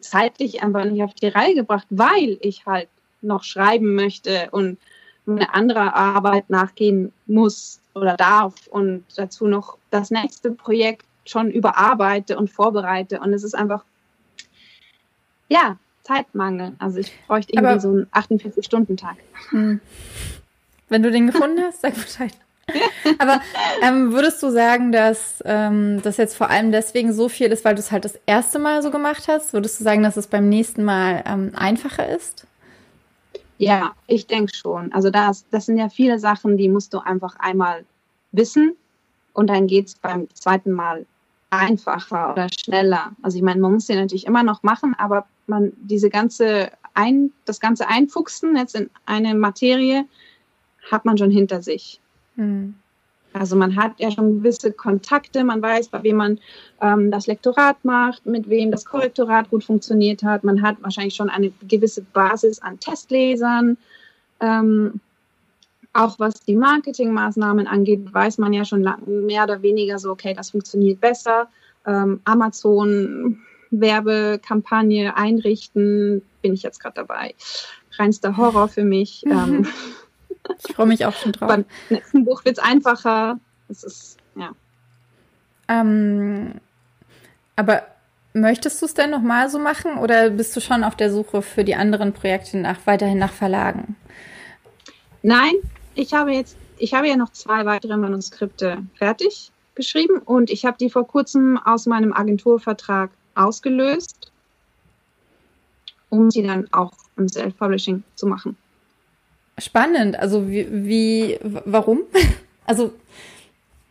zeitlich 0.00 0.62
einfach 0.62 0.84
nicht 0.84 1.02
auf 1.02 1.14
die 1.14 1.28
Reihe 1.28 1.54
gebracht, 1.54 1.86
weil 1.90 2.38
ich 2.40 2.66
halt 2.66 2.88
noch 3.22 3.44
schreiben 3.44 3.94
möchte 3.94 4.48
und 4.50 4.78
eine 5.26 5.54
andere 5.54 5.94
Arbeit 5.94 6.50
nachgehen 6.50 7.12
muss 7.26 7.79
oder 7.94 8.16
darf 8.16 8.66
und 8.68 9.04
dazu 9.16 9.46
noch 9.46 9.78
das 9.90 10.10
nächste 10.10 10.52
Projekt 10.52 11.04
schon 11.24 11.50
überarbeite 11.50 12.36
und 12.36 12.50
vorbereite. 12.50 13.20
Und 13.20 13.32
es 13.32 13.44
ist 13.44 13.54
einfach, 13.54 13.84
ja, 15.48 15.76
Zeitmangel. 16.02 16.72
Also 16.78 16.98
ich 16.98 17.12
bräuchte 17.26 17.52
irgendwie 17.52 17.70
Aber, 17.70 17.80
so 17.80 17.88
einen 17.90 18.06
48-Stunden-Tag. 18.06 19.16
Hm. 19.50 19.80
Wenn 20.88 21.02
du 21.02 21.10
den 21.10 21.26
gefunden 21.26 21.60
hast, 21.60 21.82
sag 21.82 21.94
Bescheid. 21.94 22.32
Aber 23.18 23.40
ähm, 23.82 24.12
würdest 24.12 24.42
du 24.42 24.50
sagen, 24.50 24.92
dass 24.92 25.42
ähm, 25.44 26.00
das 26.02 26.16
jetzt 26.16 26.36
vor 26.36 26.50
allem 26.50 26.72
deswegen 26.72 27.12
so 27.12 27.28
viel 27.28 27.48
ist, 27.48 27.64
weil 27.64 27.74
du 27.74 27.80
es 27.80 27.90
halt 27.90 28.04
das 28.04 28.18
erste 28.26 28.58
Mal 28.58 28.82
so 28.82 28.90
gemacht 28.90 29.26
hast? 29.28 29.52
Würdest 29.52 29.80
du 29.80 29.84
sagen, 29.84 30.02
dass 30.02 30.16
es 30.16 30.26
beim 30.26 30.48
nächsten 30.48 30.84
Mal 30.84 31.22
ähm, 31.26 31.52
einfacher 31.54 32.08
ist? 32.08 32.46
Ja, 33.60 33.94
ich 34.06 34.26
denke 34.26 34.54
schon. 34.54 34.90
Also 34.92 35.10
das, 35.10 35.46
das 35.50 35.66
sind 35.66 35.76
ja 35.76 35.88
viele 35.88 36.18
Sachen, 36.18 36.56
die 36.56 36.68
musst 36.68 36.94
du 36.94 36.98
einfach 36.98 37.36
einmal 37.38 37.84
wissen 38.32 38.74
und 39.34 39.48
dann 39.48 39.66
geht 39.66 39.88
es 39.88 39.94
beim 39.96 40.28
zweiten 40.34 40.72
Mal 40.72 41.04
einfacher 41.50 42.32
oder 42.32 42.48
schneller. 42.48 43.12
Also 43.22 43.36
ich 43.36 43.42
meine, 43.42 43.60
man 43.60 43.72
muss 43.72 43.86
sie 43.86 43.96
natürlich 43.96 44.26
immer 44.26 44.42
noch 44.42 44.62
machen, 44.62 44.94
aber 44.96 45.26
man 45.46 45.72
diese 45.82 46.08
ganze 46.08 46.70
ein, 46.94 47.32
das 47.44 47.60
ganze 47.60 47.86
Einfuchsen 47.88 48.56
jetzt 48.56 48.74
in 48.74 48.88
eine 49.04 49.34
Materie 49.34 50.06
hat 50.90 51.04
man 51.04 51.18
schon 51.18 51.30
hinter 51.30 51.62
sich. 51.62 52.00
Mhm. 52.36 52.74
Also 53.32 53.56
man 53.56 53.76
hat 53.76 53.92
ja 53.98 54.10
schon 54.10 54.38
gewisse 54.38 54.72
Kontakte, 54.72 55.44
man 55.44 55.62
weiß, 55.62 55.88
bei 55.88 56.02
wem 56.02 56.16
man 56.16 56.40
ähm, 56.80 57.10
das 57.10 57.26
Lektorat 57.26 57.84
macht, 57.84 58.26
mit 58.26 58.48
wem 58.48 58.70
das 58.70 58.84
Korrektorat 58.84 59.50
gut 59.50 59.64
funktioniert 59.64 60.22
hat. 60.22 60.42
Man 60.42 60.62
hat 60.62 60.82
wahrscheinlich 60.82 61.14
schon 61.14 61.30
eine 61.30 61.52
gewisse 61.68 62.02
Basis 62.02 62.60
an 62.60 62.80
Testlesern. 62.80 63.76
Ähm, 64.40 65.00
auch 65.92 66.18
was 66.18 66.40
die 66.44 66.56
Marketingmaßnahmen 66.56 67.66
angeht, 67.66 68.12
weiß 68.12 68.38
man 68.38 68.52
ja 68.52 68.64
schon 68.64 68.88
mehr 69.06 69.44
oder 69.44 69.62
weniger 69.62 69.98
so, 69.98 70.10
okay, 70.10 70.34
das 70.34 70.50
funktioniert 70.50 71.00
besser 71.00 71.48
ähm, 71.86 72.20
Amazon 72.24 73.40
Werbekampagne 73.70 75.16
einrichten, 75.16 76.22
bin 76.42 76.54
ich 76.54 76.62
jetzt 76.62 76.80
gerade 76.80 76.94
dabei. 76.96 77.34
Reinster 77.98 78.36
Horror 78.36 78.68
für 78.68 78.84
mich. 78.84 79.24
ähm, 79.26 79.66
ich 80.64 80.74
freue 80.74 80.86
mich 80.86 81.04
auch 81.04 81.14
schon 81.14 81.32
drauf. 81.32 81.48
Beim 81.48 81.64
nächsten 81.88 82.24
Buch 82.24 82.44
wird 82.44 82.58
es 82.58 82.64
einfacher. 82.64 83.38
Es 83.68 83.84
ist, 83.84 84.18
ja. 84.34 84.50
Ähm, 85.68 86.54
aber 87.56 87.82
möchtest 88.32 88.80
du 88.80 88.86
es 88.86 88.94
denn 88.94 89.10
nochmal 89.10 89.48
so 89.50 89.58
machen 89.58 89.98
oder 89.98 90.30
bist 90.30 90.54
du 90.56 90.60
schon 90.60 90.84
auf 90.84 90.96
der 90.96 91.12
Suche 91.12 91.42
für 91.42 91.64
die 91.64 91.74
anderen 91.74 92.12
Projekte 92.12 92.58
nach, 92.58 92.78
weiterhin 92.86 93.18
nach 93.18 93.32
Verlagen? 93.32 93.96
Nein, 95.22 95.54
ich 95.94 96.14
habe 96.14 96.32
jetzt, 96.32 96.56
ich 96.78 96.94
habe 96.94 97.08
ja 97.08 97.16
noch 97.16 97.30
zwei 97.32 97.64
weitere 97.66 97.96
Manuskripte 97.96 98.78
fertig 98.94 99.52
geschrieben 99.74 100.18
und 100.18 100.50
ich 100.50 100.64
habe 100.64 100.76
die 100.78 100.90
vor 100.90 101.06
kurzem 101.06 101.58
aus 101.58 101.86
meinem 101.86 102.12
Agenturvertrag 102.12 103.10
ausgelöst, 103.34 104.32
um 106.08 106.30
sie 106.30 106.42
dann 106.42 106.72
auch 106.72 106.92
im 107.16 107.28
Self-Publishing 107.28 108.02
zu 108.14 108.26
machen. 108.26 108.56
Spannend. 109.60 110.18
Also 110.18 110.48
wie, 110.48 110.66
wie 110.70 111.38
warum? 111.42 112.00
also 112.66 112.92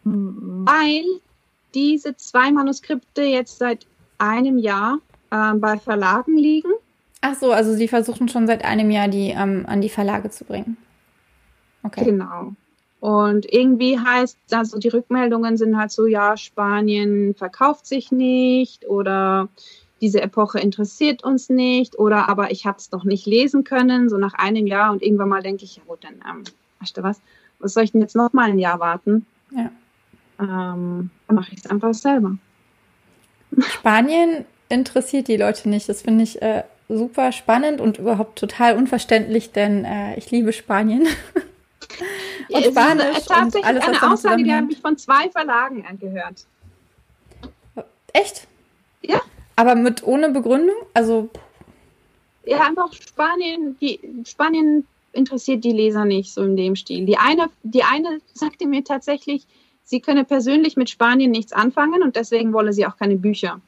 weil 0.04 1.04
diese 1.74 2.16
zwei 2.16 2.52
Manuskripte 2.52 3.22
jetzt 3.22 3.60
seit 3.60 3.86
einem 4.18 4.58
Jahr 4.58 5.00
äh, 5.32 5.54
bei 5.54 5.78
Verlagen 5.78 6.38
liegen. 6.38 6.72
Ach 7.22 7.36
so, 7.36 7.52
also 7.52 7.74
sie 7.74 7.88
versuchen 7.88 8.30
schon 8.30 8.48
seit 8.48 8.64
einem 8.64 8.92
Jahr 8.92 9.08
die 9.08 9.30
ähm, 9.30 9.66
an 9.68 9.82
die 9.82 9.90
Verlage 9.90 10.30
zu 10.30 10.46
bringen. 10.46 10.78
Okay. 11.84 12.06
Genau. 12.06 12.54
Und 13.00 13.52
irgendwie 13.52 13.98
heißt, 13.98 14.38
also 14.52 14.78
die 14.78 14.90
Rückmeldungen 14.90 15.58
sind 15.58 15.78
halt 15.78 15.92
so, 15.92 16.06
ja, 16.06 16.36
Spanien 16.36 17.34
verkauft 17.36 17.86
sich 17.86 18.12
nicht 18.12 18.86
oder 18.88 19.48
diese 20.02 20.22
Epoche 20.22 20.60
interessiert 20.60 21.24
uns 21.24 21.50
nicht 21.50 21.98
oder 21.98 22.30
aber 22.30 22.52
ich 22.52 22.66
habe 22.66 22.78
es 22.78 22.90
doch 22.90 23.04
nicht 23.04 23.26
lesen 23.26 23.64
können, 23.64 24.10
so 24.10 24.18
nach 24.18 24.34
einem 24.34 24.68
Jahr 24.68 24.92
und 24.92 25.02
irgendwann 25.02 25.30
mal 25.30 25.42
denke 25.42 25.66
ich, 25.66 25.78
ja 25.78 25.84
gut, 25.86 26.04
dann, 26.04 26.16
ähm, 26.30 26.44
weißt 26.80 26.98
du 26.98 27.04
was, 27.04 27.22
was 27.60 27.74
soll 27.74 27.84
ich 27.84 27.92
denn 27.92 28.02
jetzt 28.02 28.16
noch 28.16 28.34
mal 28.34 28.50
ein 28.50 28.60
Jahr 28.60 28.80
warten? 28.80 29.26
Ja. 29.52 29.72
Ähm, 30.40 31.10
dann 31.28 31.36
mache 31.36 31.52
ich 31.52 31.60
es 31.60 31.70
einfach 31.70 31.94
selber. 31.94 32.38
Spanien 33.58 34.46
interessiert 34.70 35.28
die 35.28 35.38
Leute 35.38 35.70
nicht. 35.70 35.90
Das 35.90 36.04
finde 36.04 36.24
ich 36.24 36.42
äh, 36.42 36.64
super 36.88 37.32
spannend 37.32 37.82
und 37.82 37.98
überhaupt 37.98 38.40
total 38.40 38.78
unverständlich, 38.78 39.52
denn 39.52 39.86
äh, 39.86 40.18
ich 40.18 40.32
liebe 40.32 40.54
Spanien. 40.54 41.02
und 42.50 42.66
ja, 42.66 42.72
Spanisch 42.72 43.18
ist, 43.18 43.30
äh, 43.30 43.34
und 43.34 43.66
alles, 43.66 43.88
was 43.88 43.88
eine 43.88 44.14
Aussage, 44.14 44.44
die 44.44 44.54
habe 44.54 44.72
ich 44.72 44.80
von 44.80 44.98
zwei 44.98 45.30
Verlagen 45.30 45.86
angehört. 45.86 46.46
Echt? 48.14 48.48
Ja. 49.02 49.22
Aber 49.60 49.76
mit 49.76 50.04
ohne 50.04 50.30
Begründung? 50.30 50.78
Also. 50.94 51.30
Ja, 52.46 52.62
einfach 52.62 52.94
Spanien, 52.94 53.76
die 53.82 54.00
Spanien 54.26 54.88
interessiert 55.12 55.66
die 55.66 55.74
Leser 55.74 56.06
nicht 56.06 56.34
so 56.34 56.44
in 56.44 56.56
dem 56.56 56.78
Stil. 56.78 57.06
Die 57.06 57.18
eine, 57.18 57.50
die 57.64 57.84
eine 57.84 58.22
sagte 58.34 58.66
mir 58.68 58.86
tatsächlich, 58.86 59.46
sie 59.84 60.00
könne 60.00 60.24
persönlich 60.24 60.78
mit 60.78 60.90
Spanien 60.90 61.32
nichts 61.32 61.52
anfangen 61.52 62.02
und 62.04 62.16
deswegen 62.16 62.54
wolle 62.54 62.72
sie 62.72 62.86
auch 62.86 62.96
keine 62.96 63.18
Bücher 63.18 63.60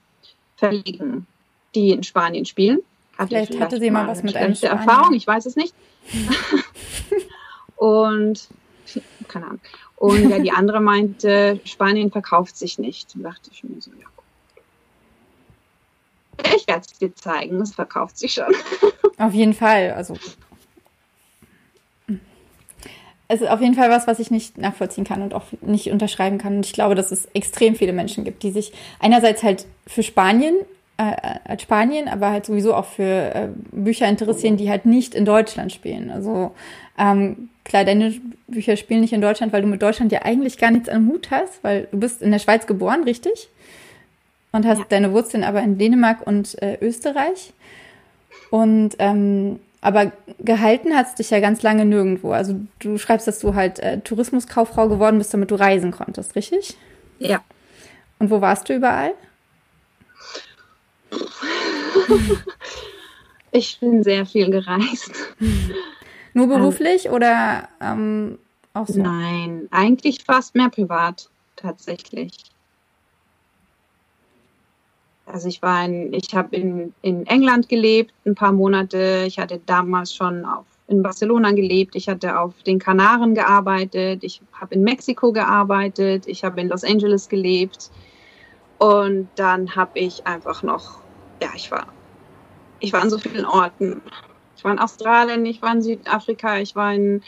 verlegen, 0.56 1.28
die 1.76 1.90
in 1.92 2.04
Spanien 2.04 2.46
spielen. 2.46 2.80
Hatte 3.18 3.28
vielleicht, 3.28 3.48
vielleicht 3.50 3.62
hatte 3.62 3.80
sie 3.82 3.92
mal 3.92 4.08
was 4.08 4.24
mit 4.24 4.38
einer 4.38 4.64
Erfahrung, 4.64 5.14
ich 5.14 5.28
weiß 5.28 5.46
es 5.46 5.58
nicht. 5.58 5.76
und 7.76 8.48
keine 9.28 9.46
Ahnung. 9.46 9.60
Und 9.98 10.30
ja, 10.30 10.40
die 10.40 10.52
andere 10.54 10.80
meinte, 10.80 11.60
Spanien 11.66 12.12
verkauft 12.12 12.56
sich 12.56 12.80
nicht. 12.80 13.14
Da 13.16 13.32
dachte 13.32 13.50
ich 13.52 13.66
mir 13.66 13.82
so, 13.82 13.92
ja. 14.00 14.08
Ich 16.56 16.68
werde 16.68 16.82
es 16.82 16.98
dir 16.98 17.14
zeigen, 17.16 17.62
es 17.62 17.74
verkauft 17.74 18.18
sich 18.18 18.34
schon. 18.34 18.54
Auf 19.18 19.34
jeden 19.34 19.54
Fall. 19.54 19.92
Also 19.92 20.16
es 23.28 23.40
ist 23.42 23.50
auf 23.50 23.62
jeden 23.62 23.76
Fall 23.76 23.90
was, 23.90 24.08
was 24.08 24.20
ich 24.20 24.30
nicht 24.30 24.58
nachvollziehen 24.58 25.06
kann 25.06 25.22
und 25.22 25.34
auch 25.34 25.46
nicht 25.62 25.90
unterschreiben 25.90 26.38
kann. 26.38 26.58
Und 26.58 26.66
ich 26.66 26.74
glaube, 26.74 26.96
dass 26.96 27.12
es 27.12 27.28
extrem 27.34 27.76
viele 27.76 27.94
Menschen 27.94 28.26
gibt, 28.26 28.44
die 28.44 28.52
sich 28.52 28.74
einerseits 29.00 29.42
halt 29.42 29.68
für 29.88 30.04
Spanien, 30.04 30.56
äh, 30.98 31.16
als 31.46 31.62
Spanien, 31.62 32.10
aber 32.10 32.32
halt 32.32 32.46
sowieso 32.46 32.76
auch 32.76 32.86
für 32.86 33.04
äh, 33.04 33.48
Bücher 33.72 34.08
interessieren, 34.10 34.58
die 34.58 34.70
halt 34.70 34.86
nicht 34.86 35.16
in 35.16 35.24
Deutschland 35.24 35.72
spielen. 35.72 36.12
Also 36.12 36.52
ähm, 36.98 37.50
klar, 37.64 37.86
deine 37.86 38.14
Bücher 38.48 38.76
spielen 38.76 39.00
nicht 39.00 39.14
in 39.14 39.22
Deutschland, 39.22 39.54
weil 39.54 39.62
du 39.62 39.68
mit 39.68 39.82
Deutschland 39.82 40.12
ja 40.12 40.24
eigentlich 40.24 40.58
gar 40.58 40.72
nichts 40.72 40.90
am 40.90 41.08
Hut 41.08 41.32
hast, 41.32 41.64
weil 41.64 41.88
du 41.92 42.00
bist 42.00 42.22
in 42.22 42.32
der 42.32 42.40
Schweiz 42.40 42.68
geboren, 42.68 43.04
richtig? 43.04 43.50
Und 44.52 44.66
hast 44.66 44.80
ja. 44.80 44.86
deine 44.90 45.14
Wurzeln 45.14 45.44
aber 45.44 45.62
in 45.62 45.78
Dänemark 45.78 46.26
und 46.26 46.62
äh, 46.62 46.78
Österreich. 46.82 47.54
Und 48.50 48.96
ähm, 49.00 49.60
aber 49.82 50.12
gehalten 50.40 50.96
hat 50.96 51.08
es 51.08 51.16
dich 51.16 51.32
ja 51.32 51.40
ganz 51.40 51.64
lange 51.64 51.86
nirgendwo. 51.86 52.32
Also 52.32 52.60
du 52.80 53.00
schreibst, 53.00 53.28
dass 53.28 53.40
du 53.40 53.56
halt 53.56 53.80
äh, 53.80 54.00
Tourismuskauffrau 54.00 54.88
geworden 54.88 55.18
bist, 55.18 55.34
damit 55.34 55.50
du 55.50 55.56
reisen 55.56 55.92
konntest, 55.92 56.36
richtig? 56.36 56.78
Ja. 57.18 57.44
Und 58.20 58.30
wo 58.30 58.42
warst 58.42 58.70
du 58.70 58.76
überall? 58.76 59.14
ich 63.52 63.80
bin 63.80 64.04
sehr 64.04 64.28
viel 64.28 64.52
gereist. 64.52 65.12
Nur 66.34 66.48
beruflich 66.48 67.10
um, 67.10 67.16
oder 67.16 67.68
ähm, 67.82 68.38
auch 68.76 68.88
so? 68.88 69.02
Nein, 69.02 69.68
eigentlich 69.72 70.24
fast 70.24 70.54
mehr 70.54 70.70
privat, 70.70 71.28
tatsächlich. 71.56 72.51
Also 75.32 75.48
ich 75.48 75.62
war 75.62 75.86
in, 75.86 76.14
ich 76.14 76.34
habe 76.34 76.56
in, 76.56 76.94
in 77.02 77.26
England 77.26 77.70
gelebt, 77.70 78.14
ein 78.26 78.36
paar 78.36 78.52
Monate. 78.52 79.24
Ich 79.26 79.40
hatte 79.40 79.62
damals 79.66 80.14
schon 80.14 80.46
auf, 80.46 80.66
in 80.88 81.02
Barcelona 81.02 81.52
gelebt. 81.52 81.96
Ich 81.96 82.10
hatte 82.10 82.38
auf 82.38 82.62
den 82.64 82.80
Kanaren 82.80 83.34
gearbeitet. 83.34 84.24
Ich 84.24 84.42
habe 84.52 84.76
in 84.76 84.84
Mexiko 84.84 85.32
gearbeitet. 85.32 86.28
Ich 86.28 86.44
habe 86.44 86.60
in 86.60 86.68
Los 86.68 86.84
Angeles 86.84 87.30
gelebt. 87.30 87.92
Und 88.78 89.30
dann 89.36 89.76
habe 89.76 90.00
ich 90.00 90.28
einfach 90.28 90.64
noch, 90.64 91.00
ja, 91.42 91.50
ich 91.56 91.72
war, 91.72 91.88
ich 92.80 92.92
war 92.92 93.02
an 93.02 93.10
so 93.10 93.18
vielen 93.18 93.46
Orten. 93.46 94.02
Ich 94.58 94.64
war 94.64 94.72
in 94.74 94.80
Australien, 94.80 95.46
ich 95.46 95.62
war 95.62 95.74
in 95.74 95.82
Südafrika, 95.82 96.60
ich 96.60 96.76
war 96.76 96.94
in, 96.94 97.24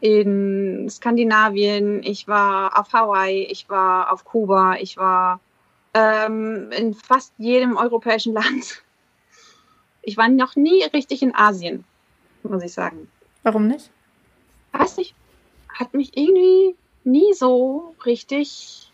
in 0.00 0.88
Skandinavien, 0.88 2.02
ich 2.02 2.28
war 2.28 2.78
auf 2.78 2.92
Hawaii, 2.92 3.44
ich 3.44 3.68
war 3.68 4.12
auf 4.12 4.24
Kuba, 4.24 4.76
ich 4.76 4.96
war 4.96 5.40
ähm, 5.96 6.70
in 6.72 6.92
fast 6.92 7.32
jedem 7.38 7.78
europäischen 7.78 8.34
Land. 8.34 8.82
Ich 10.02 10.16
war 10.18 10.28
noch 10.28 10.54
nie 10.54 10.84
richtig 10.84 11.22
in 11.22 11.34
Asien, 11.34 11.84
muss 12.42 12.62
ich 12.62 12.72
sagen. 12.72 13.10
Warum 13.42 13.66
nicht? 13.66 13.90
Weiß 14.72 14.98
nicht. 14.98 15.14
Hat 15.68 15.94
mich 15.94 16.16
irgendwie 16.16 16.76
nie 17.04 17.32
so 17.32 17.94
richtig 18.04 18.92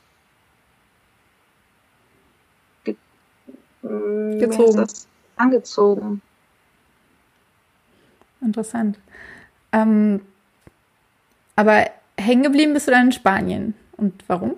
ge 2.85 2.95
gezogen. 3.83 4.87
Angezogen. 5.37 6.23
Interessant. 8.41 8.99
Ähm, 9.73 10.21
aber 11.57 11.91
hängen 12.17 12.45
geblieben 12.45 12.75
bist 12.75 12.87
du 12.87 12.93
dann 12.93 13.07
in 13.07 13.13
Spanien. 13.13 13.75
Und 13.97 14.23
warum? 14.29 14.55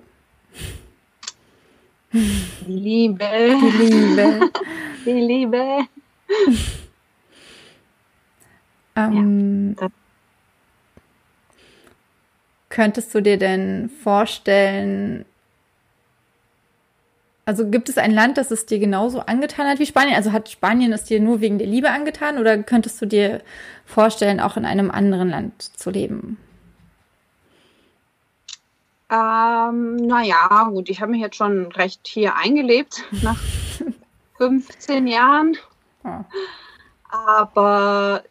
Die 2.15 2.73
Liebe. 2.73 3.25
Die 3.25 3.85
Liebe. 3.85 4.51
Die 5.05 5.11
Liebe. 5.11 5.81
ähm, 8.97 9.77
ja, 9.79 9.89
könntest 12.75 13.15
du 13.15 13.21
dir 13.21 13.37
denn 13.37 13.91
vorstellen, 14.03 15.25
also 17.47 17.69
gibt 17.69 17.89
es 17.89 17.99
ein 17.99 18.11
Land, 18.11 18.39
das 18.39 18.51
es 18.51 18.67
dir 18.67 18.79
genauso 18.79 19.21
angetan 19.21 19.69
hat 19.69 19.79
wie 19.79 19.87
Spanien? 19.87 20.17
Also 20.17 20.33
hat 20.33 20.49
Spanien 20.49 20.93
es 20.93 21.05
dir 21.05 21.21
nur 21.21 21.41
wegen 21.41 21.59
der 21.59 21.67
Liebe 21.67 21.91
angetan 21.91 22.39
oder 22.39 22.62
könntest 22.62 23.01
du 23.03 23.07
dir 23.07 23.43
vorstellen, 23.85 24.41
auch 24.41 24.57
in 24.57 24.65
einem 24.65 24.91
anderen 24.91 25.29
Land 25.29 25.62
zu 25.62 25.91
leben? 25.91 26.39
Ähm, 29.11 29.97
naja, 29.97 30.71
gut, 30.71 30.89
ich 30.89 31.01
habe 31.01 31.13
mich 31.13 31.21
jetzt 31.21 31.37
schon 31.37 31.67
recht 31.73 32.07
hier 32.07 32.37
eingelebt 32.37 33.05
nach 33.23 33.39
15 34.39 35.07
Jahren. 35.07 35.57
Ja. 36.05 36.25
Aber 37.11 38.25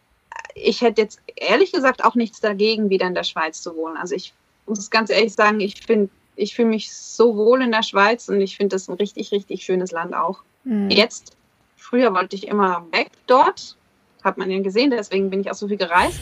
ich 0.55 0.81
hätte 0.81 1.01
jetzt 1.01 1.21
ehrlich 1.35 1.71
gesagt 1.71 2.03
auch 2.03 2.15
nichts 2.15 2.39
dagegen, 2.39 2.89
wieder 2.89 3.07
in 3.07 3.15
der 3.15 3.23
Schweiz 3.23 3.61
zu 3.61 3.75
wohnen. 3.75 3.97
Also 3.97 4.15
ich 4.15 4.33
muss 4.65 4.89
ganz 4.89 5.09
ehrlich 5.09 5.33
sagen, 5.33 5.59
ich 5.59 5.81
finde, 5.81 6.09
ich 6.35 6.55
fühle 6.55 6.69
mich 6.69 6.91
so 6.91 7.35
wohl 7.35 7.61
in 7.61 7.71
der 7.71 7.83
Schweiz 7.83 8.27
und 8.29 8.41
ich 8.41 8.57
finde 8.57 8.75
das 8.75 8.87
ein 8.87 8.95
richtig, 8.95 9.31
richtig 9.31 9.63
schönes 9.63 9.91
Land 9.91 10.15
auch. 10.15 10.41
Mhm. 10.63 10.89
Jetzt, 10.89 11.35
früher 11.75 12.13
wollte 12.13 12.35
ich 12.35 12.47
immer 12.47 12.85
weg 12.91 13.11
dort, 13.27 13.77
hat 14.23 14.37
man 14.37 14.49
ja 14.49 14.59
gesehen, 14.61 14.91
deswegen 14.91 15.29
bin 15.29 15.41
ich 15.41 15.51
auch 15.51 15.55
so 15.55 15.67
viel 15.67 15.77
gereist. 15.77 16.19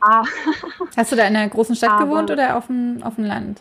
Ah. 0.00 0.24
Hast 0.96 1.12
du 1.12 1.16
da 1.16 1.26
in 1.26 1.36
einer 1.36 1.48
großen 1.48 1.74
Stadt 1.74 1.90
aber 1.90 2.04
gewohnt 2.04 2.30
oder 2.30 2.56
auf 2.56 2.66
dem, 2.66 3.02
auf 3.02 3.16
dem 3.16 3.24
Land? 3.24 3.60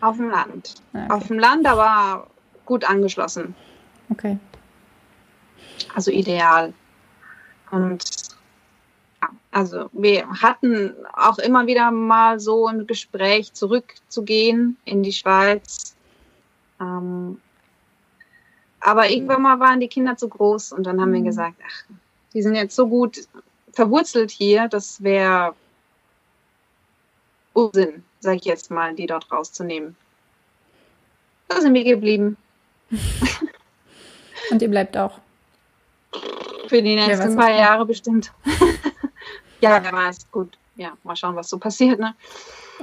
Auf 0.00 0.16
dem 0.16 0.30
Land. 0.30 0.74
Ah, 0.92 1.04
okay. 1.04 1.12
Auf 1.12 1.26
dem 1.28 1.38
Land, 1.38 1.66
aber 1.66 2.26
gut 2.64 2.88
angeschlossen. 2.88 3.54
Okay. 4.10 4.38
Also 5.94 6.10
ideal. 6.10 6.72
Und 7.70 8.04
ja, 9.22 9.28
also 9.50 9.88
wir 9.92 10.28
hatten 10.28 10.94
auch 11.14 11.38
immer 11.38 11.66
wieder 11.66 11.90
mal 11.90 12.38
so 12.40 12.66
ein 12.66 12.86
Gespräch 12.86 13.52
zurückzugehen 13.52 14.76
in 14.84 15.02
die 15.02 15.12
Schweiz. 15.12 15.96
Ähm, 16.80 17.40
aber 18.80 19.10
irgendwann 19.10 19.42
mal 19.42 19.58
waren 19.60 19.80
die 19.80 19.88
Kinder 19.88 20.16
zu 20.16 20.28
groß 20.28 20.72
und 20.72 20.84
dann 20.84 21.00
haben 21.00 21.12
wir 21.12 21.20
mhm. 21.20 21.24
gesagt, 21.26 21.56
ach, 21.66 21.94
die 22.32 22.42
sind 22.42 22.54
jetzt 22.54 22.76
so 22.76 22.86
gut 22.86 23.26
verwurzelt 23.72 24.30
hier, 24.30 24.68
das 24.68 25.02
wäre 25.02 25.54
Unsinn, 27.58 28.04
sage 28.20 28.36
ich 28.36 28.44
jetzt 28.44 28.70
mal, 28.70 28.94
die 28.94 29.06
dort 29.06 29.30
rauszunehmen. 29.32 29.96
Da 31.48 31.60
sind 31.60 31.74
wir 31.74 31.82
geblieben. 31.82 32.36
Und 34.50 34.62
ihr 34.62 34.68
bleibt 34.68 34.96
auch. 34.96 35.18
Für 36.68 36.82
die 36.82 36.94
nächsten 36.94 37.30
ja, 37.30 37.36
paar 37.36 37.50
Jahre 37.50 37.84
bestimmt. 37.84 38.32
ja, 39.60 39.82
wer 39.82 39.92
weiß, 39.92 40.30
gut. 40.30 40.56
Ja, 40.76 40.92
mal 41.02 41.16
schauen, 41.16 41.34
was 41.34 41.48
so 41.48 41.58
passiert, 41.58 41.98
ne? 41.98 42.14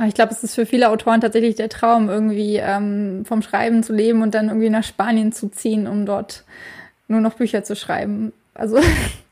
Ich 0.05 0.13
glaube, 0.13 0.33
es 0.33 0.43
ist 0.43 0.55
für 0.55 0.65
viele 0.65 0.89
Autoren 0.89 1.21
tatsächlich 1.21 1.55
der 1.55 1.69
Traum, 1.69 2.09
irgendwie 2.09 2.57
ähm, 2.57 3.23
vom 3.25 3.41
Schreiben 3.41 3.81
zu 3.81 3.93
leben 3.93 4.21
und 4.21 4.35
dann 4.35 4.49
irgendwie 4.49 4.69
nach 4.69 4.83
Spanien 4.83 5.31
zu 5.31 5.49
ziehen, 5.49 5.87
um 5.87 6.05
dort 6.05 6.43
nur 7.07 7.21
noch 7.21 7.35
Bücher 7.35 7.63
zu 7.63 7.77
schreiben. 7.77 8.33
Also. 8.53 8.79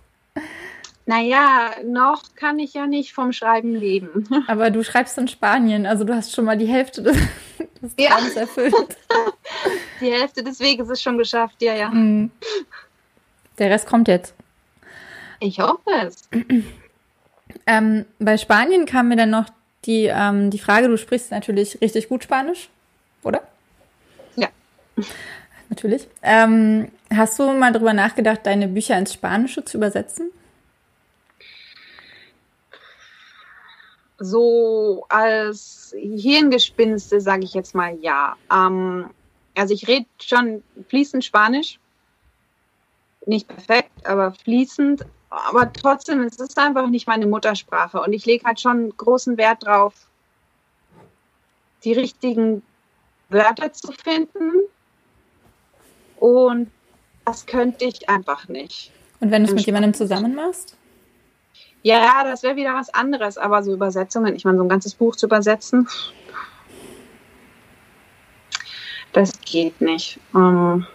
Naja, 1.06 1.72
noch 1.84 2.36
kann 2.36 2.60
ich 2.60 2.74
ja 2.74 2.88
nicht 2.88 3.14
vom 3.14 3.34
Schreiben 3.34 3.76
leben. 3.76 4.28
Aber 4.48 4.70
du 4.70 4.84
schreibst 4.84 5.18
in 5.18 5.28
Spanien, 5.28 5.86
also 5.86 6.04
du 6.04 6.16
hast 6.16 6.34
schon 6.34 6.46
mal 6.46 6.58
die 6.58 6.68
Hälfte 6.68 7.04
des, 7.04 7.18
des 7.82 7.96
Traums 7.96 8.36
ja. 8.36 8.42
erfüllt. 8.42 8.74
Die 10.02 10.12
Hälfte 10.12 10.44
des 10.44 10.60
Weges 10.60 10.90
ist 10.90 11.02
schon 11.02 11.18
geschafft, 11.18 11.62
ja, 11.62 11.74
ja. 11.76 11.90
Mhm. 11.90 12.30
Der 13.58 13.70
Rest 13.70 13.88
kommt 13.88 14.10
jetzt. 14.10 14.34
Ich 15.40 15.60
hoffe 15.60 15.90
es. 16.06 16.30
Ähm, 17.68 18.06
bei 18.20 18.38
Spanien 18.38 18.86
kam 18.88 19.10
mir 19.10 19.16
dann 19.16 19.30
noch 19.30 19.46
die, 19.86 20.06
ähm, 20.06 20.50
die 20.50 20.58
Frage, 20.58 20.88
du 20.88 20.98
sprichst 20.98 21.32
natürlich 21.32 21.80
richtig 21.82 22.10
gut 22.10 22.24
Spanisch, 22.24 22.70
oder? 23.22 23.42
Ja. 24.36 24.48
Natürlich. 25.70 26.08
Ähm, 26.24 26.90
hast 27.16 27.38
du 27.38 27.52
mal 27.54 27.72
darüber 27.72 27.94
nachgedacht, 27.94 28.40
deine 28.44 28.68
Bücher 28.68 28.98
ins 28.98 29.14
Spanische 29.14 29.64
zu 29.64 29.78
übersetzen? 29.78 30.32
So 34.20 35.06
als 35.10 35.94
Hirngespinste 35.98 37.20
sage 37.20 37.44
ich 37.44 37.54
jetzt 37.54 37.76
mal 37.76 37.98
ja. 38.00 38.36
Ähm, 38.52 39.10
also 39.56 39.74
ich 39.74 39.88
rede 39.88 40.06
schon 40.22 40.64
fließend 40.90 41.24
Spanisch. 41.24 41.80
Nicht 43.26 43.48
perfekt, 43.48 43.92
aber 44.06 44.34
fließend 44.34 45.06
aber 45.34 45.72
trotzdem, 45.74 46.22
es 46.22 46.40
ist 46.40 46.58
einfach 46.60 46.88
nicht 46.88 47.08
meine 47.08 47.26
Muttersprache 47.26 48.00
und 48.00 48.14
ich 48.14 48.26
lege 48.26 48.46
halt 48.46 48.60
schon 48.60 48.96
großen 48.96 49.38
Wert 49.38 49.66
drauf, 49.66 49.94
die 51.84 51.94
richtigen 51.94 52.62
Wörter 53.30 53.74
zu 53.74 53.92
finden 53.92 54.52
und 56.20 56.70
das 57.26 57.46
könnte 57.46 57.86
ich 57.86 58.08
einfach 58.10 58.48
nicht. 58.48 58.92
Und 59.20 59.32
wenn 59.32 59.44
du 59.44 59.50
es 59.50 59.56
mit 59.56 59.66
jemandem 59.66 59.94
zusammen 59.94 60.36
machst? 60.36 60.78
Ja, 61.84 62.24
das 62.24 62.44
wäre 62.44 62.56
wieder 62.56 62.74
was 62.74 62.94
anderes, 62.94 63.38
aber 63.38 63.62
so 63.62 63.74
Übersetzungen, 63.74 64.36
ich 64.36 64.46
meine, 64.46 64.58
so 64.58 64.64
ein 64.64 64.70
ganzes 64.70 64.96
Buch 64.96 65.18
zu 65.18 65.26
übersetzen, 65.26 65.88
das 69.12 69.40
geht 69.42 69.82
nicht. 69.82 70.20
Ähm, 70.34 70.88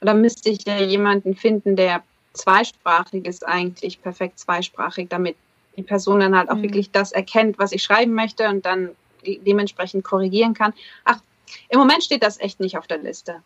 da 0.00 0.14
müsste 0.14 0.50
ich 0.50 0.66
ja 0.66 0.78
jemanden 0.78 1.34
finden, 1.34 1.76
der 1.76 2.02
zweisprachig 2.34 3.26
ist 3.26 3.46
eigentlich 3.46 4.02
perfekt 4.02 4.38
zweisprachig, 4.38 5.08
damit 5.08 5.36
die 5.76 5.82
Person 5.82 6.20
dann 6.20 6.36
halt 6.36 6.50
auch 6.50 6.56
mhm. 6.56 6.64
wirklich 6.64 6.90
das 6.90 7.12
erkennt, 7.12 7.58
was 7.58 7.72
ich 7.72 7.82
schreiben 7.82 8.12
möchte 8.12 8.48
und 8.48 8.66
dann 8.66 8.90
dementsprechend 9.24 10.04
korrigieren 10.04 10.52
kann. 10.52 10.74
Ach, 11.04 11.20
im 11.70 11.78
Moment 11.78 12.02
steht 12.02 12.22
das 12.22 12.38
echt 12.38 12.60
nicht 12.60 12.76
auf 12.76 12.86
der 12.86 12.98
Liste. 12.98 13.42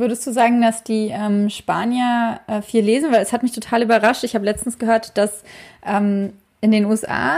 Würdest 0.00 0.26
du 0.26 0.32
sagen, 0.32 0.62
dass 0.62 0.82
die 0.82 1.10
ähm, 1.12 1.50
Spanier 1.50 2.40
äh, 2.46 2.62
viel 2.62 2.82
lesen? 2.82 3.12
Weil 3.12 3.22
es 3.22 3.34
hat 3.34 3.42
mich 3.42 3.52
total 3.52 3.82
überrascht. 3.82 4.24
Ich 4.24 4.34
habe 4.34 4.46
letztens 4.46 4.78
gehört, 4.78 5.18
dass 5.18 5.44
ähm, 5.84 6.32
in 6.62 6.70
den 6.70 6.86
USA 6.86 7.36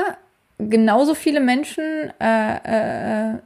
genauso 0.58 1.14
viele 1.14 1.40
Menschen 1.40 2.12
äh, 2.20 3.32
äh, 3.32 3.38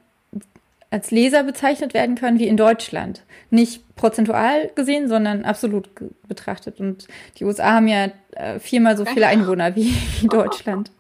als 0.91 1.11
Leser 1.11 1.45
bezeichnet 1.45 1.95
werden 1.95 2.15
können 2.15 2.39
wie 2.39 2.47
in 2.47 2.59
Deutschland. 2.59 3.23
Nicht 3.51 3.97
prozentual 3.97 4.71
gesehen, 4.75 5.09
sondern 5.09 5.45
absolut 5.45 5.89
betrachtet. 6.29 6.79
Und 6.79 7.09
die 7.39 7.45
USA 7.45 7.73
haben 7.75 7.89
ja 7.89 8.11
äh, 8.33 8.59
viermal 8.59 8.99
so 8.99 9.07
viele 9.07 9.29
Einwohner 9.29 9.75
wie, 9.77 9.95
wie 10.21 10.29
Deutschland. 10.31 10.91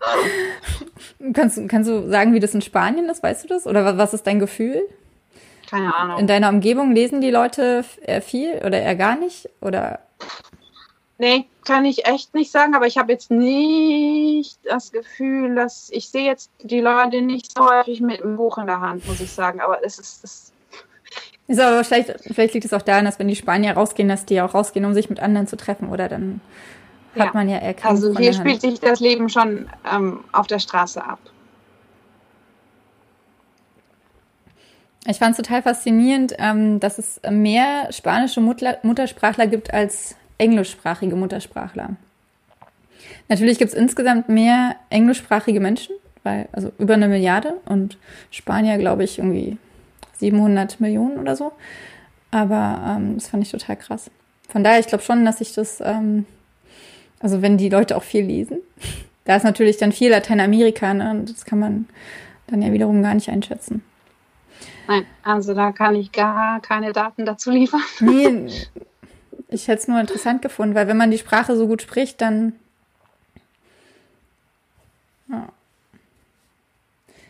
kannst, 1.34 1.60
kannst 1.68 1.90
du 1.90 2.08
sagen, 2.08 2.32
wie 2.32 2.40
das 2.40 2.54
in 2.54 2.62
Spanien 2.62 3.10
ist? 3.10 3.22
Weißt 3.22 3.44
du 3.44 3.48
das? 3.48 3.66
Oder 3.66 3.98
was 3.98 4.14
ist 4.14 4.26
dein 4.26 4.38
Gefühl? 4.38 4.82
Keine 5.68 5.94
Ahnung. 5.94 6.18
In 6.18 6.26
deiner 6.26 6.48
Umgebung 6.48 6.92
lesen 6.92 7.20
die 7.20 7.30
Leute 7.30 7.84
eher 8.02 8.22
viel 8.22 8.60
oder 8.64 8.80
eher 8.80 8.96
gar 8.96 9.16
nicht? 9.16 9.48
Oder 9.60 10.00
Nee, 11.18 11.46
kann 11.64 11.86
ich 11.86 12.06
echt 12.06 12.34
nicht 12.34 12.52
sagen, 12.52 12.74
aber 12.74 12.86
ich 12.86 12.98
habe 12.98 13.10
jetzt 13.10 13.30
nicht 13.30 14.58
das 14.64 14.92
Gefühl, 14.92 15.54
dass 15.54 15.88
ich 15.90 16.10
sehe 16.10 16.26
jetzt 16.26 16.50
die 16.62 16.80
Leute 16.80 17.22
nicht 17.22 17.56
so 17.56 17.66
häufig 17.66 18.02
mit 18.02 18.22
einem 18.22 18.36
Buch 18.36 18.58
in 18.58 18.66
der 18.66 18.80
Hand, 18.80 19.06
muss 19.08 19.20
ich 19.20 19.32
sagen. 19.32 19.60
Aber 19.60 19.82
es 19.82 19.98
ist, 19.98 20.22
es 20.24 20.52
ist 21.48 21.60
aber 21.60 21.84
vielleicht, 21.84 22.12
vielleicht 22.34 22.54
liegt 22.54 22.66
es 22.66 22.74
auch 22.74 22.82
daran, 22.82 23.06
dass 23.06 23.18
wenn 23.18 23.28
die 23.28 23.36
Spanier 23.36 23.72
rausgehen, 23.72 24.08
dass 24.08 24.26
die 24.26 24.40
auch 24.42 24.52
rausgehen, 24.52 24.84
um 24.84 24.92
sich 24.92 25.08
mit 25.08 25.20
anderen 25.20 25.46
zu 25.46 25.56
treffen, 25.56 25.88
oder 25.88 26.08
dann 26.08 26.40
hat 27.14 27.26
ja. 27.26 27.30
man 27.32 27.48
ja 27.48 27.56
erkannt. 27.56 27.94
Also 27.94 28.16
hier 28.16 28.34
spielt 28.34 28.60
sich 28.60 28.80
das 28.80 29.00
Leben 29.00 29.28
schon 29.30 29.70
ähm, 29.90 30.24
auf 30.32 30.48
der 30.48 30.58
Straße 30.58 31.02
ab. 31.02 31.20
Ich 35.09 35.18
fand 35.18 35.32
es 35.32 35.36
total 35.36 35.62
faszinierend, 35.62 36.34
ähm, 36.38 36.80
dass 36.80 36.98
es 36.98 37.20
mehr 37.30 37.92
spanische 37.92 38.40
Mutter 38.40 38.78
Muttersprachler 38.82 39.46
gibt 39.46 39.72
als 39.72 40.16
englischsprachige 40.38 41.14
Muttersprachler. 41.14 41.90
Natürlich 43.28 43.59
gibt 43.59 43.72
es 43.72 43.78
insgesamt 43.78 44.28
mehr 44.28 44.76
englischsprachige 44.90 45.61
Menschen, 45.61 45.94
weil, 46.24 46.48
also 46.52 46.72
über 46.78 46.94
eine 46.94 47.09
Milliarde 47.09 47.54
und 47.66 47.98
Spanier, 48.30 48.78
glaube 48.78 49.04
ich, 49.04 49.18
irgendwie 49.18 49.59
700 50.18 50.80
Millionen 50.80 51.18
oder 51.18 51.36
so. 51.36 51.52
Aber 52.32 52.96
ähm, 52.96 53.14
das 53.14 53.28
fand 53.28 53.44
ich 53.44 53.50
total 53.50 53.76
krass. 53.76 54.11
Von 54.48 54.64
daher, 54.64 54.80
ich 54.80 54.86
glaube 54.86 55.04
schon, 55.04 55.24
dass 55.24 55.40
ich 55.40 55.54
das, 55.54 55.80
ähm, 55.80 56.26
also 57.20 57.42
wenn 57.42 57.59
die 57.59 57.68
Leute 57.68 57.96
auch 57.96 58.02
viel 58.02 58.24
lesen, 58.24 58.59
da 59.24 59.36
ist 59.36 59.44
natürlich 59.44 59.76
dann 59.76 59.92
viel 59.92 60.11
Lateinamerika, 60.11 60.94
ne? 60.94 61.11
und 61.11 61.30
das 61.30 61.44
kann 61.44 61.61
man 61.61 61.86
dann 62.48 62.62
ja 62.62 62.72
wiederum 62.72 63.02
gar 63.02 63.14
nicht 63.14 63.28
einschätzen. 63.28 63.82
Nein, 64.89 65.07
also 65.22 65.55
da 65.55 65.72
kann 65.72 65.95
ich 65.97 66.12
gar 66.12 66.61
keine 66.61 66.93
Daten 66.93 67.26
dazu 67.26 67.51
liefern. 67.51 67.82
Nee, 68.01 68.47
ich 69.49 69.68
hätte 69.68 69.82
es 69.82 69.89
nur 69.89 70.01
interessant 70.01 70.43
gefunden, 70.43 70.74
weil 70.74 70.89
wenn 70.89 70.97
man 70.97 71.11
die 71.11 71.18
Sprache 71.18 71.57
so 71.57 71.66
gut 71.66 71.82
spricht, 71.82 72.20
dann. 72.20 72.55
Ja. 75.28 75.49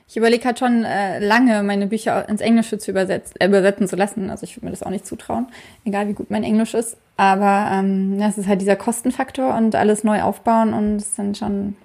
Ich 0.09 0.17
überlege 0.17 0.45
halt 0.45 0.59
schon 0.59 0.85
äh, 0.85 1.19
lange, 1.19 1.63
meine 1.63 1.89
Bücher 1.89 2.29
ins 2.29 2.41
Englische 2.41 2.79
zu 2.79 2.91
übersetzen, 2.91 3.41
äh, 3.41 3.49
übersetzen 3.49 3.89
zu 3.89 3.97
lassen. 3.97 4.31
Also 4.31 4.45
ich 4.45 4.57
würde 4.57 4.67
mir 4.67 4.71
das 4.71 4.83
auch 4.83 4.91
nicht 4.91 5.07
zutrauen, 5.07 5.49
egal 5.85 6.09
wie 6.09 6.13
gut 6.13 6.31
mein 6.31 6.45
Englisch 6.45 6.75
ist. 6.75 6.97
Aber 7.17 7.69
ähm, 7.73 8.19
das 8.19 8.39
ist 8.39 8.47
halt 8.47 8.61
dieser 8.61 8.77
Kostenfaktor 8.77 9.55
und 9.57 9.75
alles 9.75 10.05
neu 10.05 10.23
aufbauen 10.23 10.75
und 10.75 10.97
es 10.97 11.17
sind 11.17 11.37
schon. 11.37 11.77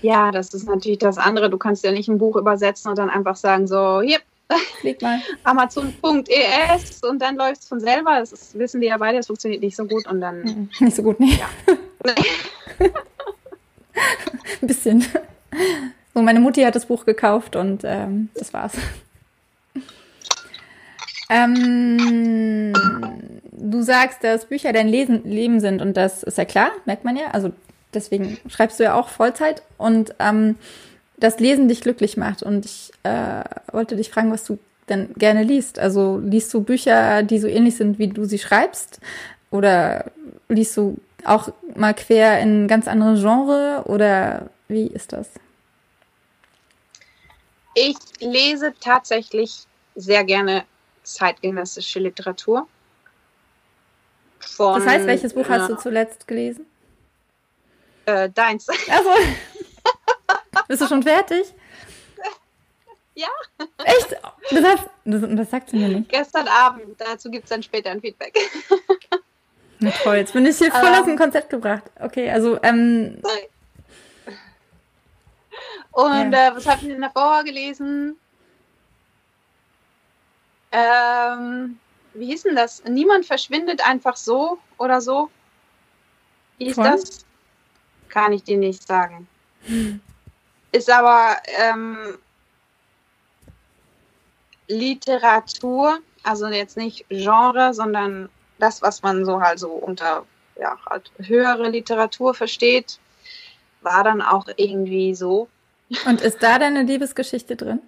Ja, 0.00 0.30
das 0.30 0.54
ist 0.54 0.66
natürlich 0.66 0.98
das 0.98 1.18
andere. 1.18 1.50
Du 1.50 1.58
kannst 1.58 1.84
ja 1.84 1.92
nicht 1.92 2.08
ein 2.08 2.18
Buch 2.18 2.36
übersetzen 2.36 2.88
und 2.88 2.96
dann 2.96 3.10
einfach 3.10 3.36
sagen, 3.36 3.66
so, 3.66 4.00
hier, 4.00 4.18
Mal. 5.02 5.20
Amazon.es 5.44 7.02
und 7.02 7.20
dann 7.20 7.36
läuft 7.36 7.62
es 7.62 7.68
von 7.68 7.80
selber. 7.80 8.18
Das 8.18 8.32
ist, 8.32 8.58
wissen 8.58 8.80
wir 8.80 8.88
ja 8.88 8.96
beide, 8.98 9.18
das 9.18 9.26
funktioniert 9.26 9.62
nicht 9.62 9.76
so 9.76 9.84
gut 9.84 10.06
und 10.06 10.20
dann. 10.20 10.42
Mhm. 10.42 10.70
Nicht 10.80 10.96
so 10.96 11.02
gut, 11.02 11.20
nee. 11.20 11.38
Ja. 11.38 11.48
Ein 14.62 14.66
bisschen. 14.66 15.04
So, 16.14 16.22
meine 16.22 16.40
Mutti 16.40 16.62
hat 16.62 16.74
das 16.74 16.86
Buch 16.86 17.04
gekauft 17.04 17.56
und 17.56 17.82
ähm, 17.84 18.30
das 18.34 18.52
war's. 18.52 18.72
Ähm, 21.28 22.72
du 23.52 23.82
sagst, 23.82 24.24
dass 24.24 24.46
Bücher 24.46 24.72
dein 24.72 24.88
Lesen, 24.88 25.22
Leben 25.24 25.60
sind 25.60 25.80
und 25.80 25.96
das 25.96 26.22
ist 26.24 26.38
ja 26.38 26.44
klar, 26.44 26.72
merkt 26.86 27.04
man 27.04 27.16
ja. 27.16 27.28
Also 27.32 27.52
deswegen 27.94 28.38
schreibst 28.48 28.80
du 28.80 28.84
ja 28.84 28.94
auch 28.94 29.08
Vollzeit 29.08 29.62
und 29.78 30.14
ähm, 30.18 30.56
das 31.20 31.38
Lesen 31.38 31.68
dich 31.68 31.80
glücklich 31.80 32.16
macht. 32.16 32.42
Und 32.42 32.64
ich 32.64 32.90
äh, 33.02 33.44
wollte 33.72 33.96
dich 33.96 34.10
fragen, 34.10 34.32
was 34.32 34.44
du 34.44 34.58
denn 34.88 35.14
gerne 35.14 35.42
liest. 35.42 35.78
Also 35.78 36.18
liest 36.18 36.52
du 36.52 36.62
Bücher, 36.62 37.22
die 37.22 37.38
so 37.38 37.46
ähnlich 37.46 37.76
sind, 37.76 37.98
wie 37.98 38.08
du 38.08 38.24
sie 38.24 38.38
schreibst? 38.38 39.00
Oder 39.50 40.10
liest 40.48 40.76
du 40.76 40.98
auch 41.24 41.52
mal 41.76 41.94
quer 41.94 42.40
in 42.40 42.68
ganz 42.68 42.88
andere 42.88 43.14
Genre? 43.14 43.84
Oder 43.86 44.50
wie 44.68 44.86
ist 44.86 45.12
das? 45.12 45.28
Ich 47.74 47.96
lese 48.20 48.74
tatsächlich 48.80 49.64
sehr 49.94 50.24
gerne 50.24 50.64
zeitgenössische 51.02 52.00
Literatur. 52.00 52.66
Von, 54.40 54.78
das 54.78 54.86
heißt, 54.86 55.06
welches 55.06 55.34
Buch 55.34 55.48
hast 55.48 55.70
du 55.70 55.76
zuletzt 55.76 56.26
gelesen? 56.26 56.66
Äh, 58.06 58.30
deins. 58.30 58.66
Also, 58.68 59.10
bist 60.70 60.82
du 60.82 60.86
schon 60.86 61.02
fertig? 61.02 61.52
Ja. 63.14 63.26
Echt? 63.84 64.16
Das, 64.52 64.64
hast, 64.64 64.88
das, 65.04 65.22
das 65.28 65.50
sagt 65.50 65.70
sie 65.70 65.76
mir 65.76 65.88
nicht. 65.88 66.08
Gestern 66.08 66.46
Abend, 66.46 66.94
dazu 66.96 67.28
gibt 67.28 67.42
es 67.44 67.50
dann 67.50 67.60
später 67.60 67.90
ein 67.90 68.00
Feedback. 68.00 68.38
Na 69.80 69.90
toll, 69.90 70.18
jetzt 70.18 70.32
bin 70.32 70.46
ich 70.46 70.56
hier 70.58 70.70
voll 70.70 70.94
aus 70.94 71.06
dem 71.06 71.18
Konzept 71.18 71.50
gebracht. 71.50 71.82
Okay, 71.98 72.30
also, 72.30 72.62
ähm. 72.62 73.20
Und 75.90 76.32
ja. 76.32 76.48
äh, 76.50 76.56
was 76.56 76.64
habt 76.68 76.82
ihr 76.84 76.90
denn 76.90 77.02
davor 77.02 77.42
gelesen? 77.42 78.16
Ähm, 80.70 81.80
wie 82.14 82.26
hieß 82.26 82.44
denn 82.44 82.54
das? 82.54 82.84
Niemand 82.84 83.26
verschwindet 83.26 83.84
einfach 83.84 84.16
so 84.16 84.58
oder 84.78 85.00
so. 85.00 85.30
Wie 86.58 86.66
hieß 86.66 86.76
Von? 86.76 86.84
das? 86.84 87.24
Kann 88.08 88.32
ich 88.32 88.44
dir 88.44 88.56
nicht 88.56 88.86
sagen. 88.86 89.26
Hm. 89.64 90.00
Ist 90.72 90.90
aber 90.90 91.36
ähm, 91.58 92.18
Literatur, 94.68 95.98
also 96.22 96.46
jetzt 96.46 96.76
nicht 96.76 97.06
Genre, 97.08 97.74
sondern 97.74 98.28
das, 98.58 98.82
was 98.82 99.02
man 99.02 99.24
so 99.24 99.40
halt 99.40 99.58
so 99.58 99.70
unter 99.70 100.24
ja, 100.60 100.78
halt 100.88 101.10
höhere 101.18 101.68
Literatur 101.68 102.34
versteht, 102.34 102.98
war 103.80 104.04
dann 104.04 104.22
auch 104.22 104.46
irgendwie 104.56 105.14
so. 105.14 105.48
Und 106.06 106.20
ist 106.20 106.42
da 106.42 106.58
deine 106.58 106.82
Liebesgeschichte 106.82 107.56
drin? 107.56 107.80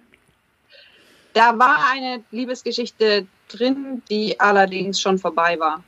Da 1.33 1.57
war 1.57 1.89
eine 1.91 2.23
Liebesgeschichte 2.31 3.27
drin, 3.47 4.03
die 4.09 4.39
allerdings 4.39 4.99
schon 4.99 5.17
vorbei 5.17 5.57
war, 5.59 5.83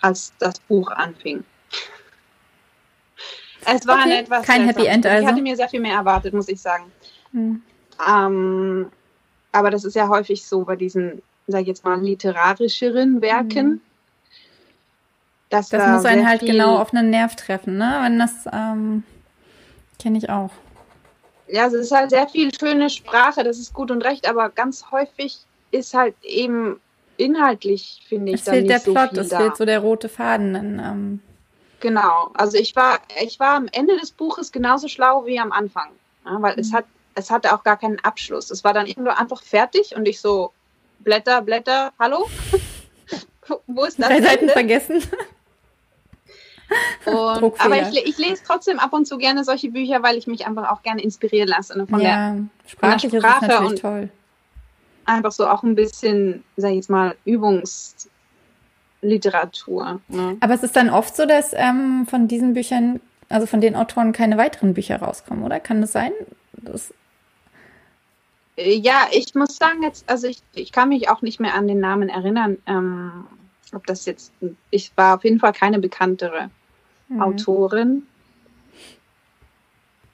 als 0.00 0.32
das 0.38 0.58
Buch 0.60 0.90
anfing. 0.90 1.44
Es 3.64 3.86
war 3.86 4.00
okay. 4.00 4.18
etwas. 4.18 4.46
Kein 4.46 4.66
Happy 4.66 4.86
End 4.86 5.06
also. 5.06 5.22
Ich 5.22 5.28
hatte 5.30 5.42
mir 5.42 5.56
sehr 5.56 5.68
viel 5.68 5.80
mehr 5.80 5.94
erwartet, 5.94 6.34
muss 6.34 6.48
ich 6.48 6.60
sagen. 6.60 6.84
Hm. 7.32 7.62
Ähm, 8.08 8.90
aber 9.52 9.70
das 9.70 9.84
ist 9.84 9.94
ja 9.94 10.08
häufig 10.08 10.44
so 10.44 10.64
bei 10.64 10.76
diesen, 10.76 11.22
sag 11.46 11.62
ich 11.62 11.68
jetzt 11.68 11.84
mal, 11.84 12.00
literarischeren 12.00 13.20
Werken. 13.20 13.68
Mhm. 13.68 13.80
das 15.50 15.68
da 15.68 15.94
muss 15.94 16.04
einen 16.04 16.28
halt 16.28 16.40
genau 16.40 16.78
auf 16.78 16.92
einen 16.92 17.10
Nerv 17.10 17.36
treffen, 17.36 17.76
ne? 17.76 18.00
Wenn 18.02 18.18
das 18.18 18.46
ähm, 18.52 19.04
kenne 19.98 20.18
ich 20.18 20.30
auch. 20.30 20.50
Ja, 21.48 21.66
es 21.66 21.74
ist 21.74 21.92
halt 21.92 22.10
sehr 22.10 22.28
viel 22.28 22.50
schöne 22.58 22.88
Sprache, 22.88 23.44
das 23.44 23.58
ist 23.58 23.74
gut 23.74 23.90
und 23.90 24.02
recht, 24.04 24.26
aber 24.28 24.48
ganz 24.48 24.86
häufig 24.90 25.38
ist 25.70 25.92
halt 25.92 26.14
eben 26.22 26.80
inhaltlich, 27.18 28.02
finde 28.08 28.32
ich, 28.32 28.40
es 28.40 28.48
fehlt 28.48 28.70
der 28.70 28.80
so 28.80 28.92
Plot, 28.92 29.18
es 29.18 29.28
da. 29.28 29.38
fehlt 29.38 29.56
so 29.56 29.64
der 29.64 29.80
rote 29.80 30.08
Faden. 30.08 30.54
Dann, 30.54 30.78
ähm. 30.78 31.20
Genau, 31.82 32.30
also 32.34 32.56
ich 32.56 32.76
war, 32.76 33.00
ich 33.20 33.40
war 33.40 33.54
am 33.54 33.68
Ende 33.72 33.98
des 33.98 34.12
Buches 34.12 34.52
genauso 34.52 34.86
schlau 34.86 35.26
wie 35.26 35.40
am 35.40 35.50
Anfang, 35.50 35.90
ja, 36.24 36.40
weil 36.40 36.54
mhm. 36.54 36.60
es 36.60 36.72
hat 36.72 36.84
es 37.14 37.30
hatte 37.30 37.52
auch 37.52 37.62
gar 37.62 37.76
keinen 37.76 37.98
Abschluss. 38.00 38.50
Es 38.50 38.64
war 38.64 38.72
dann 38.72 38.86
irgendwo 38.86 39.10
einfach 39.10 39.42
fertig 39.42 39.94
und 39.96 40.06
ich 40.06 40.20
so, 40.20 40.52
Blätter, 41.00 41.42
Blätter, 41.42 41.92
hallo? 41.98 42.28
Wo 43.66 43.84
ist 43.84 43.98
das? 43.98 44.08
Drei 44.08 44.22
Seiten 44.22 44.48
vergessen. 44.48 45.02
Und, 47.04 47.60
aber 47.60 47.82
ich, 47.82 48.06
ich, 48.06 48.16
lese 48.16 48.42
trotzdem 48.46 48.78
ab 48.78 48.94
und 48.94 49.06
zu 49.06 49.18
gerne 49.18 49.44
solche 49.44 49.70
Bücher, 49.70 50.02
weil 50.02 50.16
ich 50.16 50.26
mich 50.26 50.46
einfach 50.46 50.70
auch 50.70 50.82
gerne 50.82 51.02
inspirieren 51.02 51.48
lasse 51.48 51.76
ne, 51.76 51.86
von, 51.86 52.00
ja, 52.00 52.32
der, 52.32 52.98
von 52.98 53.10
der 53.12 53.18
Sprache 53.18 53.66
und 53.66 53.78
toll. 53.78 54.08
einfach 55.04 55.32
so 55.32 55.46
auch 55.46 55.62
ein 55.64 55.74
bisschen, 55.74 56.44
sag 56.56 56.70
ich 56.70 56.76
jetzt 56.76 56.88
mal, 56.88 57.14
Übungsliteratur. 59.02 60.00
Ne? 60.08 60.36
Aber 60.40 60.54
es 60.54 60.62
ist 60.62 60.76
dann 60.76 60.90
oft 60.90 61.14
so, 61.14 61.26
dass 61.26 61.52
ähm, 61.52 62.06
von 62.08 62.28
diesen 62.28 62.54
Büchern, 62.54 63.00
also 63.28 63.46
von 63.46 63.60
den 63.60 63.76
Autoren 63.76 64.12
keine 64.12 64.38
weiteren 64.38 64.74
Bücher 64.74 64.96
rauskommen, 64.96 65.44
oder? 65.44 65.60
Kann 65.60 65.80
das 65.80 65.92
sein? 65.92 66.12
Das 66.52 66.94
äh, 68.56 68.74
ja, 68.74 69.08
ich 69.12 69.34
muss 69.34 69.56
sagen, 69.56 69.82
jetzt, 69.82 70.08
also 70.08 70.26
ich, 70.26 70.42
ich 70.54 70.72
kann 70.72 70.88
mich 70.88 71.08
auch 71.08 71.22
nicht 71.22 71.40
mehr 71.40 71.54
an 71.54 71.66
den 71.66 71.80
Namen 71.80 72.08
erinnern, 72.08 72.58
ähm, 72.66 73.26
ob 73.74 73.86
das 73.86 74.04
jetzt, 74.06 74.32
ich 74.70 74.92
war 74.96 75.16
auf 75.16 75.24
jeden 75.24 75.40
Fall 75.40 75.52
keine 75.52 75.78
bekanntere 75.78 76.50
mhm. 77.08 77.22
Autorin. 77.22 78.06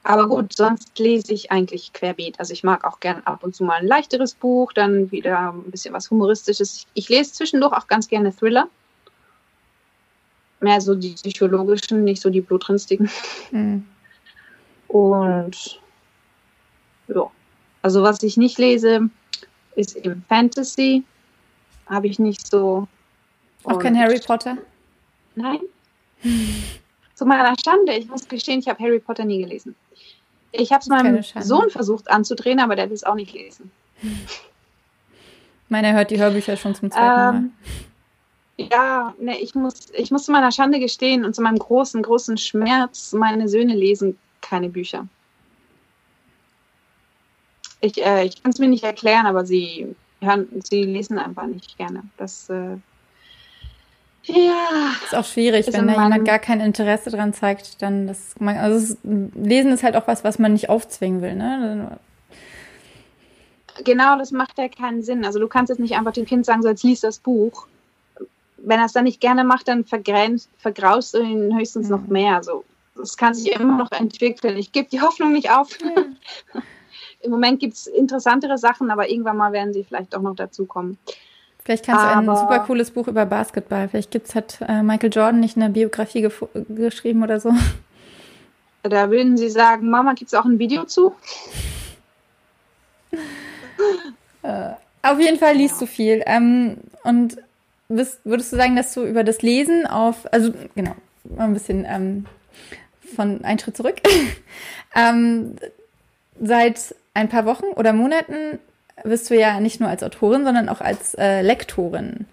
Aber 0.09 0.27
gut, 0.27 0.55
sonst 0.55 0.99
lese 0.99 1.35
ich 1.35 1.53
eigentlich 1.53 1.93
querbeet. 1.93 2.41
Also 2.41 2.55
ich 2.55 2.65
mag 2.65 2.83
auch 2.87 2.99
gern 2.99 3.21
ab 3.27 3.45
und 3.45 3.55
zu 3.55 3.63
mal 3.63 3.75
ein 3.75 3.87
leichteres 3.87 4.35
Buch, 4.35 4.73
dann 4.73 5.13
wieder 5.13 5.53
ein 5.53 5.71
bisschen 5.71 5.93
was 5.93 6.11
Humoristisches. 6.11 6.87
Ich 6.95 7.11
lese 7.11 7.35
zwischendurch 7.35 7.75
auch 7.75 7.89
ganz 7.89 8.09
gerne 8.09 8.35
Thriller. 8.35 8.71
Mehr 10.61 10.81
so 10.81 10.95
die 10.95 11.11
psychologischen, 11.11 12.05
nicht 12.05 12.23
so 12.23 12.31
die 12.31 12.41
blutrünstigen. 12.41 13.11
Mhm. 13.51 13.85
Und 14.89 15.79
ja. 17.09 17.31
Also 17.83 18.03
was 18.03 18.23
ich 18.23 18.39
nicht 18.39 18.57
lese, 18.57 19.11
ist 19.77 19.95
eben 19.95 20.25
Fantasy. 20.27 21.05
Habe 21.85 22.07
ich 22.07 22.19
nicht 22.19 22.47
so. 22.47 22.89
Auch 23.65 23.79
kein 23.79 23.99
Harry 23.99 24.21
Potter? 24.21 24.57
Nein. 25.35 25.61
Zu 27.15 27.27
meiner 27.27 27.55
Schande, 27.63 27.93
ich 27.93 28.09
muss 28.09 28.27
gestehen, 28.27 28.61
ich 28.61 28.69
habe 28.69 28.83
Harry 28.83 29.01
Potter 29.01 29.27
nie 29.27 29.43
gelesen. 29.43 29.77
Ich 30.53 30.73
habe 30.73 30.81
es 30.81 30.89
meinem 30.89 31.23
Sohn 31.23 31.71
versucht 31.71 32.11
anzudrehen, 32.11 32.61
aber 32.61 32.77
der 32.77 32.89
will 32.89 32.95
es 32.95 33.05
auch 33.05 33.15
nicht 33.15 33.33
lesen. 33.35 33.71
Meiner 35.69 35.93
hört 35.93 36.11
die 36.11 36.19
Hörbücher 36.19 36.57
schon 36.57 36.75
zum 36.75 36.91
zweiten 36.91 37.37
ähm, 37.37 37.53
Mal. 38.57 38.69
Ja, 38.73 39.15
ne, 39.21 39.39
ich 39.39 39.55
muss, 39.55 39.91
ich 39.93 40.11
muss 40.11 40.25
zu 40.25 40.33
meiner 40.33 40.51
Schande 40.51 40.81
gestehen 40.81 41.25
und 41.25 41.35
zu 41.35 41.43
meinem 41.43 41.59
großen, 41.59 42.03
großen 42.03 42.39
Schmerz, 42.39 43.13
meine 43.13 43.49
Söhne 43.49 43.75
lesen 43.75 44.19
keine 44.41 44.69
Bücher. 44.69 45.07
Ich, 47.81 48.05
äh, 48.05 48.25
ich 48.25 48.43
kann 48.43 48.51
es 48.51 48.59
mir 48.59 48.69
nicht 48.69 48.83
erklären, 48.83 49.27
aber 49.27 49.45
sie 49.45 49.95
hören, 50.21 50.49
sie 50.65 50.83
lesen 50.83 51.19
einfach 51.19 51.47
nicht 51.47 51.77
gerne. 51.77 52.03
Das 52.17 52.51
äh, 52.51 52.79
ja. 54.29 54.93
Ist 55.05 55.15
auch 55.15 55.25
schwierig, 55.25 55.67
wenn 55.73 55.87
da 55.87 55.93
jemand 55.93 56.25
gar 56.25 56.39
kein 56.39 56.61
Interesse 56.61 57.11
dran 57.11 57.33
zeigt, 57.33 57.83
dann 57.83 58.07
das 58.07 58.35
also 58.41 58.77
es, 58.77 58.99
Lesen 59.03 59.73
ist 59.73 59.83
halt 59.83 59.97
auch 59.97 60.07
was, 60.07 60.25
was 60.25 60.39
man 60.39 60.53
nicht 60.53 60.69
aufzwingen 60.69 61.23
will, 61.23 61.35
ne? 61.35 61.99
Genau, 63.85 64.19
das 64.19 64.33
macht 64.33 64.59
ja 64.59 64.69
keinen 64.69 65.03
Sinn. 65.03 65.25
Also 65.25 65.39
du 65.39 65.49
kannst 65.49 65.71
jetzt 65.71 65.79
nicht 65.79 65.97
einfach 65.97 66.13
dem 66.13 66.27
Kind 66.27 66.45
sagen, 66.45 66.63
so 66.63 66.69
jetzt 66.69 66.83
liest 66.83 67.05
das 67.05 67.19
Buch. 67.19 67.67
Wenn 68.57 68.81
er 68.81 68.87
es 68.87 68.93
dann 68.93 69.05
nicht 69.05 69.21
gerne 69.21 69.45
macht, 69.45 69.69
dann 69.69 69.85
vergraust 69.85 71.15
du 71.15 71.23
ihn 71.23 71.57
höchstens 71.57 71.89
mhm. 71.89 71.95
noch 71.95 72.07
mehr. 72.09 72.37
Also 72.37 72.65
das 72.97 73.17
kann 73.17 73.35
sich 73.35 73.53
immer 73.53 73.77
noch 73.77 73.93
entwickeln. 73.93 74.57
Ich 74.57 74.73
gebe 74.73 74.89
die 74.89 75.01
Hoffnung 75.01 75.33
nicht 75.33 75.51
auf. 75.51 75.79
Ja. 75.81 76.63
Im 77.21 77.31
Moment 77.33 77.61
gibt 77.61 77.75
es 77.75 77.87
interessantere 77.87 78.59
Sachen, 78.59 78.91
aber 78.91 79.11
irgendwann 79.11 79.37
mal 79.37 79.53
werden 79.53 79.73
sie 79.73 79.85
vielleicht 79.85 80.15
auch 80.15 80.23
noch 80.23 80.37
dazukommen. 80.37 80.99
Vielleicht 81.69 81.85
kannst 81.85 82.03
aber, 82.03 82.23
du 82.23 82.31
ein 82.31 82.37
super 82.39 82.61
cooles 82.61 82.91
Buch 82.91 83.09
über 83.09 83.27
Basketball. 83.27 83.91
Vielleicht 83.91 84.11
gibt's, 84.11 84.35
hat 84.35 84.59
äh, 84.67 84.83
Michael 84.83 85.13
Jordan 85.13 85.39
nicht 85.39 85.59
eine 85.59 85.69
Biografie 85.69 86.27
geschrieben 86.71 87.23
oder 87.23 87.41
so. 87.41 87.53
Da 88.85 89.11
würden 89.11 89.37
sie 89.37 89.51
sagen, 89.51 89.91
Mama, 89.91 90.15
gibt 90.15 90.33
es 90.33 90.35
auch 90.35 90.47
ein 90.47 90.59
Video 90.59 90.85
zu? 90.85 91.15
äh, 94.43 94.71
auf 95.03 95.21
jeden 95.21 95.39
Fall 95.39 95.57
liest 95.57 95.75
ja. 95.75 95.81
du 95.81 95.87
viel. 95.93 96.23
Ähm, 96.25 96.79
und 97.05 97.37
bist, 97.89 98.21
würdest 98.25 98.51
du 98.51 98.57
sagen, 98.57 98.75
dass 98.75 98.95
du 98.95 99.05
über 99.05 99.23
das 99.23 99.43
Lesen 99.43 99.87
auf, 99.87 100.33
also 100.33 100.55
genau, 100.75 100.95
mal 101.25 101.45
ein 101.45 101.53
bisschen 101.53 101.85
ähm, 101.87 102.25
von 103.15 103.45
einen 103.45 103.59
Schritt 103.59 103.77
zurück, 103.77 103.97
ähm, 104.95 105.57
seit 106.41 106.95
ein 107.13 107.29
paar 107.29 107.45
Wochen 107.45 107.67
oder 107.77 107.93
Monaten 107.93 108.59
wirst 109.05 109.31
du 109.31 109.39
ja 109.39 109.61
nicht 109.61 109.81
nur 109.81 109.89
als 109.89 110.03
Autorin, 110.03 110.45
sondern 110.45 110.69
auch 110.69 110.81
als 110.81 111.15
äh, 111.15 111.43
Lektorin 111.43 112.27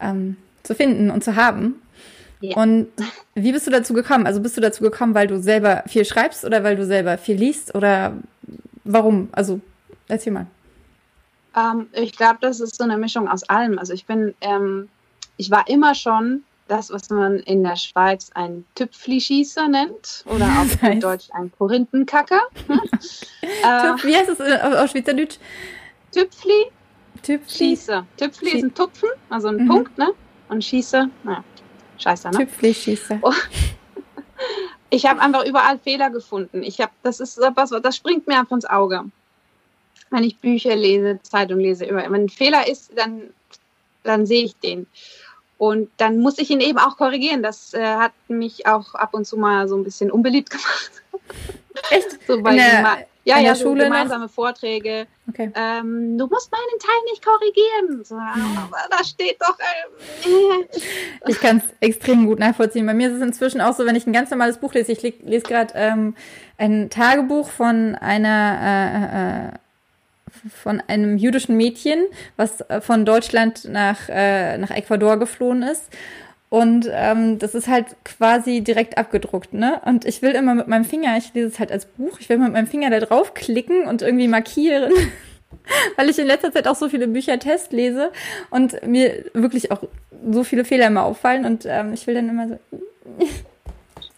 ähm, 0.00 0.36
zu 0.62 0.74
finden 0.74 1.10
und 1.10 1.22
zu 1.24 1.36
haben. 1.36 1.80
Yeah. 2.42 2.56
Und 2.60 2.88
wie 3.34 3.52
bist 3.52 3.66
du 3.66 3.70
dazu 3.70 3.94
gekommen? 3.94 4.26
Also 4.26 4.40
bist 4.40 4.56
du 4.56 4.60
dazu 4.60 4.82
gekommen, 4.82 5.14
weil 5.14 5.26
du 5.26 5.40
selber 5.40 5.82
viel 5.86 6.04
schreibst 6.04 6.44
oder 6.44 6.62
weil 6.62 6.76
du 6.76 6.84
selber 6.84 7.16
viel 7.16 7.36
liest 7.36 7.74
oder 7.74 8.14
warum? 8.84 9.28
Also 9.32 9.60
erzähl 10.08 10.32
mal. 10.32 10.46
Ähm, 11.56 11.86
ich 11.92 12.16
glaube, 12.16 12.38
das 12.40 12.60
ist 12.60 12.76
so 12.76 12.84
eine 12.84 12.98
Mischung 12.98 13.28
aus 13.28 13.44
allem. 13.44 13.78
Also 13.78 13.92
ich 13.92 14.06
bin, 14.06 14.34
ähm, 14.40 14.88
ich 15.36 15.50
war 15.50 15.68
immer 15.68 15.94
schon 15.94 16.44
das, 16.68 16.90
was 16.90 17.10
man 17.10 17.38
in 17.40 17.62
der 17.62 17.76
Schweiz 17.76 18.30
ein 18.34 18.64
Tüpfli-Schießer 18.74 19.68
nennt 19.68 20.24
oder 20.26 20.46
auch 20.46 20.82
in 20.90 21.00
Deutsch 21.00 21.28
ein 21.32 21.52
Korinthenkacker. 21.56 22.40
Äh, 23.62 23.94
wie 24.04 24.14
heißt 24.14 24.28
es 24.28 24.40
auf 24.40 24.90
Schweizerdeutsch? 24.90 25.36
Tüpfli, 26.14 26.70
Tüpfli. 27.22 27.56
Schießer. 27.56 28.06
Tüpfli 28.16 28.50
ist 28.50 28.64
ein 28.64 28.74
Tupfen, 28.74 29.08
also 29.30 29.48
ein 29.48 29.56
mhm. 29.56 29.68
Punkt, 29.68 29.98
ne? 29.98 30.12
Und 30.48 30.64
Schießer, 30.64 31.08
naja, 31.24 31.44
scheiße, 31.98 32.30
ne? 32.30 32.38
Tüpfli, 32.38 32.74
Schießer. 32.74 33.18
Oh. 33.22 33.32
Ich 34.90 35.06
habe 35.06 35.20
einfach 35.20 35.44
überall 35.44 35.80
Fehler 35.80 36.08
gefunden. 36.10 36.62
Ich 36.62 36.80
habe, 36.80 36.92
das 37.02 37.18
ist 37.18 37.36
etwas, 37.38 37.70
das 37.70 37.96
springt 37.96 38.28
mir 38.28 38.38
einfach 38.38 38.54
ins 38.54 38.66
Auge. 38.66 39.04
Wenn 40.10 40.22
ich 40.22 40.38
Bücher 40.38 40.76
lese, 40.76 41.18
Zeitung 41.22 41.58
lese, 41.58 41.84
immer. 41.84 42.04
Wenn 42.04 42.26
ein 42.26 42.28
Fehler 42.28 42.68
ist, 42.68 42.96
dann 42.96 43.30
dann 44.04 44.26
sehe 44.26 44.44
ich 44.44 44.56
den. 44.56 44.86
Und 45.58 45.90
dann 45.96 46.18
muss 46.18 46.38
ich 46.38 46.50
ihn 46.50 46.60
eben 46.60 46.78
auch 46.78 46.96
korrigieren. 46.96 47.42
Das 47.42 47.74
äh, 47.74 47.82
hat 47.82 48.12
mich 48.28 48.66
auch 48.66 48.94
ab 48.94 49.14
und 49.14 49.26
zu 49.26 49.36
mal 49.36 49.66
so 49.66 49.76
ein 49.76 49.84
bisschen 49.84 50.10
unbeliebt 50.10 50.50
gemacht. 50.50 50.90
Echt? 51.90 52.18
so 52.26 52.40
bei 52.40 52.52
in 52.52 52.56
der, 52.58 53.06
ja, 53.24 53.36
in 53.38 53.44
ja, 53.44 53.48
der 53.50 53.56
so 53.56 53.64
Schule 53.64 53.84
gemeinsame 53.84 54.28
Vorträge. 54.28 55.06
Okay. 55.28 55.50
Ähm, 55.54 56.18
du 56.18 56.26
musst 56.26 56.52
meinen 56.52 56.78
Teil 56.78 57.00
nicht 57.10 57.24
korrigieren. 57.24 58.04
So, 58.04 58.14
aber 58.16 58.76
da 58.90 59.02
steht 59.02 59.36
doch. 59.40 59.58
Äh, 59.58 61.30
Ich 61.30 61.40
kann 61.40 61.58
es 61.58 61.64
extrem 61.80 62.26
gut 62.26 62.38
nachvollziehen. 62.38 62.86
Bei 62.86 62.94
mir 62.94 63.08
ist 63.08 63.16
es 63.16 63.22
inzwischen 63.22 63.60
auch 63.60 63.74
so, 63.74 63.86
wenn 63.86 63.96
ich 63.96 64.06
ein 64.06 64.12
ganz 64.12 64.30
normales 64.30 64.58
Buch 64.58 64.74
lese. 64.74 64.92
Ich 64.92 65.02
le- 65.02 65.14
lese 65.22 65.44
gerade 65.44 65.72
ähm, 65.74 66.14
ein 66.58 66.90
Tagebuch 66.90 67.48
von 67.48 67.94
einer 67.94 69.48
äh, 69.48 69.48
äh, 69.56 69.58
von 70.62 70.82
einem 70.88 71.16
jüdischen 71.16 71.56
Mädchen, 71.56 72.04
was 72.36 72.60
äh, 72.62 72.80
von 72.82 73.06
Deutschland 73.06 73.64
nach 73.64 74.08
äh, 74.10 74.58
nach 74.58 74.70
Ecuador 74.70 75.16
geflohen 75.18 75.62
ist. 75.62 75.84
Und 76.54 76.88
ähm, 76.88 77.40
das 77.40 77.56
ist 77.56 77.66
halt 77.66 77.96
quasi 78.04 78.60
direkt 78.60 78.96
abgedruckt, 78.96 79.54
ne? 79.54 79.80
Und 79.86 80.04
ich 80.04 80.22
will 80.22 80.30
immer 80.36 80.54
mit 80.54 80.68
meinem 80.68 80.84
Finger, 80.84 81.16
ich 81.16 81.34
lese 81.34 81.48
es 81.48 81.58
halt 81.58 81.72
als 81.72 81.84
Buch, 81.84 82.20
ich 82.20 82.28
will 82.28 82.38
mit 82.38 82.52
meinem 82.52 82.68
Finger 82.68 82.90
da 82.90 83.00
drauf 83.00 83.34
klicken 83.34 83.88
und 83.88 84.02
irgendwie 84.02 84.28
markieren, 84.28 84.92
weil 85.96 86.08
ich 86.08 86.16
in 86.20 86.28
letzter 86.28 86.52
Zeit 86.52 86.68
auch 86.68 86.76
so 86.76 86.88
viele 86.88 87.08
Bücher 87.08 87.40
Test 87.40 87.72
lese 87.72 88.12
und 88.50 88.86
mir 88.86 89.24
wirklich 89.32 89.72
auch 89.72 89.82
so 90.30 90.44
viele 90.44 90.64
Fehler 90.64 90.86
immer 90.86 91.02
auffallen 91.02 91.44
und 91.44 91.66
ähm, 91.66 91.92
ich 91.92 92.06
will 92.06 92.14
dann 92.14 92.28
immer 92.28 92.46
so. 92.46 92.58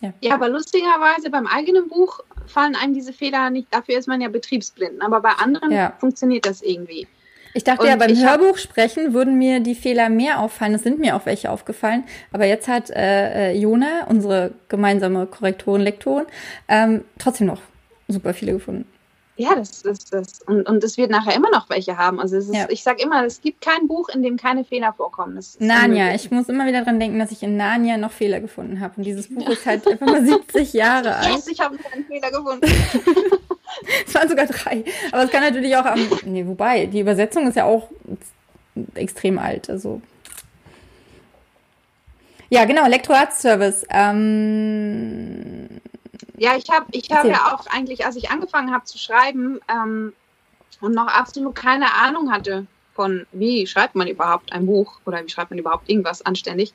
ja, 0.21 0.35
aber 0.35 0.51
lustigerweise 0.51 1.31
beim 1.31 1.47
eigenen 1.47 1.89
Buch 1.89 2.21
fallen 2.47 2.77
einem 2.77 2.93
diese 2.93 3.15
Fehler 3.15 3.49
nicht. 3.49 3.69
Dafür 3.71 3.99
ist 3.99 4.09
man 4.09 4.21
ja 4.21 4.29
betriebsblind. 4.29 5.01
Aber 5.01 5.21
bei 5.21 5.31
anderen 5.31 5.73
Ja. 5.73 5.95
funktioniert 5.99 6.45
das 6.45 6.61
irgendwie. 6.61 7.09
Ich 7.57 7.65
dachte 7.65 7.85
Und 7.85 7.89
ja, 7.89 7.97
beim 7.97 8.15
Hörbuch 8.15 8.59
sprechen 8.59 9.15
würden 9.15 9.39
mir 9.39 9.61
die 9.61 9.75
Fehler 9.75 10.11
mehr 10.11 10.41
auffallen. 10.41 10.75
Es 10.75 10.83
sind 10.83 10.99
mir 10.99 11.17
auch 11.17 11.25
welche 11.25 11.51
aufgefallen. 11.51 12.05
Aber 12.31 12.45
jetzt 12.45 12.69
hat 12.69 12.91
äh, 12.91 13.53
äh, 13.53 13.59
Jona, 13.59 14.05
unsere 14.11 14.51
gemeinsame 14.69 15.25
Korrektorin, 15.25 15.81
Lektorin, 15.81 16.27
ähm, 16.69 17.05
trotzdem 17.19 17.47
noch 17.47 17.63
super 18.09 18.35
viele 18.35 18.53
gefunden. 18.53 18.85
Ja, 19.39 19.55
das 19.55 19.83
ist 19.83 20.13
das. 20.15 20.41
Und, 20.47 20.67
und 20.67 20.83
es 20.83 20.97
wird 20.97 21.11
nachher 21.11 21.35
immer 21.35 21.51
noch 21.51 21.69
welche 21.69 21.99
haben. 21.99 22.21
Also 22.21 22.37
es 22.39 22.47
ist, 22.49 22.55
Ja. 22.55 22.67
ich 22.71 22.83
sage 22.83 23.03
immer, 23.03 23.25
es 23.27 23.41
gibt 23.43 23.61
kein 23.61 23.87
Buch, 23.87 24.09
in 24.09 24.23
dem 24.23 24.37
keine 24.39 24.65
Fehler 24.65 24.95
vorkommen. 24.95 25.39
Narnia. 25.59 26.15
Ich 26.15 26.31
muss 26.31 26.49
immer 26.49 26.67
wieder 26.67 26.83
dran 26.85 26.99
denken, 26.99 27.19
dass 27.19 27.31
ich 27.33 27.43
in 27.43 27.57
Narnia 27.57 27.99
noch 27.99 28.13
Fehler 28.13 28.41
gefunden 28.41 28.81
habe. 28.81 28.95
Und 28.97 29.03
dieses 29.05 29.29
Buch 29.29 29.49
ist 29.51 29.67
halt 29.67 29.87
einfach 29.87 30.07
mal 30.07 30.25
70 30.27 30.73
Jahre 30.73 31.17
alt. 31.17 31.35
Yes, 31.35 31.49
ich 31.49 31.61
habe 31.61 31.77
einen 31.93 32.05
Fehler 32.07 32.31
gefunden. 32.31 32.67
Es 34.07 34.15
waren 34.15 34.27
sogar 34.29 34.47
drei. 34.47 34.85
Aber 35.13 35.25
es 35.25 35.31
kann 35.31 35.43
natürlich 35.43 35.77
auch 35.77 35.85
am. 35.85 36.01
Nee, 36.25 36.47
wobei, 36.47 36.87
die 36.87 37.01
Übersetzung 37.01 37.47
ist 37.47 37.57
ja 37.57 37.65
auch 37.65 37.91
extrem 38.95 39.39
alt. 39.39 39.69
Also. 39.69 40.01
Ja, 42.49 42.65
genau, 42.65 42.87
Lektoratsservice. 42.87 43.85
Ähm, 43.91 45.69
Ja, 46.39 46.57
ich 46.57 46.69
habe 46.71 46.87
ich 46.91 47.11
hab 47.11 47.25
ja 47.25 47.55
auch 47.55 47.67
eigentlich, 47.67 48.05
als 48.05 48.17
ich 48.17 48.31
angefangen 48.31 48.73
habe 48.73 48.85
zu 48.85 48.99
schreiben 48.99 49.61
ähm, 49.69 50.13
und 50.81 50.95
noch 50.95 51.07
absolut 51.07 51.55
keine 51.55 51.95
Ahnung 51.95 52.31
hatte 52.31 52.67
von, 52.95 53.27
wie 53.33 53.67
schreibt 53.67 53.95
man 53.95 54.09
überhaupt 54.09 54.53
ein 54.53 54.67
Buch 54.67 54.99
oder 55.05 55.23
wie 55.25 55.29
schreibt 55.29 55.51
man 55.51 55.59
überhaupt 55.59 55.89
irgendwas 55.89 56.23
anständig, 56.23 56.75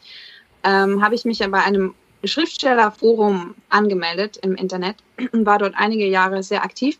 ähm, 0.63 1.03
habe 1.03 1.15
ich 1.15 1.25
mich 1.25 1.39
ja 1.39 1.47
bei 1.47 1.61
einem 1.63 1.95
Schriftstellerforum 2.23 3.55
angemeldet 3.69 4.37
im 4.37 4.55
Internet 4.55 4.97
und 5.31 5.45
war 5.45 5.57
dort 5.57 5.73
einige 5.75 6.05
Jahre 6.05 6.43
sehr 6.43 6.63
aktiv. 6.63 6.99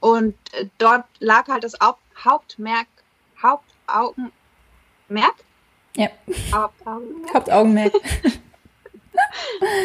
Und 0.00 0.34
äh, 0.52 0.66
dort 0.78 1.04
lag 1.18 1.48
halt 1.48 1.64
das 1.64 1.74
Haupt, 1.80 2.00
Hauptmerk, 2.22 2.86
Hauptaugenmerk, 3.42 5.34
ja, 5.96 6.08
Hauptaugenmerk 6.52 7.34
Hauptaugenmerk. 7.34 7.92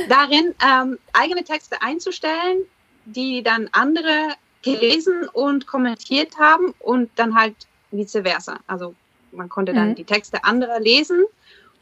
darin, 0.10 0.54
ähm, 0.66 1.00
eigene 1.14 1.44
Texte 1.44 1.82
einzustellen, 1.82 2.64
die 3.06 3.44
dann 3.44 3.70
andere 3.72 4.34
gelesen 4.62 5.28
und 5.30 5.68
kommentiert 5.68 6.38
haben 6.38 6.74
und 6.80 7.10
dann 7.16 7.36
halt 7.36 7.56
vice 7.92 8.20
versa. 8.24 8.60
Also 8.68 8.94
man 9.32 9.50
konnte 9.50 9.74
dann 9.74 9.90
Mhm. 9.90 9.96
die 9.96 10.04
Texte 10.04 10.44
anderer 10.44 10.80
lesen 10.80 11.26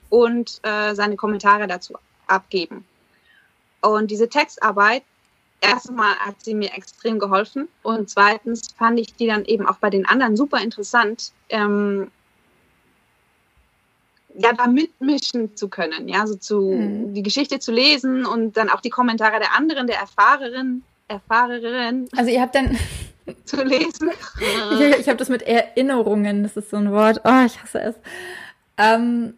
und 0.09 0.59
äh, 0.63 0.93
seine 0.93 1.15
Kommentare 1.15 1.67
dazu 1.67 1.95
abgeben. 2.27 2.85
Und 3.81 4.11
diese 4.11 4.29
Textarbeit, 4.29 5.03
erstmal 5.61 6.15
hat 6.17 6.35
sie 6.43 6.53
mir 6.53 6.73
extrem 6.73 7.19
geholfen 7.19 7.67
und 7.83 8.09
zweitens 8.09 8.73
fand 8.77 8.99
ich 8.99 9.15
die 9.15 9.27
dann 9.27 9.45
eben 9.45 9.65
auch 9.65 9.77
bei 9.77 9.89
den 9.89 10.05
anderen 10.05 10.35
super 10.37 10.61
interessant, 10.61 11.31
ähm, 11.49 12.11
ja, 14.37 14.53
da 14.53 14.67
mitmischen 14.67 15.55
zu 15.55 15.67
können, 15.67 16.07
ja, 16.07 16.25
so 16.27 16.35
zu 16.35 16.61
Mhm. 16.61 17.13
die 17.13 17.23
Geschichte 17.23 17.59
zu 17.59 17.71
lesen 17.71 18.25
und 18.25 18.55
dann 18.55 18.69
auch 18.69 18.81
die 18.81 18.89
Kommentare 18.91 19.39
der 19.39 19.55
anderen, 19.55 19.87
der 19.87 19.97
Erfahrerin, 19.97 20.83
Erfahrerin 21.07 22.07
Also 22.15 22.29
ihr 22.31 22.41
habt 22.41 22.53
dann, 22.55 22.77
zu 23.45 23.63
lesen. 23.63 24.09
ich, 24.73 24.99
ich 24.99 25.07
habe 25.07 25.17
das 25.17 25.29
mit 25.29 25.41
Erinnerungen, 25.41 26.43
das 26.43 26.55
ist 26.55 26.69
so 26.69 26.77
ein 26.77 26.91
Wort, 26.91 27.21
oh, 27.23 27.43
ich 27.45 27.61
hasse 27.61 27.79
es. 27.81 27.95
Ähm, 28.77 29.33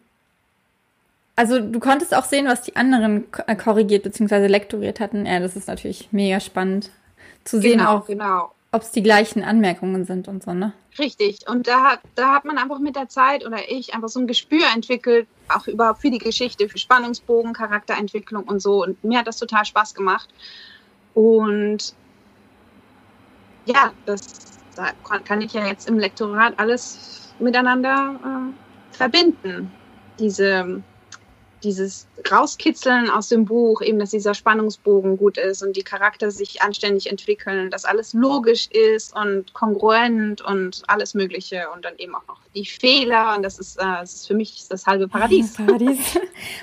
also 1.36 1.58
du 1.58 1.80
konntest 1.80 2.14
auch 2.14 2.24
sehen, 2.24 2.46
was 2.46 2.62
die 2.62 2.76
anderen 2.76 3.24
äh, 3.46 3.56
korrigiert 3.56 4.02
bzw. 4.02 4.46
lektoriert 4.46 5.00
hatten. 5.00 5.24
Ja, 5.24 5.40
das 5.40 5.56
ist 5.56 5.68
natürlich 5.68 6.08
mega 6.12 6.38
spannend 6.40 6.90
zu 7.44 7.58
sehen, 7.60 7.78
genau, 7.78 7.96
auch 7.98 8.06
genau. 8.06 8.52
Ob 8.72 8.82
es 8.82 8.92
die 8.92 9.02
gleichen 9.02 9.42
Anmerkungen 9.42 10.04
sind 10.04 10.28
und 10.28 10.42
so, 10.42 10.54
ne? 10.54 10.72
Richtig. 10.98 11.48
Und 11.48 11.66
da 11.66 11.82
hat, 11.82 12.00
da 12.14 12.34
hat 12.34 12.44
man 12.44 12.58
einfach 12.58 12.78
mit 12.78 12.96
der 12.96 13.08
Zeit 13.08 13.44
oder 13.44 13.58
ich 13.68 13.94
einfach 13.94 14.08
so 14.08 14.20
ein 14.20 14.26
Gespür 14.26 14.64
entwickelt, 14.74 15.26
auch 15.48 15.66
überhaupt 15.66 16.00
für 16.00 16.10
die 16.10 16.18
Geschichte, 16.18 16.68
für 16.68 16.78
Spannungsbogen, 16.78 17.52
Charakterentwicklung 17.52 18.44
und 18.44 18.60
so. 18.60 18.84
Und 18.84 19.02
mir 19.02 19.18
hat 19.18 19.26
das 19.26 19.38
total 19.38 19.64
Spaß 19.64 19.94
gemacht. 19.94 20.28
Und 21.14 21.94
ja, 23.66 23.92
das 24.06 24.50
da 24.76 24.92
kann, 25.24 25.40
ich 25.40 25.52
ja 25.52 25.66
jetzt 25.66 25.88
im 25.88 25.98
Lektorat 25.98 26.58
alles 26.58 27.34
miteinander 27.38 28.18
äh, 28.24 28.96
verbinden. 28.96 29.70
Diese, 30.18 30.82
dieses 31.62 32.06
Rauskitzeln 32.30 33.08
aus 33.08 33.28
dem 33.28 33.44
Buch, 33.44 33.82
eben, 33.82 33.98
dass 33.98 34.10
dieser 34.10 34.34
Spannungsbogen 34.34 35.16
gut 35.16 35.38
ist 35.38 35.62
und 35.62 35.76
die 35.76 35.82
Charakter 35.82 36.30
sich 36.30 36.62
anständig 36.62 37.10
entwickeln, 37.10 37.70
dass 37.70 37.84
alles 37.84 38.12
logisch 38.12 38.68
ist 38.68 39.14
und 39.16 39.52
kongruent 39.52 40.40
und 40.42 40.82
alles 40.86 41.14
Mögliche 41.14 41.68
und 41.74 41.84
dann 41.84 41.94
eben 41.98 42.14
auch 42.14 42.26
noch 42.28 42.40
die 42.54 42.66
Fehler 42.66 43.34
und 43.36 43.42
das 43.42 43.58
ist, 43.58 43.76
äh, 43.78 43.84
das 43.84 44.14
ist 44.14 44.26
für 44.26 44.34
mich 44.34 44.66
das 44.68 44.86
halbe 44.86 45.08
Paradies. 45.08 45.54
Paradies. 45.56 46.18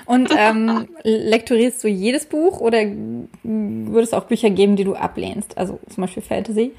Und 0.06 0.30
ähm, 0.36 0.88
lektorierst 1.02 1.82
du 1.82 1.88
jedes 1.88 2.26
Buch 2.26 2.60
oder 2.60 2.78
würde 3.42 4.02
es 4.02 4.12
auch 4.12 4.24
Bücher 4.24 4.50
geben, 4.50 4.76
die 4.76 4.84
du 4.84 4.94
ablehnst? 4.94 5.56
Also 5.56 5.80
zum 5.88 6.02
Beispiel 6.02 6.22
Fantasy? 6.22 6.72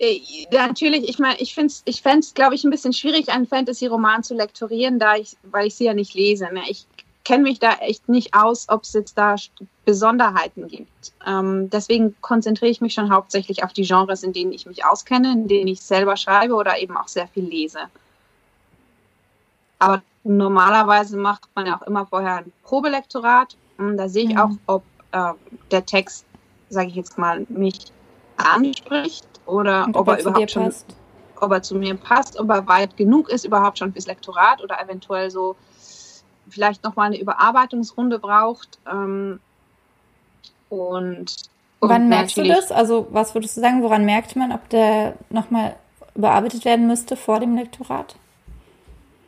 Äh, 0.00 0.18
natürlich, 0.50 1.08
ich 1.08 1.18
meine, 1.18 1.38
ich 1.40 1.54
finde 1.54 1.66
es, 1.66 1.82
ich 1.84 2.00
fände 2.00 2.20
es, 2.20 2.32
glaube 2.32 2.54
ich, 2.54 2.64
ein 2.64 2.70
bisschen 2.70 2.94
schwierig, 2.94 3.28
einen 3.28 3.46
Fantasy-Roman 3.46 4.22
zu 4.22 4.34
lektorieren, 4.34 4.98
da 4.98 5.16
ich, 5.16 5.36
weil 5.42 5.66
ich 5.66 5.74
sie 5.74 5.84
ja 5.84 5.94
nicht 5.94 6.14
lese. 6.14 6.46
Ne? 6.52 6.62
Ich 6.68 6.86
kenne 7.24 7.42
mich 7.42 7.58
da 7.58 7.74
echt 7.74 8.08
nicht 8.08 8.34
aus, 8.34 8.66
ob 8.70 8.84
es 8.84 8.94
jetzt 8.94 9.18
da 9.18 9.36
Besonderheiten 9.84 10.68
gibt. 10.68 11.12
Ähm, 11.26 11.68
deswegen 11.68 12.16
konzentriere 12.22 12.70
ich 12.70 12.80
mich 12.80 12.94
schon 12.94 13.12
hauptsächlich 13.12 13.62
auf 13.62 13.74
die 13.74 13.82
Genres, 13.82 14.22
in 14.22 14.32
denen 14.32 14.52
ich 14.52 14.64
mich 14.64 14.86
auskenne, 14.86 15.32
in 15.32 15.48
denen 15.48 15.68
ich 15.68 15.82
selber 15.82 16.16
schreibe 16.16 16.54
oder 16.54 16.78
eben 16.78 16.96
auch 16.96 17.08
sehr 17.08 17.28
viel 17.28 17.44
lese. 17.44 17.80
Aber 19.78 20.02
normalerweise 20.24 21.18
macht 21.18 21.46
man 21.54 21.66
ja 21.66 21.78
auch 21.78 21.86
immer 21.86 22.06
vorher 22.06 22.36
ein 22.36 22.52
Probelektorat. 22.64 23.54
Und 23.76 23.98
da 23.98 24.08
sehe 24.08 24.24
ich 24.24 24.34
Mhm. 24.34 24.38
auch, 24.38 24.50
ob 24.66 24.82
äh, 25.12 25.32
der 25.70 25.84
Text, 25.84 26.24
sage 26.70 26.88
ich 26.88 26.94
jetzt 26.94 27.18
mal, 27.18 27.44
mich 27.50 27.78
anspricht 28.38 29.29
oder 29.50 29.84
Und 29.84 29.96
ob, 29.96 30.08
er 30.08 30.18
er 30.18 30.20
überhaupt 30.20 30.50
schon, 30.50 30.64
passt? 30.64 30.86
ob 31.40 31.52
er 31.52 31.62
zu 31.62 31.74
mir 31.74 31.94
passt, 31.96 32.38
ob 32.38 32.48
er 32.50 32.66
weit 32.66 32.96
genug 32.96 33.28
ist 33.28 33.44
überhaupt 33.44 33.78
schon 33.78 33.92
fürs 33.92 34.06
Lektorat 34.06 34.62
oder 34.62 34.80
eventuell 34.80 35.30
so 35.30 35.56
vielleicht 36.48 36.84
noch 36.84 36.96
mal 36.96 37.04
eine 37.04 37.20
Überarbeitungsrunde 37.20 38.18
braucht. 38.18 38.78
Ähm, 38.90 39.40
und, 40.68 41.34
und 41.80 41.88
Wann 41.88 42.08
merkst 42.08 42.36
du 42.36 42.44
das? 42.44 42.70
Also 42.70 43.08
was 43.10 43.34
würdest 43.34 43.56
du 43.56 43.60
sagen, 43.60 43.82
woran 43.82 44.04
merkt 44.04 44.36
man, 44.36 44.52
ob 44.52 44.68
der 44.68 45.14
nochmal 45.30 45.76
überarbeitet 46.14 46.64
werden 46.64 46.86
müsste 46.86 47.16
vor 47.16 47.40
dem 47.40 47.56
Lektorat? 47.56 48.16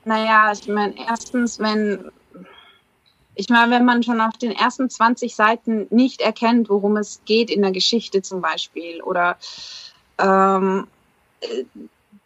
Naja, 0.04 0.52
ich 0.52 0.66
meine, 0.68 0.94
erstens, 1.08 1.58
wenn 1.58 2.10
ich 3.34 3.48
meine, 3.48 3.72
wenn 3.72 3.84
man 3.84 4.02
schon 4.02 4.20
auf 4.20 4.36
den 4.36 4.52
ersten 4.52 4.90
20 4.90 5.34
Seiten 5.34 5.86
nicht 5.90 6.20
erkennt, 6.20 6.68
worum 6.68 6.96
es 6.96 7.22
geht 7.24 7.50
in 7.50 7.62
der 7.62 7.72
Geschichte 7.72 8.20
zum 8.20 8.42
Beispiel, 8.42 9.02
oder 9.02 9.36
ähm, 10.18 10.86
äh, 11.40 11.64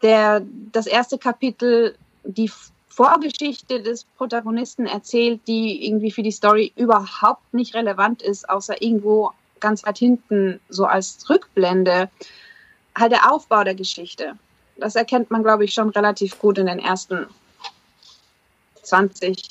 der, 0.02 0.42
das 0.72 0.86
erste 0.86 1.18
Kapitel 1.18 1.96
die 2.24 2.50
Vorgeschichte 2.88 3.82
des 3.82 4.04
Protagonisten 4.04 4.86
erzählt, 4.86 5.40
die 5.46 5.86
irgendwie 5.86 6.10
für 6.10 6.22
die 6.22 6.30
Story 6.30 6.72
überhaupt 6.76 7.52
nicht 7.52 7.74
relevant 7.74 8.22
ist, 8.22 8.48
außer 8.48 8.80
irgendwo 8.80 9.32
ganz 9.60 9.84
weit 9.84 9.98
hinten, 9.98 10.60
so 10.68 10.86
als 10.86 11.28
Rückblende, 11.28 12.10
halt 12.96 13.12
der 13.12 13.30
Aufbau 13.30 13.64
der 13.64 13.74
Geschichte. 13.74 14.38
das 14.78 14.94
erkennt 14.94 15.30
man, 15.30 15.42
glaube 15.42 15.64
ich, 15.64 15.74
schon 15.74 15.90
relativ 15.90 16.38
gut 16.38 16.58
in 16.58 16.66
den 16.66 16.78
ersten 16.78 17.26
20 18.82 19.42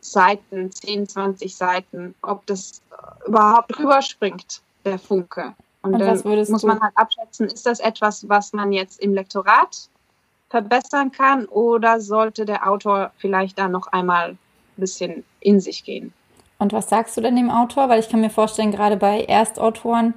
Seiten, 0.00 0.70
10, 0.70 1.08
20 1.08 1.54
Seiten, 1.54 2.14
ob 2.22 2.46
das 2.46 2.82
überhaupt 3.26 3.78
rüberspringt, 3.78 4.60
der 4.84 4.98
Funke. 4.98 5.54
Und, 5.82 5.94
Und 5.94 6.00
dann 6.00 6.50
muss 6.50 6.62
man 6.62 6.80
halt 6.80 6.92
abschätzen, 6.94 7.46
ist 7.46 7.64
das 7.64 7.80
etwas, 7.80 8.28
was 8.28 8.52
man 8.52 8.72
jetzt 8.72 9.00
im 9.00 9.14
Lektorat 9.14 9.88
verbessern 10.50 11.10
kann 11.12 11.46
oder 11.46 12.00
sollte 12.00 12.44
der 12.44 12.68
Autor 12.68 13.12
vielleicht 13.16 13.58
da 13.58 13.68
noch 13.68 13.86
einmal 13.86 14.30
ein 14.30 14.38
bisschen 14.76 15.24
in 15.40 15.60
sich 15.60 15.84
gehen? 15.84 16.12
Und 16.58 16.74
was 16.74 16.90
sagst 16.90 17.16
du 17.16 17.22
denn 17.22 17.36
dem 17.36 17.50
Autor? 17.50 17.88
Weil 17.88 18.00
ich 18.00 18.10
kann 18.10 18.20
mir 18.20 18.30
vorstellen, 18.30 18.72
gerade 18.72 18.96
bei 18.98 19.24
Erstautoren, 19.24 20.12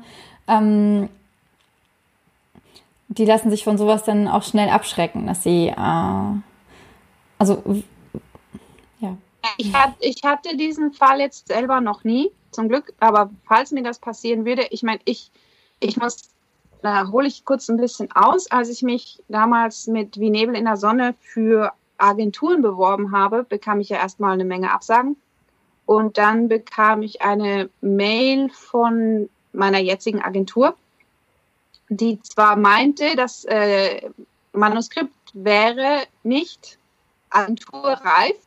ähm, 0.48 1.08
die 3.08 3.26
lassen 3.26 3.50
sich 3.50 3.64
von 3.64 3.78
sowas 3.78 4.04
dann 4.04 4.28
auch 4.28 4.44
schnell 4.44 4.70
abschrecken, 4.70 5.28
dass 5.28 5.44
sie, 5.44 5.68
äh, 5.68 6.36
also, 7.38 7.64
ja. 9.00 9.16
Ich, 9.58 9.74
hat, 9.74 9.94
ich 10.00 10.24
hatte 10.24 10.58
diesen 10.58 10.92
Fall 10.92 11.20
jetzt 11.20 11.48
selber 11.48 11.80
noch 11.80 12.04
nie, 12.04 12.32
zum 12.52 12.70
Glück, 12.70 12.94
aber 13.00 13.30
falls 13.46 13.72
mir 13.72 13.84
das 13.84 14.00
passieren 14.00 14.46
würde, 14.46 14.68
ich 14.70 14.84
meine, 14.84 15.00
ich, 15.06 15.32
ich 15.84 15.98
muss, 15.98 16.30
da 16.82 17.10
hole 17.12 17.28
ich 17.28 17.46
kurz 17.46 17.70
ein 17.70 17.78
bisschen 17.78 18.12
aus, 18.14 18.50
als 18.50 18.70
ich 18.70 18.82
mich 18.82 19.22
damals 19.28 19.88
mit 19.88 20.20
Wie 20.20 20.30
Nebel 20.30 20.56
in 20.56 20.66
der 20.66 20.78
Sonne 20.78 21.14
für 21.20 21.72
Agenturen 21.98 22.62
beworben 22.62 23.12
habe, 23.12 23.44
bekam 23.44 23.80
ich 23.80 23.90
ja 23.90 23.98
erstmal 23.98 24.34
eine 24.34 24.46
Menge 24.46 24.72
Absagen. 24.72 25.16
Und 25.86 26.18
dann 26.18 26.48
bekam 26.48 27.02
ich 27.02 27.22
eine 27.22 27.70
Mail 27.82 28.50
von 28.50 29.30
meiner 29.52 29.80
jetzigen 29.80 30.22
Agentur, 30.22 30.76
die 31.90 32.22
zwar 32.22 32.56
meinte, 32.56 33.16
das 33.16 33.46
äh, 33.46 34.10
Manuskript 34.54 35.14
wäre 35.34 36.04
nicht 36.24 36.78
agenturreif, 37.30 38.38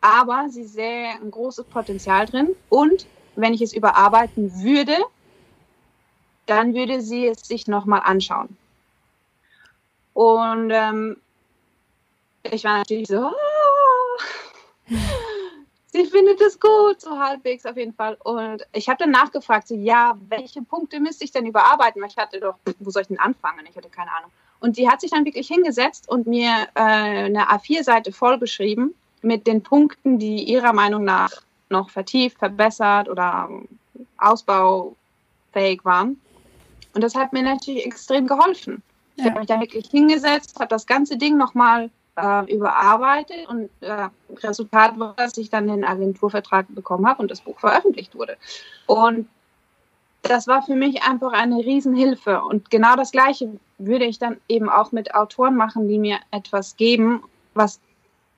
aber 0.00 0.46
sie 0.48 0.64
sähe 0.64 1.10
ein 1.10 1.30
großes 1.30 1.66
Potenzial 1.66 2.26
drin 2.26 2.48
und 2.68 3.06
wenn 3.36 3.52
ich 3.52 3.60
es 3.60 3.72
überarbeiten 3.72 4.62
würde, 4.62 4.96
dann 6.50 6.74
würde 6.74 7.00
sie 7.00 7.28
es 7.28 7.46
sich 7.46 7.68
nochmal 7.68 8.00
anschauen. 8.04 8.56
Und 10.14 10.70
ähm, 10.72 11.16
ich 12.42 12.64
war 12.64 12.78
natürlich 12.78 13.06
so, 13.06 13.30
oh, 13.30 14.18
sie 15.86 16.04
findet 16.06 16.40
es 16.40 16.58
gut, 16.58 17.00
so 17.00 17.18
halbwegs 17.18 17.64
auf 17.66 17.76
jeden 17.76 17.94
Fall. 17.94 18.16
Und 18.24 18.66
ich 18.72 18.88
habe 18.88 18.98
dann 18.98 19.12
nachgefragt, 19.12 19.68
so, 19.68 19.76
ja, 19.76 20.18
welche 20.28 20.62
Punkte 20.62 20.98
müsste 20.98 21.24
ich 21.24 21.30
denn 21.30 21.46
überarbeiten? 21.46 22.02
Weil 22.02 22.10
ich 22.10 22.16
hatte 22.16 22.40
doch, 22.40 22.56
wo 22.80 22.90
soll 22.90 23.02
ich 23.02 23.08
denn 23.08 23.20
anfangen? 23.20 23.64
Ich 23.68 23.76
hatte 23.76 23.88
keine 23.88 24.12
Ahnung. 24.16 24.30
Und 24.58 24.74
sie 24.74 24.90
hat 24.90 25.00
sich 25.00 25.12
dann 25.12 25.24
wirklich 25.24 25.46
hingesetzt 25.46 26.08
und 26.08 26.26
mir 26.26 26.68
äh, 26.74 26.80
eine 26.80 27.48
A4-Seite 27.48 28.12
vollgeschrieben 28.12 28.94
mit 29.22 29.46
den 29.46 29.62
Punkten, 29.62 30.18
die 30.18 30.42
ihrer 30.44 30.72
Meinung 30.72 31.04
nach 31.04 31.30
noch 31.68 31.90
vertieft, 31.90 32.38
verbessert 32.38 33.08
oder 33.08 33.48
ausbaufähig 34.18 35.84
waren. 35.84 36.20
Und 36.94 37.02
das 37.02 37.14
hat 37.14 37.32
mir 37.32 37.42
natürlich 37.42 37.86
extrem 37.86 38.26
geholfen. 38.26 38.82
Ich 39.16 39.24
ja. 39.24 39.30
habe 39.30 39.40
mich 39.40 39.48
da 39.48 39.60
wirklich 39.60 39.86
hingesetzt, 39.88 40.58
habe 40.58 40.68
das 40.68 40.86
ganze 40.86 41.16
Ding 41.16 41.36
nochmal 41.36 41.90
äh, 42.16 42.52
überarbeitet 42.52 43.48
und 43.48 43.70
äh, 43.80 44.08
Resultat 44.42 44.98
war, 44.98 45.14
dass 45.16 45.36
ich 45.36 45.50
dann 45.50 45.68
den 45.68 45.84
Agenturvertrag 45.84 46.66
bekommen 46.74 47.06
habe 47.06 47.22
und 47.22 47.30
das 47.30 47.40
Buch 47.40 47.58
veröffentlicht 47.58 48.14
wurde. 48.14 48.36
Und 48.86 49.28
das 50.22 50.46
war 50.46 50.62
für 50.62 50.74
mich 50.74 51.02
einfach 51.02 51.32
eine 51.32 51.56
Riesenhilfe. 51.56 52.42
Und 52.42 52.70
genau 52.70 52.96
das 52.96 53.10
Gleiche 53.10 53.58
würde 53.78 54.04
ich 54.04 54.18
dann 54.18 54.36
eben 54.48 54.68
auch 54.68 54.92
mit 54.92 55.14
Autoren 55.14 55.56
machen, 55.56 55.88
die 55.88 55.98
mir 55.98 56.18
etwas 56.30 56.76
geben, 56.76 57.22
was 57.54 57.80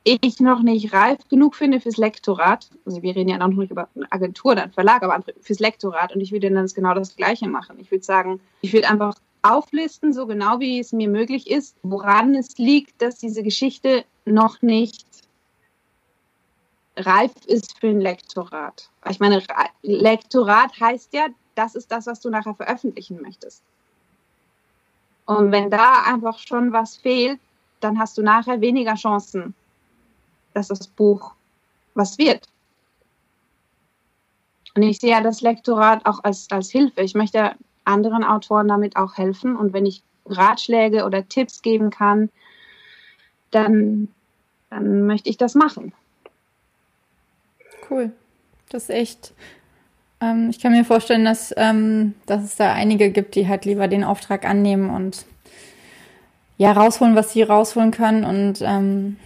ich 0.04 0.40
noch 0.40 0.62
nicht 0.62 0.92
reif 0.92 1.18
genug 1.28 1.54
finde 1.54 1.80
fürs 1.80 1.96
Lektorat. 1.96 2.68
Also 2.84 3.02
wir 3.02 3.14
reden 3.14 3.28
ja 3.28 3.38
noch 3.38 3.48
nicht 3.48 3.70
über 3.70 3.88
eine 3.94 4.10
Agentur, 4.10 4.54
dann 4.54 4.72
Verlag, 4.72 5.02
aber 5.02 5.22
fürs 5.40 5.60
Lektorat. 5.60 6.14
Und 6.14 6.20
ich 6.20 6.32
würde 6.32 6.50
dann 6.50 6.66
genau 6.66 6.94
das 6.94 7.16
Gleiche 7.16 7.48
machen. 7.48 7.78
Ich 7.78 7.90
würde 7.90 8.04
sagen, 8.04 8.40
ich 8.62 8.72
würde 8.72 8.88
einfach 8.88 9.14
auflisten, 9.42 10.12
so 10.12 10.26
genau 10.26 10.60
wie 10.60 10.78
es 10.78 10.92
mir 10.92 11.08
möglich 11.08 11.50
ist, 11.50 11.76
woran 11.82 12.34
es 12.34 12.58
liegt, 12.58 13.00
dass 13.02 13.18
diese 13.18 13.42
Geschichte 13.42 14.04
noch 14.24 14.62
nicht 14.62 15.06
reif 16.96 17.32
ist 17.46 17.78
für 17.78 17.88
ein 17.88 18.00
Lektorat. 18.00 18.88
Ich 19.08 19.20
meine, 19.20 19.42
Lektorat 19.82 20.78
heißt 20.78 21.12
ja, 21.14 21.26
das 21.54 21.74
ist 21.74 21.90
das, 21.90 22.06
was 22.06 22.20
du 22.20 22.30
nachher 22.30 22.54
veröffentlichen 22.54 23.20
möchtest. 23.20 23.62
Und 25.26 25.52
wenn 25.52 25.70
da 25.70 26.02
einfach 26.04 26.38
schon 26.38 26.72
was 26.72 26.96
fehlt, 26.96 27.40
dann 27.80 27.98
hast 27.98 28.18
du 28.18 28.22
nachher 28.22 28.60
weniger 28.60 28.94
Chancen, 28.94 29.54
dass 30.54 30.68
das 30.68 30.86
Buch 30.86 31.32
was 31.94 32.18
wird. 32.18 32.48
Und 34.74 34.82
ich 34.82 34.98
sehe 34.98 35.10
ja 35.10 35.20
das 35.20 35.42
Lektorat 35.42 36.06
auch 36.06 36.24
als, 36.24 36.50
als 36.50 36.70
Hilfe. 36.70 37.02
Ich 37.02 37.14
möchte 37.14 37.52
anderen 37.84 38.24
Autoren 38.24 38.68
damit 38.68 38.96
auch 38.96 39.16
helfen. 39.16 39.56
Und 39.56 39.72
wenn 39.72 39.86
ich 39.86 40.02
Ratschläge 40.26 41.04
oder 41.04 41.28
Tipps 41.28 41.62
geben 41.62 41.90
kann, 41.90 42.30
dann, 43.50 44.08
dann 44.70 45.06
möchte 45.06 45.28
ich 45.28 45.36
das 45.36 45.54
machen. 45.54 45.92
Cool. 47.90 48.12
Das 48.70 48.84
ist 48.84 48.90
echt. 48.90 49.34
Ähm, 50.20 50.48
ich 50.48 50.60
kann 50.60 50.72
mir 50.72 50.84
vorstellen, 50.84 51.24
dass, 51.24 51.52
ähm, 51.56 52.14
dass 52.26 52.42
es 52.42 52.56
da 52.56 52.72
einige 52.72 53.10
gibt, 53.10 53.34
die 53.34 53.48
halt 53.48 53.64
lieber 53.66 53.88
den 53.88 54.04
Auftrag 54.04 54.44
annehmen 54.46 54.88
und 54.88 55.26
ja, 56.56 56.72
rausholen, 56.72 57.16
was 57.16 57.32
sie 57.32 57.42
rausholen 57.42 57.90
können. 57.90 58.24
Und 58.24 58.62
ähm, 58.62 59.18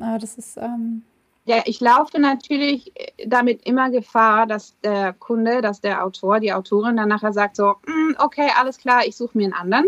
aber 0.00 0.18
das 0.18 0.38
ist 0.38 0.56
ähm, 0.56 1.02
ja, 1.46 1.62
ich 1.64 1.80
laufe 1.80 2.18
natürlich 2.18 2.92
damit 3.24 3.64
immer 3.66 3.90
Gefahr, 3.90 4.46
dass 4.46 4.74
der 4.80 5.12
Kunde, 5.12 5.62
dass 5.62 5.80
der 5.80 6.04
Autor, 6.04 6.40
die 6.40 6.52
Autorin 6.52 6.96
dann 6.96 7.08
nachher 7.08 7.32
sagt 7.32 7.54
so, 7.54 7.76
mm, 7.86 8.16
okay, 8.18 8.50
alles 8.58 8.78
klar, 8.78 9.06
ich 9.06 9.16
suche 9.16 9.38
mir 9.38 9.44
einen 9.44 9.52
anderen. 9.52 9.86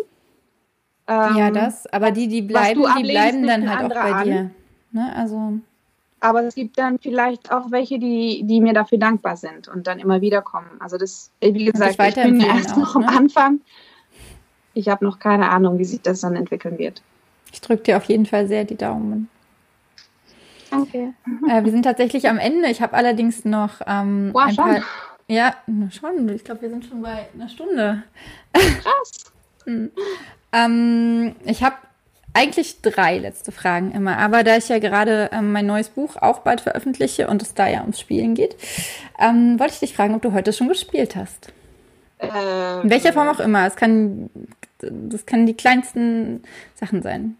Ähm, 1.09 1.37
ja, 1.37 1.51
das, 1.51 1.93
aber 1.93 2.13
die, 2.13 2.29
die 2.29 2.43
bleiben, 2.43 2.85
die 2.99 3.03
bleiben 3.03 3.45
dann 3.45 3.69
halt 3.69 3.91
auch 3.91 4.03
bei 4.03 4.23
dir. 4.23 4.51
Ne? 4.93 5.13
Also. 5.17 5.55
Aber 6.21 6.45
es 6.45 6.55
gibt 6.55 6.79
dann 6.79 7.01
vielleicht 7.01 7.51
auch 7.51 7.73
welche, 7.73 7.99
die, 7.99 8.43
die 8.45 8.61
mir 8.61 8.73
dafür 8.73 8.99
dankbar 8.99 9.37
sind 9.37 9.67
und 9.67 9.89
dann 9.89 9.99
immer 9.99 10.21
wieder 10.21 10.43
kommen. 10.43 10.71
Also 10.79 10.97
das, 10.97 11.33
wie 11.41 11.65
gesagt, 11.65 11.97
ich 11.99 12.15
bin 12.15 12.41
erst 12.41 12.77
noch 12.77 12.95
am 12.95 13.03
ne? 13.03 13.09
Anfang. 13.09 13.61
Ich 14.75 14.89
habe 14.89 15.05
noch 15.05 15.19
keine 15.19 15.51
Ahnung, 15.51 15.79
wie 15.79 15.85
sich 15.85 16.03
das 16.03 16.21
dann 16.21 16.37
entwickeln 16.37 16.79
wird. 16.79 17.03
Ich 17.53 17.61
drücke 17.61 17.83
dir 17.83 17.97
auf 17.97 18.05
jeden 18.05 18.27
Fall 18.27 18.47
sehr 18.47 18.65
die 18.65 18.77
Daumen. 18.77 19.29
Danke. 20.71 21.15
Äh, 21.49 21.65
wir 21.65 21.71
sind 21.71 21.83
tatsächlich 21.83 22.29
am 22.29 22.39
Ende. 22.39 22.69
Ich 22.69 22.83
habe 22.83 22.95
allerdings 22.95 23.45
noch 23.45 23.81
ähm, 23.87 24.31
Boah, 24.33 24.45
ein 24.45 24.55
schon? 24.55 24.65
paar. 24.65 24.83
Ja, 25.29 25.55
schon. 25.91 26.29
Ich 26.31 26.45
glaube, 26.45 26.63
wir 26.63 26.71
sind 26.71 26.87
schon 26.87 27.03
bei 27.03 27.29
einer 27.35 27.49
Stunde. 27.49 28.03
Krass. 28.53 29.33
hm. 29.65 29.91
ähm, 30.53 31.37
ich 31.45 31.63
habe 31.63 31.77
eigentlich 32.33 32.81
drei 32.83 33.19
letzte 33.19 33.53
Fragen 33.53 33.93
immer, 33.93 34.17
aber 34.19 34.45
da 34.45 34.57
ich 34.57 34.69
ja 34.69 34.79
gerade 34.79 35.31
ähm, 35.33 35.53
mein 35.53 35.67
neues 35.67 35.89
Buch 35.89 36.17
auch 36.17 36.41
bald 36.41 36.61
veröffentliche 36.61 37.29
und 37.29 37.43
es 37.43 37.55
da 37.55 37.67
ja 37.67 37.81
ums 37.81 38.01
Spielen 38.01 38.35
geht, 38.35 38.57
ähm, 39.19 39.59
wollte 39.59 39.75
ich 39.75 39.81
dich 39.81 39.95
fragen, 39.95 40.15
ob 40.15 40.23
du 40.23 40.33
heute 40.33 40.53
schon 40.53 40.69
gespielt 40.69 41.17
hast. 41.17 41.53
Ähm, 42.21 42.83
In 42.85 42.91
welcher 42.91 43.13
Form 43.13 43.29
auch 43.29 43.41
immer. 43.41 43.67
Es 43.67 43.77
kann, 43.77 44.31
das 44.79 45.27
können 45.27 45.47
die 45.47 45.55
kleinsten 45.55 46.43
Sachen 46.75 47.03
sein. 47.03 47.37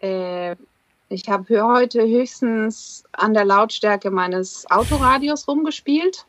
Äh, 0.00 0.56
ich 1.08 1.28
habe 1.28 1.62
heute 1.62 2.06
höchstens 2.06 3.04
an 3.12 3.32
der 3.34 3.44
Lautstärke 3.44 4.10
meines 4.10 4.70
Autoradios 4.70 5.48
rumgespielt. 5.48 6.26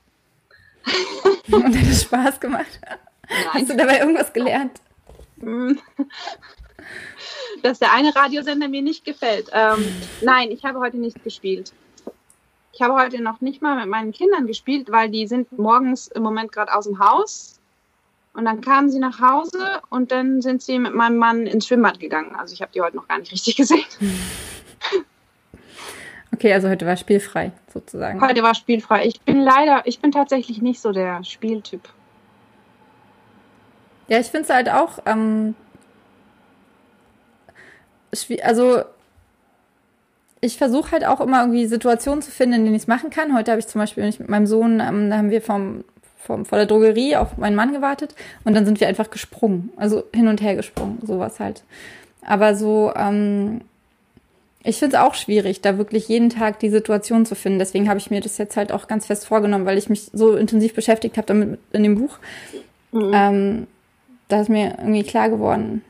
Und 1.52 1.78
hat 1.78 1.88
es 1.90 2.04
Spaß 2.04 2.40
gemacht? 2.40 2.80
Nein. 2.82 2.98
Hast 3.54 3.70
du 3.70 3.76
dabei 3.76 4.00
irgendwas 4.00 4.32
gelernt? 4.32 4.82
Dass 7.62 7.80
der 7.80 7.94
eine 7.94 8.16
Radiosender 8.16 8.70
mir 8.70 8.82
nicht 8.82 9.04
gefällt. 9.04 9.50
Ähm, 9.54 9.86
nein, 10.22 10.52
ich 10.52 10.64
habe 10.64 10.80
heute 10.80 10.98
nicht 10.98 11.24
gespielt. 11.24 11.74
Ich 12.72 12.82
habe 12.82 12.94
heute 12.94 13.22
noch 13.22 13.42
nicht 13.42 13.62
mal 13.62 13.76
mit 13.76 13.88
meinen 13.88 14.14
Kindern 14.14 14.48
gespielt, 14.48 14.90
weil 14.90 15.10
die 15.10 15.28
sind 15.28 15.52
morgens 15.58 16.08
im 16.08 16.24
Moment 16.24 16.52
gerade 16.52 16.74
aus 16.74 16.86
dem 16.86 17.00
Haus 17.00 17.59
und 18.34 18.46
dann 18.46 18.62
kamen 18.62 18.90
sie 18.90 19.00
nach 19.00 19.20
Hause 19.20 19.82
und 19.90 20.12
dann 20.12 20.42
sind 20.42 20.62
sie 20.62 20.80
mit 20.80 20.94
meinem 20.94 21.18
Mann 21.18 21.48
ins 21.48 21.68
Schwimmbad 21.68 22.00
gegangen. 22.00 22.36
Also 22.36 22.54
ich 22.54 22.62
habe 22.62 22.72
die 22.74 22.82
heute 22.82 22.96
noch 22.96 23.08
gar 23.08 23.20
nicht 23.20 23.32
richtig 23.32 23.56
gesehen. 23.58 23.86
Okay, 26.34 26.54
also 26.54 26.70
heute 26.70 26.86
war 26.86 26.96
spielfrei 26.96 27.52
sozusagen. 27.74 28.22
Heute 28.22 28.44
war 28.44 28.56
spielfrei. 28.56 29.06
Ich 29.06 29.20
bin 29.22 29.42
leider, 29.42 29.82
ich 29.86 30.00
bin 30.00 30.12
tatsächlich 30.12 30.62
nicht 30.62 30.80
so 30.80 30.92
der 30.92 31.24
Spieltyp. 31.24 31.90
Ja, 34.08 34.20
ich 34.20 34.28
finde 34.28 34.44
es 34.44 34.50
halt 34.50 34.70
auch, 34.70 35.00
ähm, 35.06 35.56
also 38.44 38.84
ich 40.42 40.58
versuche 40.58 40.92
halt 40.92 41.06
auch 41.06 41.20
immer 41.20 41.42
irgendwie 41.42 41.66
Situationen 41.66 42.22
zu 42.22 42.32
finden, 42.32 42.56
in 42.56 42.64
denen 42.64 42.76
ich 42.76 42.84
es 42.84 42.88
machen 42.88 43.10
kann. 43.10 43.36
Heute 43.36 43.52
habe 43.52 43.60
ich 43.60 43.68
zum 43.68 43.80
Beispiel 43.80 44.06
mit 44.06 44.30
meinem 44.30 44.48
Sohn, 44.48 44.80
ähm, 44.80 45.10
da 45.10 45.18
haben 45.18 45.32
wir 45.32 45.42
vom 45.42 45.84
vor, 46.20 46.46
vor 46.46 46.58
der 46.58 46.68
Drogerie 46.68 47.16
auf 47.16 47.38
meinen 47.38 47.56
Mann 47.56 47.74
gewartet 47.74 48.14
und 48.44 48.54
dann 48.54 48.66
sind 48.66 48.80
wir 48.80 48.88
einfach 48.88 49.10
gesprungen. 49.10 49.72
Also 49.78 50.04
hin 50.14 50.28
und 50.28 50.42
her 50.42 50.56
gesprungen, 50.56 51.00
sowas 51.02 51.40
halt. 51.40 51.64
Aber 52.22 52.56
so, 52.56 52.94
ähm, 52.96 53.62
ich 54.64 54.78
finde 54.78 54.98
es 54.98 55.02
auch 55.02 55.16
schwierig, 55.16 55.62
da 55.62 55.78
wirklich 55.78 56.08
jeden 56.10 56.30
Tag 56.30 56.60
die 56.60 56.70
Situation 56.70 57.26
zu 57.26 57.36
finden. 57.36 57.60
Deswegen 57.60 57.90
habe 57.90 58.00
ich 58.00 58.12
mir 58.12 58.22
das 58.22 58.38
jetzt 58.38 58.58
halt 58.58 58.72
auch 58.72 58.88
ganz 58.88 59.06
fest 59.06 59.26
vorgenommen, 59.26 59.66
weil 59.66 59.78
ich 59.78 59.90
mich 59.90 60.10
so 60.14 60.36
intensiv 60.36 60.74
beschäftigt 60.74 61.18
habe 61.18 61.28
damit 61.28 61.60
in 61.72 61.84
dem 61.84 61.96
Buch. 61.96 62.18
Mhm. 62.92 63.12
Ähm, 63.14 63.68
da 64.28 64.42
ist 64.42 64.50
mir 64.50 64.76
irgendwie 64.78 65.04
klar 65.04 65.30
geworden, 65.30 65.84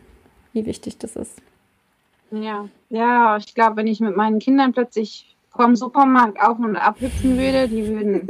wie 0.54 0.66
wichtig 0.66 0.98
das 1.00 1.16
ist. 1.16 1.42
Ja, 2.32 2.70
ja, 2.90 3.38
ich 3.38 3.56
glaube, 3.56 3.78
wenn 3.78 3.88
ich 3.88 4.00
mit 4.00 4.16
meinen 4.16 4.40
Kindern 4.40 4.72
plötzlich 4.72 5.36
vom 5.50 5.76
Supermarkt 5.76 6.40
auf 6.40 6.60
und 6.60 6.76
ab 6.76 7.02
hüpfen 7.02 7.38
würde, 7.38 7.68
die 7.68 7.88
würden. 7.88 8.28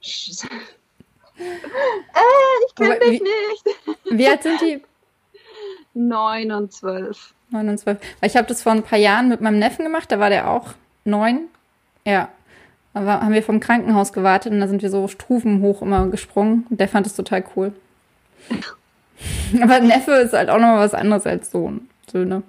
äh, 1.40 2.66
ich 2.66 2.74
kenne 2.74 2.98
dich 2.98 3.20
nicht. 3.20 3.76
Wie 4.10 4.28
alt 4.28 4.42
sind 4.42 4.60
die? 4.60 4.82
Neun 5.94 6.52
und 6.52 6.72
zwölf. 6.72 7.34
Neun 7.50 7.68
und 7.68 7.78
zwölf. 7.78 7.98
Weil 8.20 8.30
ich 8.30 8.36
habe 8.36 8.46
das 8.46 8.62
vor 8.62 8.72
ein 8.72 8.82
paar 8.82 8.98
Jahren 8.98 9.28
mit 9.28 9.40
meinem 9.40 9.58
Neffen 9.58 9.84
gemacht, 9.84 10.10
da 10.12 10.18
war 10.20 10.30
der 10.30 10.50
auch 10.50 10.74
neun. 11.04 11.48
Ja. 12.04 12.28
Da 12.92 13.20
haben 13.20 13.32
wir 13.32 13.42
vom 13.42 13.60
Krankenhaus 13.60 14.12
gewartet 14.12 14.52
und 14.52 14.60
da 14.60 14.66
sind 14.66 14.82
wir 14.82 14.90
so 14.90 15.06
Stufen 15.06 15.62
hoch 15.62 15.80
immer 15.80 16.06
gesprungen 16.08 16.66
und 16.70 16.80
der 16.80 16.88
fand 16.88 17.06
es 17.06 17.14
total 17.14 17.44
cool. 17.54 17.72
Aber 19.62 19.80
Neffe 19.80 20.12
ist 20.12 20.32
halt 20.32 20.48
auch 20.48 20.58
noch 20.58 20.78
was 20.78 20.94
anderes 20.94 21.26
als 21.26 21.50
Sohn. 21.50 21.88
Söhne. 22.10 22.42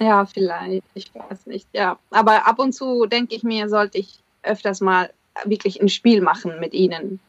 Ja, 0.00 0.26
vielleicht. 0.26 0.82
Ich 0.94 1.10
weiß 1.14 1.46
nicht. 1.46 1.68
Ja. 1.72 1.98
Aber 2.10 2.46
ab 2.48 2.58
und 2.58 2.72
zu 2.72 3.06
denke 3.06 3.34
ich 3.34 3.44
mir, 3.44 3.68
sollte 3.68 3.98
ich 3.98 4.18
öfters 4.42 4.80
mal 4.80 5.10
wirklich 5.44 5.80
ein 5.80 5.88
Spiel 5.88 6.20
machen 6.20 6.58
mit 6.60 6.74
ihnen. 6.74 7.20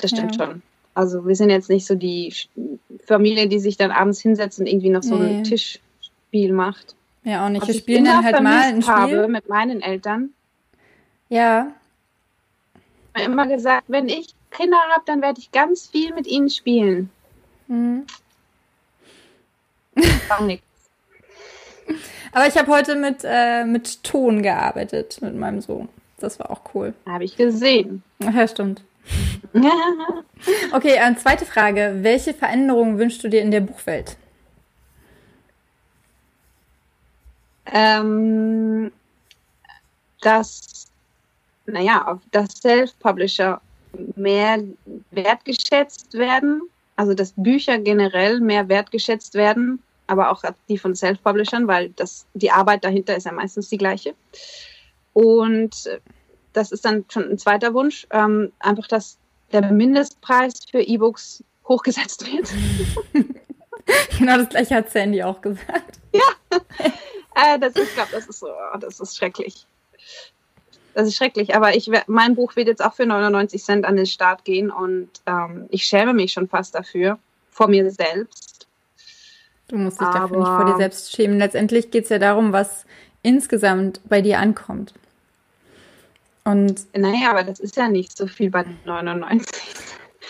Das 0.00 0.10
stimmt 0.10 0.36
ja. 0.36 0.46
schon. 0.46 0.62
Also 0.94 1.26
wir 1.26 1.36
sind 1.36 1.50
jetzt 1.50 1.68
nicht 1.68 1.86
so 1.86 1.94
die 1.94 2.34
Familie, 3.06 3.48
die 3.48 3.60
sich 3.60 3.76
dann 3.76 3.90
abends 3.90 4.20
hinsetzt 4.20 4.58
und 4.58 4.66
irgendwie 4.66 4.90
noch 4.90 5.02
so 5.02 5.16
nee. 5.16 5.38
ein 5.38 5.44
Tischspiel 5.44 6.52
macht. 6.52 6.94
Ja, 7.24 7.44
auch 7.44 7.50
nicht. 7.50 7.62
Was 7.62 7.68
wir 7.68 7.74
spielen 7.76 8.04
dann 8.04 8.24
halt 8.24 8.42
mal 8.42 8.62
ein 8.62 8.82
Spiel. 8.82 8.94
habe 8.94 9.28
mit 9.28 9.48
meinen 9.48 9.80
Eltern. 9.80 10.30
Ja. 11.28 11.72
Ich 13.14 13.22
habe 13.22 13.32
immer 13.32 13.46
gesagt, 13.46 13.84
wenn 13.88 14.08
ich 14.08 14.34
Kinder 14.50 14.78
habe, 14.90 15.02
dann 15.06 15.22
werde 15.22 15.40
ich 15.40 15.52
ganz 15.52 15.86
viel 15.86 16.14
mit 16.14 16.26
ihnen 16.26 16.50
spielen. 16.50 17.10
Mhm. 17.66 18.04
War 20.28 20.42
nichts. 20.46 20.64
Aber 22.32 22.46
ich 22.46 22.56
habe 22.56 22.70
heute 22.70 22.94
mit, 22.96 23.20
äh, 23.24 23.64
mit 23.64 24.02
Ton 24.04 24.42
gearbeitet 24.42 25.18
mit 25.20 25.34
meinem 25.34 25.60
Sohn. 25.60 25.88
Das 26.18 26.38
war 26.38 26.50
auch 26.50 26.62
cool. 26.74 26.94
Habe 27.06 27.24
ich 27.24 27.36
gesehen. 27.36 28.02
Ja, 28.20 28.46
stimmt. 28.48 28.82
okay, 30.72 30.96
äh, 30.96 31.16
zweite 31.16 31.46
Frage. 31.46 31.98
Welche 32.02 32.34
Veränderungen 32.34 32.98
wünschst 32.98 33.22
du 33.24 33.28
dir 33.28 33.42
in 33.42 33.50
der 33.50 33.60
Buchwelt? 33.60 34.16
Ähm, 37.66 38.90
dass, 40.20 40.86
naja, 41.66 42.20
dass 42.30 42.60
Self-Publisher 42.60 43.60
mehr 44.16 44.62
wertgeschätzt 45.10 46.14
werden, 46.14 46.62
also 46.96 47.14
dass 47.14 47.32
Bücher 47.36 47.78
generell 47.78 48.40
mehr 48.40 48.68
wertgeschätzt 48.68 49.34
werden, 49.34 49.82
aber 50.06 50.30
auch 50.30 50.42
die 50.68 50.78
von 50.78 50.94
Self-Publishern, 50.94 51.66
weil 51.68 51.90
das, 51.90 52.26
die 52.34 52.50
Arbeit 52.50 52.84
dahinter 52.84 53.16
ist 53.16 53.26
ja 53.26 53.32
meistens 53.32 53.68
die 53.68 53.78
gleiche. 53.78 54.14
Und 55.12 55.88
das 56.52 56.72
ist 56.72 56.84
dann 56.84 57.04
schon 57.08 57.30
ein 57.30 57.38
zweiter 57.38 57.74
Wunsch, 57.74 58.06
ähm, 58.10 58.52
einfach, 58.58 58.86
dass 58.86 59.18
der 59.52 59.72
Mindestpreis 59.72 60.54
für 60.70 60.80
E-Books 60.80 61.42
hochgesetzt 61.66 62.26
wird. 62.30 62.48
genau 64.18 64.38
das 64.38 64.48
gleiche 64.48 64.74
hat 64.74 64.90
Sandy 64.90 65.22
auch 65.22 65.40
gesagt. 65.40 65.98
Ja, 66.12 66.22
äh, 67.34 67.58
das 67.58 67.74
ist, 67.74 67.94
glaube 67.94 68.10
das 68.12 68.26
ist 68.26 68.40
so, 68.40 68.48
das 68.80 69.00
ist 69.00 69.16
schrecklich. 69.16 69.66
Das 70.94 71.06
ist 71.06 71.16
schrecklich, 71.16 71.54
aber 71.54 71.76
ich, 71.76 71.90
mein 72.06 72.34
Buch 72.34 72.56
wird 72.56 72.66
jetzt 72.66 72.84
auch 72.84 72.94
für 72.94 73.06
99 73.06 73.62
Cent 73.62 73.84
an 73.84 73.96
den 73.96 74.06
Start 74.06 74.44
gehen 74.44 74.70
und 74.70 75.08
ähm, 75.26 75.66
ich 75.70 75.84
schäme 75.84 76.12
mich 76.12 76.32
schon 76.32 76.48
fast 76.48 76.74
dafür, 76.74 77.18
vor 77.50 77.68
mir 77.68 77.88
selbst. 77.90 78.66
Du 79.68 79.76
musst 79.76 80.00
dich 80.00 80.08
aber, 80.08 80.20
dafür 80.20 80.38
nicht 80.38 80.48
vor 80.48 80.64
dir 80.64 80.76
selbst 80.76 81.12
schämen. 81.12 81.38
Letztendlich 81.38 81.90
geht 81.90 82.04
es 82.04 82.10
ja 82.10 82.18
darum, 82.18 82.52
was 82.52 82.84
insgesamt 83.22 84.00
bei 84.08 84.22
dir 84.22 84.38
ankommt. 84.38 84.94
Und 86.48 86.86
naja, 86.96 87.30
aber 87.30 87.44
das 87.44 87.60
ist 87.60 87.76
ja 87.76 87.88
nicht 87.88 88.16
so 88.16 88.26
viel 88.26 88.48
bei 88.50 88.64
99. 88.86 89.46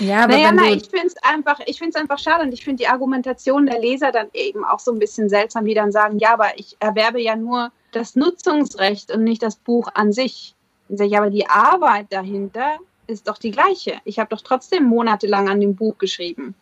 Ja, 0.01 0.25
aber 0.25 0.33
naja, 0.33 0.51
nein, 0.51 0.79
ich 0.79 0.91
finde 0.91 1.07
es 1.07 1.17
einfach, 1.23 1.61
einfach 1.61 2.19
schade 2.19 2.43
und 2.43 2.53
ich 2.53 2.65
finde 2.65 2.83
die 2.83 2.89
Argumentation 2.89 3.67
der 3.67 3.79
Leser 3.79 4.11
dann 4.11 4.27
eben 4.35 4.65
auch 4.65 4.81
so 4.81 4.91
ein 4.91 4.99
bisschen 4.99 5.29
seltsam, 5.29 5.65
die 5.65 5.75
dann 5.75 5.93
sagen, 5.93 6.19
ja, 6.19 6.33
aber 6.33 6.59
ich 6.59 6.77
erwerbe 6.81 7.21
ja 7.21 7.37
nur 7.37 7.71
das 7.93 8.17
Nutzungsrecht 8.17 9.13
und 9.13 9.23
nicht 9.23 9.45
das 9.45 9.57
Buch 9.57 9.91
an 9.95 10.13
sich. 10.13 10.57
Ich 10.89 10.99
sage, 10.99 11.11
ja, 11.11 11.19
aber 11.21 11.31
die 11.31 11.49
Arbeit 11.49 12.07
dahinter 12.11 12.79
ist 13.07 13.29
doch 13.29 13.39
die 13.39 13.53
gleiche. 13.53 14.01
Ich 14.05 14.19
habe 14.19 14.31
doch 14.31 14.41
trotzdem 14.41 14.85
monatelang 14.85 15.49
an 15.49 15.61
dem 15.61 15.77
Buch 15.77 15.99
geschrieben. 15.99 16.57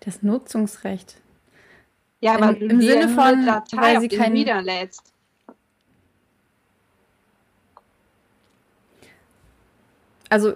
Das 0.00 0.22
Nutzungsrecht. 0.22 1.16
Ja, 2.20 2.36
aber 2.36 2.56
im, 2.56 2.70
im 2.70 2.80
Sinne 2.80 3.10
von, 3.10 3.46
weil 3.72 4.00
sie 4.00 4.08
kein 4.08 4.32
niederlädst. 4.32 5.11
Also, 10.32 10.54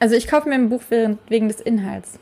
also 0.00 0.16
ich 0.16 0.28
kaufe 0.28 0.50
mir 0.50 0.56
ein 0.56 0.68
Buch 0.68 0.82
wegen 0.90 1.48
des 1.48 1.62
Inhalts. 1.62 2.18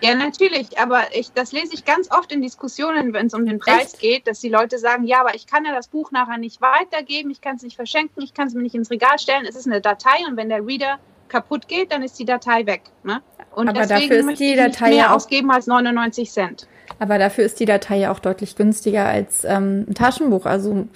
Ja, 0.00 0.14
natürlich, 0.14 0.78
aber 0.78 1.02
ich, 1.12 1.30
das 1.32 1.52
lese 1.52 1.74
ich 1.74 1.84
ganz 1.84 2.10
oft 2.10 2.32
in 2.32 2.40
Diskussionen, 2.40 3.12
wenn 3.12 3.26
es 3.26 3.34
um 3.34 3.44
den 3.44 3.58
Preis 3.58 3.92
Echt? 3.92 4.00
geht, 4.00 4.26
dass 4.26 4.40
die 4.40 4.48
Leute 4.48 4.78
sagen, 4.78 5.04
ja, 5.04 5.20
aber 5.20 5.34
ich 5.34 5.46
kann 5.46 5.66
ja 5.66 5.74
das 5.74 5.88
Buch 5.88 6.10
nachher 6.10 6.38
nicht 6.38 6.62
weitergeben, 6.62 7.30
ich 7.30 7.42
kann 7.42 7.56
es 7.56 7.62
nicht 7.62 7.76
verschenken, 7.76 8.22
ich 8.22 8.32
kann 8.32 8.46
es 8.46 8.54
mir 8.54 8.62
nicht 8.62 8.74
ins 8.74 8.90
Regal 8.90 9.18
stellen, 9.18 9.44
es 9.46 9.56
ist 9.56 9.66
eine 9.66 9.82
Datei 9.82 10.24
und 10.26 10.38
wenn 10.38 10.48
der 10.48 10.66
Reader 10.66 10.98
kaputt 11.28 11.68
geht, 11.68 11.92
dann 11.92 12.02
ist 12.02 12.18
die 12.18 12.24
Datei 12.24 12.64
weg. 12.64 12.84
Ne? 13.04 13.20
Und 13.54 13.68
aber 13.68 13.80
deswegen 13.80 14.08
dafür 14.08 14.32
ist 14.32 14.40
die 14.40 14.56
Datei 14.56 14.88
mehr 14.88 14.96
ja 14.96 15.10
auch, 15.10 15.16
ausgeben 15.16 15.50
als 15.50 15.66
99 15.66 16.30
Cent. 16.30 16.66
Aber 16.98 17.18
dafür 17.18 17.44
ist 17.44 17.60
die 17.60 17.66
Datei 17.66 17.98
ja 17.98 18.10
auch 18.10 18.20
deutlich 18.20 18.56
günstiger 18.56 19.04
als 19.04 19.44
ähm, 19.44 19.84
ein 19.86 19.94
Taschenbuch. 19.94 20.46
Also 20.46 20.88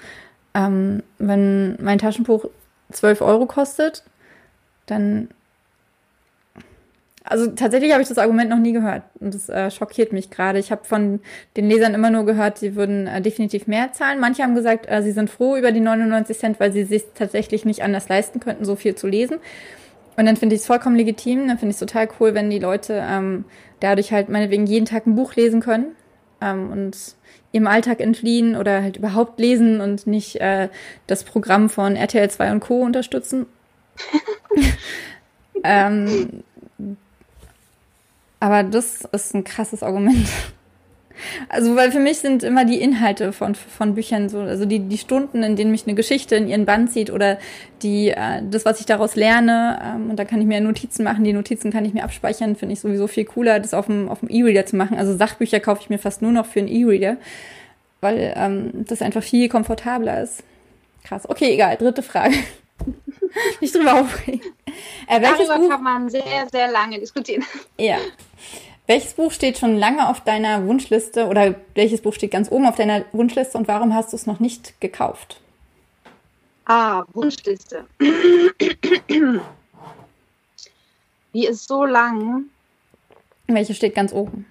ähm, 0.54 1.02
wenn 1.18 1.76
mein 1.82 1.98
Taschenbuch 1.98 2.46
12 2.94 3.20
Euro 3.20 3.46
kostet, 3.46 4.02
dann. 4.86 5.28
Also 7.26 7.46
tatsächlich 7.52 7.90
habe 7.92 8.02
ich 8.02 8.08
das 8.08 8.18
Argument 8.18 8.50
noch 8.50 8.58
nie 8.58 8.74
gehört 8.74 9.02
und 9.18 9.32
das 9.34 9.48
äh, 9.48 9.70
schockiert 9.70 10.12
mich 10.12 10.28
gerade. 10.28 10.58
Ich 10.58 10.70
habe 10.70 10.84
von 10.84 11.20
den 11.56 11.70
Lesern 11.70 11.94
immer 11.94 12.10
nur 12.10 12.26
gehört, 12.26 12.58
sie 12.58 12.76
würden 12.76 13.06
äh, 13.06 13.22
definitiv 13.22 13.66
mehr 13.66 13.92
zahlen. 13.92 14.20
Manche 14.20 14.42
haben 14.42 14.54
gesagt, 14.54 14.86
äh, 14.90 15.02
sie 15.02 15.12
sind 15.12 15.30
froh 15.30 15.56
über 15.56 15.72
die 15.72 15.80
99 15.80 16.38
Cent, 16.38 16.60
weil 16.60 16.70
sie 16.70 16.84
sich 16.84 17.04
tatsächlich 17.14 17.64
nicht 17.64 17.82
anders 17.82 18.10
leisten 18.10 18.40
könnten, 18.40 18.66
so 18.66 18.76
viel 18.76 18.94
zu 18.94 19.06
lesen. 19.06 19.38
Und 20.18 20.26
dann 20.26 20.36
finde 20.36 20.54
ich 20.54 20.60
es 20.60 20.66
vollkommen 20.66 20.96
legitim, 20.96 21.48
dann 21.48 21.56
finde 21.56 21.70
ich 21.70 21.80
es 21.80 21.80
total 21.80 22.08
cool, 22.20 22.34
wenn 22.34 22.50
die 22.50 22.58
Leute 22.58 23.02
ähm, 23.08 23.46
dadurch 23.80 24.12
halt 24.12 24.28
meinetwegen 24.28 24.66
jeden 24.66 24.84
Tag 24.84 25.06
ein 25.06 25.16
Buch 25.16 25.34
lesen 25.34 25.60
können 25.60 25.96
ähm, 26.42 26.70
und 26.70 26.96
ihrem 27.54 27.68
Alltag 27.68 28.00
entfliehen 28.00 28.56
oder 28.56 28.82
halt 28.82 28.96
überhaupt 28.96 29.38
lesen 29.38 29.80
und 29.80 30.08
nicht 30.08 30.40
äh, 30.40 30.68
das 31.06 31.22
Programm 31.22 31.70
von 31.70 31.94
RTL 31.94 32.28
2 32.28 32.50
und 32.50 32.60
Co. 32.60 32.82
unterstützen. 32.82 33.46
ähm, 35.64 36.42
aber 38.40 38.64
das 38.64 39.02
ist 39.12 39.34
ein 39.34 39.44
krasses 39.44 39.84
Argument. 39.84 40.28
Also, 41.48 41.76
weil 41.76 41.92
für 41.92 42.00
mich 42.00 42.18
sind 42.18 42.42
immer 42.42 42.64
die 42.64 42.80
Inhalte 42.80 43.32
von, 43.32 43.54
von 43.54 43.94
Büchern 43.94 44.28
so, 44.28 44.40
also 44.40 44.64
die, 44.64 44.80
die 44.80 44.98
Stunden, 44.98 45.42
in 45.42 45.56
denen 45.56 45.70
mich 45.70 45.86
eine 45.86 45.94
Geschichte 45.94 46.36
in 46.36 46.48
ihren 46.48 46.66
Band 46.66 46.92
zieht 46.92 47.10
oder 47.10 47.38
die, 47.82 48.08
äh, 48.10 48.42
das, 48.50 48.64
was 48.64 48.80
ich 48.80 48.86
daraus 48.86 49.14
lerne, 49.14 49.80
ähm, 49.82 50.10
und 50.10 50.16
da 50.16 50.24
kann 50.24 50.40
ich 50.40 50.46
mir 50.46 50.60
Notizen 50.60 51.04
machen, 51.04 51.24
die 51.24 51.32
Notizen 51.32 51.72
kann 51.72 51.84
ich 51.84 51.94
mir 51.94 52.04
abspeichern, 52.04 52.56
finde 52.56 52.72
ich 52.72 52.80
sowieso 52.80 53.06
viel 53.06 53.24
cooler, 53.24 53.60
das 53.60 53.74
auf 53.74 53.86
dem, 53.86 54.08
auf 54.08 54.20
dem 54.20 54.28
E-Reader 54.28 54.66
zu 54.66 54.76
machen. 54.76 54.98
Also 54.98 55.16
Sachbücher 55.16 55.60
kaufe 55.60 55.82
ich 55.82 55.90
mir 55.90 55.98
fast 55.98 56.22
nur 56.22 56.32
noch 56.32 56.46
für 56.46 56.60
einen 56.60 56.68
E-Reader, 56.68 57.16
weil 58.00 58.34
ähm, 58.36 58.70
das 58.74 59.02
einfach 59.02 59.22
viel 59.22 59.48
komfortabler 59.48 60.22
ist. 60.22 60.42
Krass. 61.04 61.28
Okay, 61.28 61.52
egal. 61.52 61.76
Dritte 61.76 62.02
Frage. 62.02 62.34
Nicht 63.60 63.74
drüber 63.74 64.00
aufregen. 64.00 64.40
Äh, 65.08 65.20
Darüber 65.20 65.58
Buch? 65.58 65.68
kann 65.68 65.82
man 65.82 66.08
sehr, 66.08 66.46
sehr 66.50 66.70
lange 66.70 66.98
diskutieren. 66.98 67.44
Ja. 67.78 67.98
Welches 68.86 69.14
Buch 69.14 69.32
steht 69.32 69.56
schon 69.58 69.76
lange 69.76 70.08
auf 70.08 70.20
deiner 70.20 70.66
Wunschliste 70.66 71.26
oder 71.26 71.54
welches 71.74 72.02
Buch 72.02 72.12
steht 72.12 72.30
ganz 72.30 72.50
oben 72.50 72.66
auf 72.66 72.76
deiner 72.76 73.06
Wunschliste 73.12 73.56
und 73.56 73.66
warum 73.66 73.94
hast 73.94 74.12
du 74.12 74.16
es 74.16 74.26
noch 74.26 74.40
nicht 74.40 74.78
gekauft? 74.80 75.40
Ah, 76.66 77.04
Wunschliste. 77.14 77.86
Die 81.32 81.46
ist 81.46 81.66
so 81.66 81.84
lang. 81.84 82.44
Welche 83.46 83.74
steht 83.74 83.94
ganz 83.94 84.12
oben? 84.12 84.46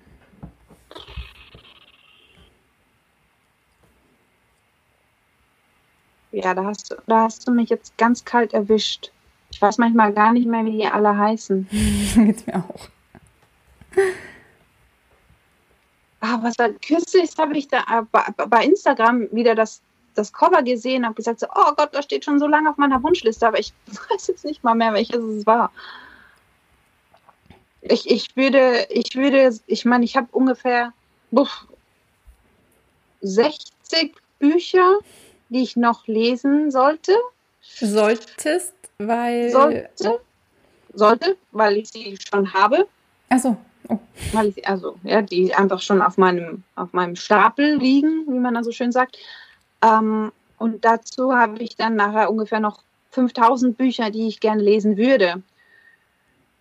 Ja, 6.31 6.55
da 6.55 6.63
hast, 6.65 6.91
du, 6.91 6.95
da 7.05 7.21
hast 7.21 7.47
du 7.47 7.51
mich 7.51 7.69
jetzt 7.69 7.95
ganz 7.99 8.25
kalt 8.25 8.53
erwischt. 8.53 9.11
weiß 9.59 9.77
manchmal 9.77 10.11
gar 10.11 10.33
nicht 10.33 10.47
mehr, 10.47 10.65
wie 10.65 10.71
die 10.71 10.87
alle 10.87 11.15
heißen. 11.15 11.67
Geht's 12.15 12.47
mir 12.47 12.55
auch. 12.55 12.89
Ah, 16.21 16.32
was 16.43 16.57
war 16.59 16.69
kürzlich 16.69 17.31
habe 17.37 17.57
ich 17.57 17.67
da 17.67 18.07
bei, 18.11 18.65
Instagram 18.65 19.27
wieder 19.31 19.55
das, 19.55 19.81
das 20.15 20.31
Cover 20.31 20.61
gesehen, 20.61 21.05
habe 21.05 21.15
gesagt, 21.15 21.39
so, 21.39 21.47
oh 21.55 21.73
Gott, 21.75 21.89
das 21.93 22.05
steht 22.05 22.25
schon 22.25 22.39
so 22.39 22.47
lange 22.47 22.69
auf 22.69 22.77
meiner 22.77 23.01
Wunschliste, 23.01 23.47
aber 23.47 23.59
ich 23.59 23.73
weiß 24.09 24.27
jetzt 24.27 24.45
nicht 24.45 24.63
mal 24.63 24.75
mehr, 24.75 24.93
welches 24.93 25.23
es 25.23 25.45
war. 25.45 25.71
Ich, 27.81 28.09
ich 28.09 28.35
würde, 28.35 28.87
ich 28.89 29.15
würde, 29.15 29.57
ich 29.67 29.85
meine, 29.85 30.05
ich 30.05 30.15
habe 30.15 30.27
ungefähr 30.31 30.93
buff, 31.31 31.67
60 33.21 34.13
Bücher, 34.39 34.99
die 35.49 35.63
ich 35.63 35.75
noch 35.75 36.07
lesen 36.07 36.71
sollte. 36.71 37.13
Solltest, 37.61 38.73
weil. 38.97 39.49
Sollte, 39.49 39.89
sollte 40.93 41.37
weil 41.51 41.77
ich 41.77 41.89
sie 41.89 42.17
schon 42.29 42.53
habe. 42.53 42.87
Achso. 43.29 43.57
Oh. 43.89 43.99
Weil 44.31 44.47
ich, 44.47 44.67
also, 44.67 44.95
ja, 45.03 45.21
die 45.21 45.53
einfach 45.53 45.81
schon 45.81 46.01
auf 46.01 46.17
meinem, 46.17 46.63
auf 46.75 46.93
meinem 46.93 47.15
Stapel 47.15 47.77
liegen, 47.77 48.25
wie 48.27 48.39
man 48.39 48.53
da 48.53 48.63
so 48.63 48.71
schön 48.71 48.91
sagt. 48.91 49.17
Ähm, 49.81 50.31
und 50.57 50.85
dazu 50.85 51.33
habe 51.33 51.61
ich 51.61 51.75
dann 51.75 51.95
nachher 51.95 52.29
ungefähr 52.29 52.59
noch 52.59 52.83
5000 53.11 53.77
Bücher, 53.77 54.09
die 54.09 54.27
ich 54.27 54.39
gerne 54.39 54.61
lesen 54.61 54.97
würde. 54.97 55.43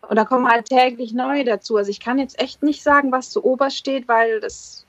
Und 0.08 0.16
da 0.16 0.24
kommen 0.24 0.48
halt 0.48 0.66
täglich 0.66 1.12
neue 1.12 1.44
dazu. 1.44 1.76
Also 1.76 1.90
ich 1.90 2.00
kann 2.00 2.18
jetzt 2.18 2.40
echt 2.40 2.62
nicht 2.62 2.82
sagen, 2.82 3.12
was 3.12 3.30
zu 3.30 3.44
oberst 3.44 3.76
steht, 3.76 4.08
weil 4.08 4.40
das 4.40 4.84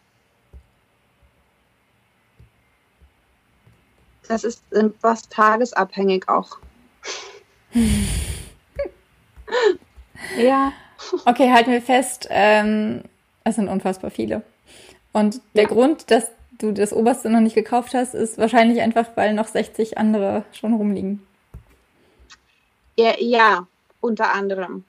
das 4.28 4.44
ist 4.44 4.64
was 5.02 5.30
tagesabhängig 5.30 6.28
auch. 6.30 6.58
ja. 10.38 10.74
Okay, 11.26 11.52
halten 11.52 11.72
wir 11.72 11.82
fest, 11.82 12.28
ähm, 12.30 13.04
es 13.44 13.56
sind 13.56 13.68
unfassbar 13.68 14.12
viele. 14.12 14.42
Und 15.12 15.42
der 15.56 15.64
ja. 15.64 15.70
Grund, 15.70 16.10
dass 16.12 16.32
du 16.60 16.72
das 16.72 16.94
oberste 16.94 17.30
noch 17.30 17.40
nicht 17.40 17.56
gekauft 17.56 17.94
hast, 17.94 18.14
ist 18.14 18.38
wahrscheinlich 18.38 18.82
einfach, 18.82 19.06
weil 19.16 19.34
noch 19.34 19.48
60 19.48 19.98
andere 19.98 20.44
schon 20.52 20.74
rumliegen. 20.74 21.26
Ja, 22.96 23.14
ja 23.20 23.68
unter 24.02 24.34
anderem. 24.34 24.84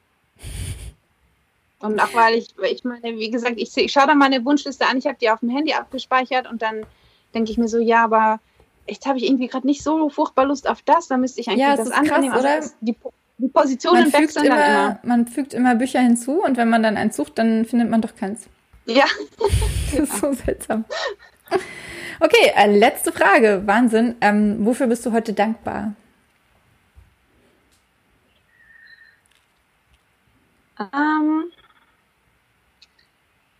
Und 1.80 2.00
auch 2.00 2.14
weil 2.14 2.34
ich, 2.36 2.54
ich 2.70 2.84
meine, 2.84 3.18
wie 3.18 3.30
gesagt, 3.30 3.56
ich, 3.58 3.76
ich 3.76 3.92
schaue 3.92 4.06
da 4.06 4.14
meine 4.14 4.44
Wunschliste 4.44 4.86
an, 4.86 4.96
ich 4.96 5.06
habe 5.06 5.18
die 5.20 5.28
auf 5.28 5.40
dem 5.40 5.50
Handy 5.50 5.74
abgespeichert 5.74 6.50
und 6.50 6.62
dann 6.62 6.86
denke 7.34 7.50
ich 7.50 7.58
mir 7.58 7.68
so, 7.68 7.78
ja, 7.78 8.04
aber 8.04 8.40
jetzt 8.86 9.06
habe 9.06 9.18
ich 9.18 9.26
irgendwie 9.26 9.48
gerade 9.48 9.66
nicht 9.66 9.82
so 9.82 10.08
furchtbar 10.08 10.46
Lust 10.46 10.68
auf 10.68 10.80
das, 10.82 11.08
dann 11.08 11.20
müsste 11.20 11.40
ich 11.40 11.48
eigentlich 11.48 11.60
ja, 11.60 11.76
das 11.76 11.90
andere 11.90 12.20
nehmen. 12.20 12.32
Also 12.32 12.70
die, 12.80 12.96
die 13.38 13.48
Positionen 13.48 14.12
wechseln 14.12 14.46
immer, 14.46 14.56
dann 14.56 14.70
immer. 14.70 15.00
Man 15.02 15.26
fügt 15.26 15.54
immer 15.54 15.74
Bücher 15.74 16.00
hinzu 16.00 16.42
und 16.42 16.56
wenn 16.56 16.68
man 16.68 16.82
dann 16.82 16.96
eins 16.96 17.16
sucht, 17.16 17.38
dann 17.38 17.64
findet 17.64 17.90
man 17.90 18.00
doch 18.00 18.14
keins. 18.14 18.46
Ja. 18.86 19.04
das 19.90 20.00
ist 20.00 20.16
so 20.18 20.32
seltsam. 20.32 20.84
Okay, 22.20 22.52
äh, 22.54 22.78
letzte 22.78 23.12
Frage. 23.12 23.62
Wahnsinn. 23.66 24.14
Ähm, 24.20 24.64
wofür 24.64 24.86
bist 24.86 25.04
du 25.04 25.12
heute 25.12 25.32
dankbar? 25.32 25.94
Ähm, 30.78 31.44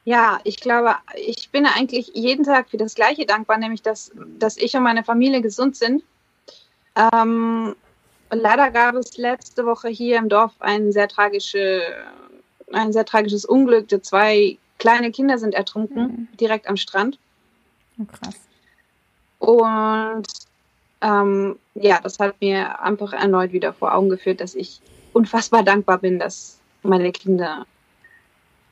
ja, 0.04 0.40
ich 0.44 0.58
glaube, 0.60 0.96
ich 1.16 1.50
bin 1.50 1.66
eigentlich 1.66 2.12
jeden 2.14 2.44
Tag 2.44 2.70
für 2.70 2.76
das 2.76 2.94
Gleiche 2.94 3.26
dankbar, 3.26 3.58
nämlich 3.58 3.82
dass, 3.82 4.12
dass 4.38 4.56
ich 4.56 4.76
und 4.76 4.82
meine 4.82 5.04
Familie 5.04 5.40
gesund 5.40 5.76
sind. 5.76 6.02
Ähm, 6.96 7.74
leider 8.34 8.70
gab 8.70 8.94
es 8.94 9.16
letzte 9.16 9.66
Woche 9.66 9.88
hier 9.88 10.18
im 10.18 10.28
Dorf 10.28 10.52
ein 10.60 10.92
sehr, 10.92 11.08
tragische, 11.08 11.82
ein 12.72 12.92
sehr 12.92 13.04
tragisches 13.04 13.44
Unglück. 13.44 13.88
Die 13.88 14.00
zwei 14.00 14.58
kleine 14.78 15.10
Kinder 15.10 15.38
sind 15.38 15.54
ertrunken, 15.54 16.02
mhm. 16.02 16.28
direkt 16.38 16.66
am 16.66 16.76
Strand. 16.76 17.18
Oh, 17.98 18.04
krass. 18.04 18.36
Und 19.38 20.26
ähm, 21.00 21.58
ja, 21.74 22.00
das 22.00 22.18
hat 22.18 22.40
mir 22.40 22.80
einfach 22.80 23.12
erneut 23.12 23.52
wieder 23.52 23.72
vor 23.72 23.94
Augen 23.94 24.08
geführt, 24.08 24.40
dass 24.40 24.54
ich 24.54 24.80
unfassbar 25.12 25.62
dankbar 25.62 25.98
bin, 25.98 26.18
dass 26.18 26.58
meine 26.82 27.12
Kinder 27.12 27.66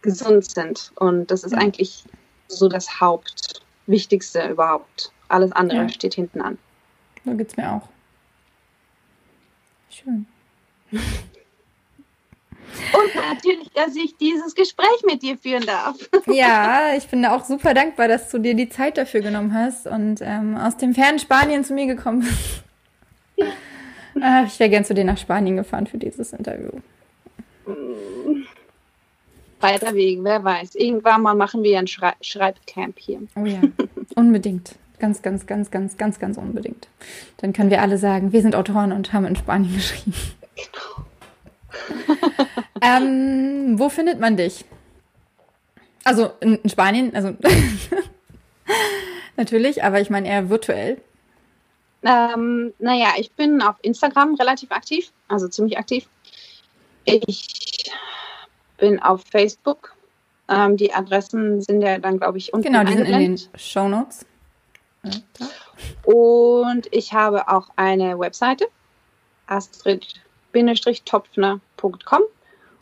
gesund 0.00 0.44
sind. 0.44 0.92
Und 0.96 1.30
das 1.30 1.44
ist 1.44 1.52
ja. 1.52 1.58
eigentlich 1.58 2.04
so 2.48 2.68
das 2.68 3.00
Hauptwichtigste 3.00 4.48
überhaupt. 4.48 5.12
Alles 5.28 5.52
andere 5.52 5.82
ja. 5.82 5.88
steht 5.88 6.14
hinten 6.14 6.40
an. 6.40 6.58
So 7.24 7.34
geht 7.34 7.48
es 7.48 7.56
mir 7.56 7.70
auch. 7.70 7.88
Schön. 9.93 10.26
Und 12.93 13.14
natürlich, 13.14 13.70
dass 13.74 13.95
ich 13.95 14.16
dieses 14.16 14.55
Gespräch 14.55 15.03
mit 15.07 15.22
dir 15.22 15.36
führen 15.36 15.66
darf. 15.66 15.97
Ja, 16.26 16.95
ich 16.97 17.07
bin 17.09 17.24
auch 17.26 17.45
super 17.45 17.74
dankbar, 17.74 18.09
dass 18.09 18.30
du 18.30 18.38
dir 18.38 18.55
die 18.55 18.68
Zeit 18.68 18.97
dafür 18.97 19.20
genommen 19.20 19.53
hast 19.53 19.86
und 19.86 20.20
ähm, 20.22 20.57
aus 20.57 20.76
dem 20.76 20.95
fernen 20.95 21.18
Spanien 21.18 21.64
zu 21.64 21.74
mir 21.74 21.86
gekommen 21.86 22.20
bist. 22.20 22.62
Ja. 23.36 23.47
Äh, 24.14 24.45
ich 24.45 24.61
wäre 24.61 24.68
gern 24.68 24.84
zu 24.84 24.93
dir 24.93 25.05
nach 25.05 25.16
Spanien 25.16 25.57
gefahren 25.57 25.86
für 25.86 25.97
dieses 25.97 26.34
Interview. 26.34 26.68
Weiter 29.59 29.95
Weg, 29.95 30.18
wer 30.20 30.45
weiß. 30.45 30.74
Irgendwann 30.74 31.22
mal 31.22 31.34
machen 31.34 31.62
wir 31.62 31.78
ein 31.78 31.86
Schrei 31.86 32.12
Schreibcamp 32.20 32.99
hier. 32.99 33.22
Oh 33.34 33.47
ja, 33.47 33.62
unbedingt. 34.14 34.74
Ganz, 35.03 35.20
ganz, 35.20 35.46
ganz, 35.46 35.72
ganz, 35.72 35.96
ganz, 35.96 36.20
ganz 36.20 36.38
unbedingt. 36.38 36.86
Dann 37.38 37.53
können 37.53 37.70
wir 37.70 37.82
alle 37.82 37.98
sagen, 37.98 38.32
wir 38.32 38.40
sind 38.40 38.55
Autoren 38.55 38.92
und 38.92 39.12
haben 39.12 39.26
in 39.26 39.34
Spanien 39.34 39.74
geschrieben. 39.74 40.14
Genau. 40.55 41.07
ähm, 42.80 43.80
wo 43.80 43.88
findet 43.88 44.20
man 44.20 44.36
dich? 44.36 44.64
Also 46.05 46.30
in, 46.38 46.55
in 46.59 46.70
Spanien, 46.70 47.16
also 47.16 47.36
natürlich, 49.36 49.82
aber 49.82 50.00
ich 50.00 50.09
meine 50.09 50.28
eher 50.28 50.50
virtuell. 50.50 51.00
Ähm, 52.05 52.72
naja, 52.78 53.14
ich 53.18 53.32
bin 53.32 53.61
auf 53.61 53.74
Instagram 53.82 54.36
relativ 54.36 54.70
aktiv, 54.70 55.11
also 55.26 55.48
ziemlich 55.48 55.78
aktiv. 55.78 56.09
Ich 57.07 57.90
bin 58.78 59.03
auf 59.03 59.24
Facebook. 59.28 59.96
Ähm, 60.48 60.76
die 60.76 60.94
Adressen 60.94 61.61
sind 61.61 61.82
ja 61.82 61.98
dann, 61.98 62.20
glaube 62.20 62.38
ich, 62.38 62.55
unten 62.55 62.68
Genau, 62.68 62.84
die 62.84 62.92
sind 62.92 63.07
in 63.07 63.18
den 63.18 63.40
Show 63.57 63.88
Notes. 63.88 64.26
Und 66.05 66.86
ich 66.90 67.12
habe 67.12 67.48
auch 67.48 67.68
eine 67.76 68.18
Webseite, 68.18 68.66
astrid-topfner.com. 69.46 72.22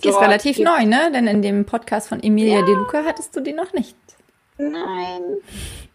Die 0.03 0.09
ist 0.09 0.21
relativ 0.21 0.59
neu, 0.59 0.87
ne? 0.87 1.11
Denn 1.13 1.27
in 1.27 1.43
dem 1.43 1.67
Podcast 1.67 2.09
von 2.09 2.23
Emilia 2.23 2.61
ja. 2.61 2.65
De 2.65 2.75
Luca 2.75 3.05
hattest 3.05 3.37
du 3.37 3.41
die 3.41 3.53
noch 3.53 3.73
nicht. 3.73 3.97
Nein. 4.57 5.23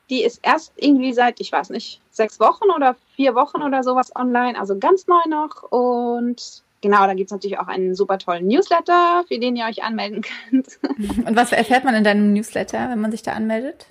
Die 0.09 0.23
ist 0.23 0.39
erst 0.43 0.73
irgendwie 0.75 1.13
seit, 1.13 1.39
ich 1.39 1.51
weiß 1.51 1.71
nicht, 1.71 2.01
sechs 2.11 2.39
Wochen 2.39 2.69
oder 2.75 2.95
vier 3.15 3.33
Wochen 3.33 3.63
oder 3.63 3.81
sowas 3.83 4.15
online, 4.15 4.59
also 4.59 4.77
ganz 4.77 5.07
neu 5.07 5.23
noch. 5.27 5.63
Und 5.63 6.63
Genau, 6.85 7.07
da 7.07 7.15
gibt 7.15 7.29
es 7.29 7.31
natürlich 7.31 7.57
auch 7.57 7.67
einen 7.67 7.95
super 7.95 8.19
tollen 8.19 8.45
Newsletter, 8.45 9.23
für 9.27 9.39
den 9.39 9.55
ihr 9.55 9.65
euch 9.65 9.83
anmelden 9.83 10.21
könnt. 10.21 10.77
Und 11.25 11.35
was 11.35 11.51
erfährt 11.51 11.83
man 11.83 11.95
in 11.95 12.03
deinem 12.03 12.33
Newsletter, 12.33 12.91
wenn 12.91 13.01
man 13.01 13.09
sich 13.09 13.23
da 13.23 13.31
anmeldet? 13.31 13.87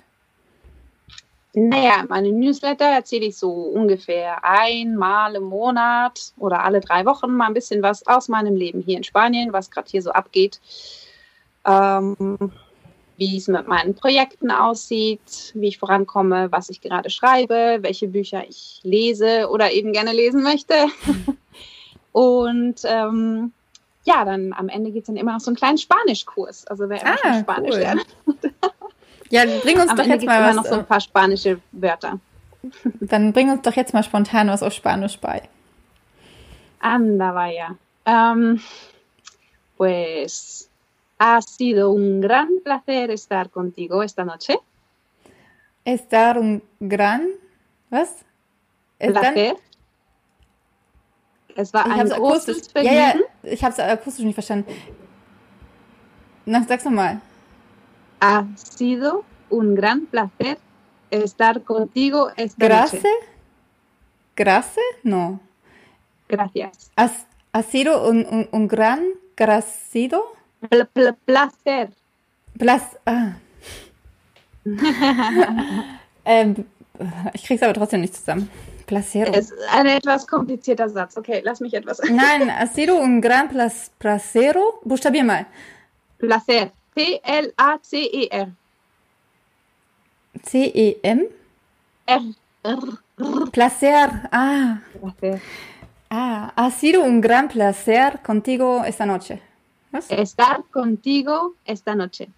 Naja, 1.57 2.03
meine 2.09 2.33
Newsletter 2.33 2.85
erzähle 2.85 3.27
ich 3.27 3.37
so 3.37 3.49
ungefähr 3.49 4.43
einmal 4.43 5.35
im 5.35 5.43
Monat 5.43 6.33
oder 6.37 6.63
alle 6.63 6.81
drei 6.81 7.05
Wochen 7.05 7.31
mal 7.31 7.47
ein 7.47 7.53
bisschen 7.53 7.81
was 7.81 8.05
aus 8.07 8.27
meinem 8.27 8.55
Leben 8.55 8.81
hier 8.81 8.97
in 8.97 9.05
Spanien, 9.05 9.53
was 9.53 9.71
gerade 9.71 9.89
hier 9.89 10.01
so 10.01 10.11
abgeht. 10.11 10.59
Ähm, 11.65 12.51
wie 13.17 13.37
es 13.37 13.47
mit 13.47 13.67
meinen 13.69 13.95
Projekten 13.95 14.51
aussieht, 14.51 15.53
wie 15.53 15.69
ich 15.69 15.77
vorankomme, 15.77 16.51
was 16.51 16.69
ich 16.69 16.81
gerade 16.81 17.09
schreibe, 17.09 17.77
welche 17.79 18.09
Bücher 18.09 18.43
ich 18.47 18.81
lese 18.83 19.49
oder 19.49 19.71
eben 19.71 19.93
gerne 19.93 20.11
lesen 20.11 20.43
möchte. 20.43 20.73
Und 22.11 22.81
ähm, 22.83 23.53
ja, 24.03 24.25
dann 24.25 24.53
am 24.53 24.67
Ende 24.67 24.91
gibt 24.91 25.03
es 25.03 25.07
dann 25.07 25.15
immer 25.15 25.33
noch 25.33 25.39
so 25.39 25.49
einen 25.49 25.55
kleinen 25.55 25.77
Spanischkurs. 25.77 26.67
Also 26.67 26.89
wer 26.89 27.01
immer 27.01 27.17
ah, 27.23 27.39
Spanisch 27.39 27.75
cool. 27.75 27.79
lernt. 27.79 28.05
Ja, 29.29 29.43
bring 29.61 29.79
uns 29.79 29.89
am 29.89 29.97
doch 29.97 30.03
Ende 30.03 30.15
jetzt 30.15 30.25
mal 30.25 30.41
was. 30.41 30.55
noch 30.55 30.65
so 30.65 30.75
ein 30.75 30.81
äh, 30.81 30.83
paar 30.83 31.01
spanische 31.01 31.59
Wörter. 31.71 32.19
Dann 33.01 33.33
bring 33.33 33.49
uns 33.49 33.61
doch 33.61 33.73
jetzt 33.73 33.93
mal 33.93 34.03
spontan 34.03 34.47
was 34.47 34.63
auf 34.63 34.73
Spanisch 34.73 35.19
bei. 35.19 35.41
Anda, 36.79 37.33
vaya. 37.33 37.75
Um, 38.05 38.61
pues 39.77 40.69
ha 41.19 41.41
sido 41.41 41.91
un 41.91 42.21
gran 42.21 42.49
placer 42.63 43.09
estar 43.09 43.49
contigo 43.49 44.03
esta 44.03 44.23
noche. 44.23 44.59
Estar 45.83 46.37
un 46.37 46.61
gran, 46.79 47.27
was? 47.89 48.23
Placer. 48.99 49.55
Es 51.55 51.73
war 51.73 51.85
ein 51.85 52.09
großes 52.09 52.67
Vergnügen. 52.67 52.95
Ja, 52.95 53.15
ja, 53.15 53.51
ich 53.51 53.63
habe 53.63 53.73
es 53.73 53.79
akustisch 53.79 54.25
nicht 54.25 54.35
verstanden. 54.35 54.71
Na, 56.45 56.63
sag's 56.67 56.85
nochmal. 56.85 57.21
Ha 58.19 58.45
sido 58.55 59.23
un 59.49 59.75
gran 59.75 60.05
placer 60.05 60.57
estar 61.11 61.61
contigo 61.63 62.31
esta 62.35 62.65
Grace? 62.65 62.97
noche. 62.97 63.09
¿Grace? 64.35 64.81
No. 65.03 65.39
Gracias. 66.27 66.91
Has, 66.95 67.25
Ha 67.55 67.63
sido 67.63 68.09
un, 68.09 68.25
un, 68.29 68.49
un 68.51 68.67
gran 68.67 69.05
gracido. 69.37 70.25
Pl 70.69 70.85
pl 70.87 71.13
placer. 71.25 71.89
Blas. 72.55 72.97
Ah. 73.05 73.35
ähm, 76.25 76.65
ich 77.33 77.45
krieg's 77.45 77.63
aber 77.63 77.73
trotzdem 77.73 78.01
nicht 78.01 78.13
zusammen. 78.13 78.49
Placero. 78.87 79.31
Es 79.31 79.51
ist 79.51 79.53
ein 79.71 79.85
etwas 79.87 80.27
komplizierter 80.27 80.89
Satz. 80.89 81.15
Okay, 81.17 81.41
lass 81.45 81.61
mich 81.61 81.73
etwas. 81.73 81.99
Nein, 82.09 82.51
ha 82.51 82.67
sido 82.67 82.97
un 82.97 83.21
gran 83.21 83.47
plas 83.47 83.89
placero. 83.99 84.79
Buchstabier 84.83 85.23
mal. 85.23 85.45
Placer. 86.19 86.71
P-L-A-C-E-R. 86.95 88.51
C-E-M. 90.43 91.27
R. 92.07 92.21
R. 92.63 92.79
Placer. 93.51 94.29
Ah. 94.31 94.81
Placer. 94.99 95.41
Ah. 96.09 96.53
Ha 96.55 96.71
sido 96.71 97.03
un 97.03 97.21
gran 97.21 97.49
placer 97.49 98.21
contigo 98.21 98.83
esta 98.85 99.05
noche. 99.05 99.41
Estar 100.09 100.63
contigo 100.71 101.55
esta 101.65 101.95
noche. 101.95 102.29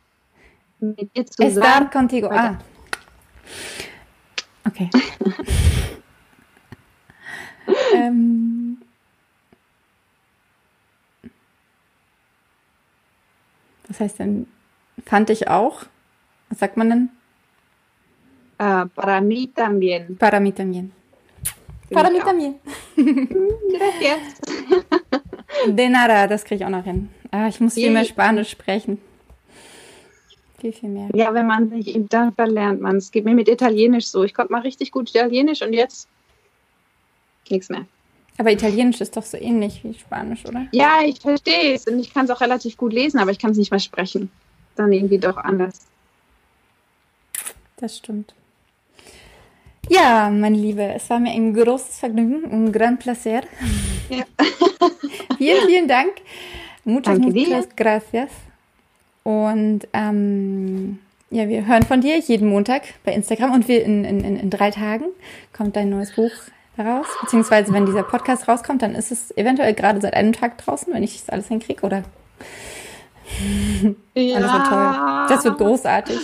Estar 1.38 1.92
contigo. 1.92 2.30
Ah. 2.32 2.52
Weiter. 2.52 2.66
Okay. 4.66 4.90
Was 13.98 14.02
heißt 14.02 14.20
denn? 14.20 14.46
Fand 15.08 15.32
ich 15.32 15.48
auch. 15.48 15.82
Was 16.50 16.60
sagt 16.60 16.78
man 16.78 16.90
denn? 16.90 17.10
Ah, 18.60 18.86
para 18.94 19.22
mí 19.22 19.48
también. 19.48 20.18
Para 20.18 20.40
mí 20.40 20.52
también. 20.52 20.92
Para 21.92 22.12
mí 22.12 22.20
también. 22.20 22.60
Gracias. 22.96 24.40
De 25.68 25.90
nada, 25.90 26.28
das 26.28 26.44
kriege 26.44 26.58
ich 26.58 26.66
auch 26.66 26.70
noch 26.70 26.84
hin. 26.84 27.10
Ah, 27.32 27.48
ich 27.48 27.60
muss 27.60 27.74
viel 27.74 27.90
mehr 27.90 28.06
Spanisch 28.06 28.52
sprechen. 28.52 29.00
Viel, 30.60 30.74
viel 30.74 30.90
mehr. 30.90 31.10
Ja, 31.16 31.34
wenn 31.34 31.48
man 31.48 31.70
sich 31.72 32.00
dann 32.10 32.34
verlernt 32.34 32.80
man. 32.82 32.98
Es 32.98 33.12
geht 33.12 33.26
mir 33.26 33.34
mit 33.34 33.50
Italienisch 33.50 34.10
so. 34.10 34.24
Ich 34.24 34.36
konnte 34.36 34.52
mal 34.52 34.62
richtig 34.62 34.92
gut 34.92 35.10
Italienisch 35.10 35.64
und 35.64 35.74
jetzt 35.74 36.08
nichts 37.50 37.70
mehr. 37.70 37.88
Aber 38.38 38.52
Italienisch 38.52 39.02
ist 39.02 39.18
doch 39.18 39.24
so 39.24 39.38
ähnlich 39.38 39.84
wie 39.84 39.94
Spanisch, 39.94 40.46
oder? 40.46 40.68
Ja, 40.72 41.00
ich 41.04 41.20
verstehe 41.20 41.74
es 41.74 41.88
und 41.88 42.00
ich 42.00 42.14
kann 42.14 42.26
es 42.26 42.32
auch 42.32 42.42
relativ 42.42 42.78
gut 42.78 42.94
lesen, 42.94 43.20
aber 43.20 43.32
ich 43.32 43.40
kann 43.40 43.52
es 43.52 43.58
nicht 43.58 43.72
mehr 43.72 43.80
sprechen. 43.80 44.30
Dann 44.76 44.94
irgendwie 44.94 45.18
doch 45.18 45.38
anders. 45.38 45.88
Das 47.78 47.98
stimmt. 47.98 48.34
Ja, 49.90 50.30
meine 50.30 50.58
Liebe, 50.58 50.84
es 50.84 51.10
war 51.10 51.20
mir 51.20 51.32
ein 51.32 51.54
großes 51.54 52.00
Vergnügen, 52.00 52.44
un 52.52 52.72
gran 52.72 53.00
placer. 53.00 53.42
Ja. 54.10 54.26
Vielen, 55.38 55.66
vielen 55.68 55.88
Dank. 55.88 56.14
Muchas, 56.84 57.20
Danke 57.20 57.34
dir. 57.34 57.48
muchas 57.48 57.68
gracias. 57.76 58.30
Und 59.24 59.88
ähm, 59.94 61.00
ja, 61.30 61.48
wir 61.48 61.66
hören 61.66 61.84
von 61.84 62.02
dir 62.02 62.18
jeden 62.18 62.50
Montag 62.50 62.84
bei 63.04 63.14
Instagram 63.14 63.54
und 63.54 63.68
wir 63.68 63.84
in, 63.84 64.04
in, 64.04 64.24
in 64.24 64.50
drei 64.50 64.72
Tagen 64.72 65.06
kommt 65.54 65.76
dein 65.76 65.90
neues 65.90 66.14
Buch 66.16 66.32
heraus. 66.78 67.08
Beziehungsweise, 67.22 67.74
wenn 67.74 67.86
dieser 67.86 68.04
Podcast 68.04 68.48
rauskommt, 68.48 68.82
dann 68.82 68.96
ist 68.96 69.12
es 69.12 69.36
eventuell 69.38 69.74
gerade 69.74 70.00
seit 70.02 70.14
einem 70.14 70.34
Tag 70.34 70.58
draußen, 70.60 70.94
wenn 70.94 71.04
ich 71.04 71.20
das 71.20 71.30
alles 71.30 71.48
hinkriege, 71.48 71.86
oder? 71.86 72.04
Ja. 74.16 74.38
Alles 74.38 74.54
wird 74.54 74.68
toll. 74.68 75.26
Das 75.30 75.44
wird 75.44 75.58
großartig. 75.58 76.20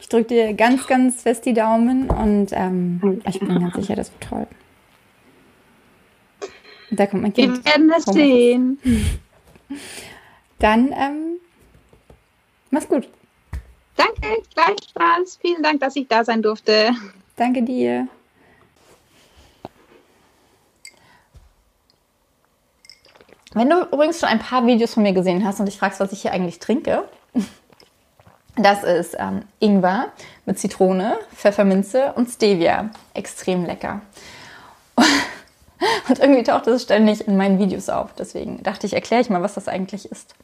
Ich 0.00 0.08
drücke 0.08 0.28
dir 0.28 0.52
ganz, 0.54 0.86
ganz 0.86 1.22
fest 1.22 1.44
die 1.46 1.54
Daumen 1.54 2.08
und 2.10 2.48
ähm, 2.52 3.22
ich 3.26 3.40
bin 3.40 3.58
ganz 3.58 3.74
sicher, 3.74 3.96
das 3.96 4.12
wird 4.12 4.22
toll. 4.28 4.46
Da 6.90 7.06
kommt 7.06 7.22
mein 7.22 7.36
Wir 7.36 7.44
Kind. 7.44 7.64
werden 7.64 7.90
es 7.96 8.06
Homeoffice. 8.06 8.14
sehen. 8.14 8.78
Dann 10.58 10.92
ähm, 10.92 11.38
mach's 12.70 12.88
gut. 12.88 13.08
Danke, 13.96 14.42
gleichfalls. 14.54 15.38
Vielen 15.40 15.62
Dank, 15.62 15.80
dass 15.80 15.96
ich 15.96 16.06
da 16.06 16.22
sein 16.24 16.42
durfte. 16.42 16.90
Danke 17.36 17.62
dir. 17.62 18.08
Wenn 23.54 23.70
du 23.70 23.82
übrigens 23.92 24.20
schon 24.20 24.28
ein 24.28 24.38
paar 24.38 24.66
Videos 24.66 24.94
von 24.94 25.02
mir 25.02 25.12
gesehen 25.12 25.44
hast 25.44 25.60
und 25.60 25.66
dich 25.66 25.78
fragst, 25.78 26.00
was 26.00 26.12
ich 26.12 26.22
hier 26.22 26.32
eigentlich 26.32 26.58
trinke, 26.58 27.04
das 28.56 28.84
ist 28.84 29.16
ähm, 29.18 29.42
Ingwer 29.58 30.08
mit 30.44 30.58
Zitrone, 30.58 31.18
Pfefferminze 31.34 32.12
und 32.14 32.28
Stevia. 32.28 32.90
Extrem 33.14 33.64
lecker. 33.64 34.02
Und 36.08 36.18
irgendwie 36.18 36.42
taucht 36.42 36.66
es 36.66 36.82
ständig 36.82 37.28
in 37.28 37.36
meinen 37.36 37.60
Videos 37.60 37.88
auf. 37.88 38.12
Deswegen 38.18 38.62
dachte 38.64 38.86
ich, 38.86 38.94
erkläre 38.94 39.22
ich 39.22 39.30
mal, 39.30 39.42
was 39.42 39.54
das 39.54 39.68
eigentlich 39.68 40.10
ist. 40.10 40.34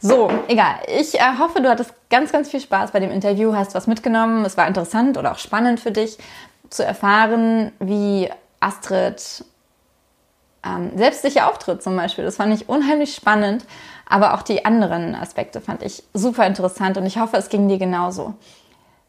So, 0.00 0.30
egal. 0.48 0.76
Ich 0.98 1.18
äh, 1.18 1.38
hoffe, 1.38 1.60
du 1.60 1.68
hattest 1.68 1.92
ganz, 2.10 2.32
ganz 2.32 2.50
viel 2.50 2.60
Spaß 2.60 2.90
bei 2.90 3.00
dem 3.00 3.10
Interview, 3.10 3.54
hast 3.54 3.74
was 3.74 3.86
mitgenommen. 3.86 4.44
Es 4.44 4.56
war 4.56 4.66
interessant 4.66 5.18
oder 5.18 5.32
auch 5.32 5.38
spannend 5.38 5.80
für 5.80 5.92
dich 5.92 6.18
zu 6.70 6.84
erfahren, 6.84 7.72
wie 7.80 8.30
Astrid 8.60 9.44
ähm, 10.64 10.90
selbstsicher 10.96 11.48
auftritt 11.48 11.82
zum 11.82 11.96
Beispiel. 11.96 12.24
Das 12.24 12.36
fand 12.36 12.54
ich 12.54 12.68
unheimlich 12.68 13.14
spannend, 13.14 13.64
aber 14.08 14.34
auch 14.34 14.42
die 14.42 14.64
anderen 14.64 15.14
Aspekte 15.14 15.60
fand 15.60 15.82
ich 15.82 16.02
super 16.14 16.46
interessant 16.46 16.96
und 16.98 17.06
ich 17.06 17.18
hoffe, 17.18 17.36
es 17.36 17.48
ging 17.48 17.68
dir 17.68 17.78
genauso. 17.78 18.34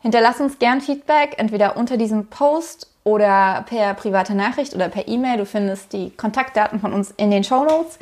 Hinterlass 0.01 0.39
uns 0.39 0.57
gern 0.59 0.81
Feedback, 0.81 1.35
entweder 1.37 1.77
unter 1.77 1.97
diesem 1.97 2.27
Post 2.27 2.87
oder 3.03 3.65
per 3.67 3.93
private 3.93 4.33
Nachricht 4.33 4.73
oder 4.73 4.89
per 4.89 5.07
E-Mail. 5.07 5.37
Du 5.37 5.45
findest 5.45 5.93
die 5.93 6.09
Kontaktdaten 6.11 6.79
von 6.79 6.93
uns 6.93 7.11
in 7.17 7.31
den 7.31 7.43
Show 7.43 7.63
Notes. 7.63 7.99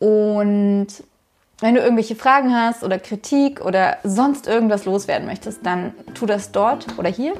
Und 0.00 0.88
wenn 1.60 1.74
du 1.74 1.80
irgendwelche 1.80 2.16
Fragen 2.16 2.54
hast 2.54 2.82
oder 2.82 2.98
Kritik 2.98 3.64
oder 3.64 3.98
sonst 4.02 4.46
irgendwas 4.46 4.84
loswerden 4.84 5.26
möchtest, 5.26 5.64
dann 5.64 5.94
tu 6.14 6.26
das 6.26 6.50
dort 6.50 6.86
oder 6.98 7.08
hier. 7.08 7.34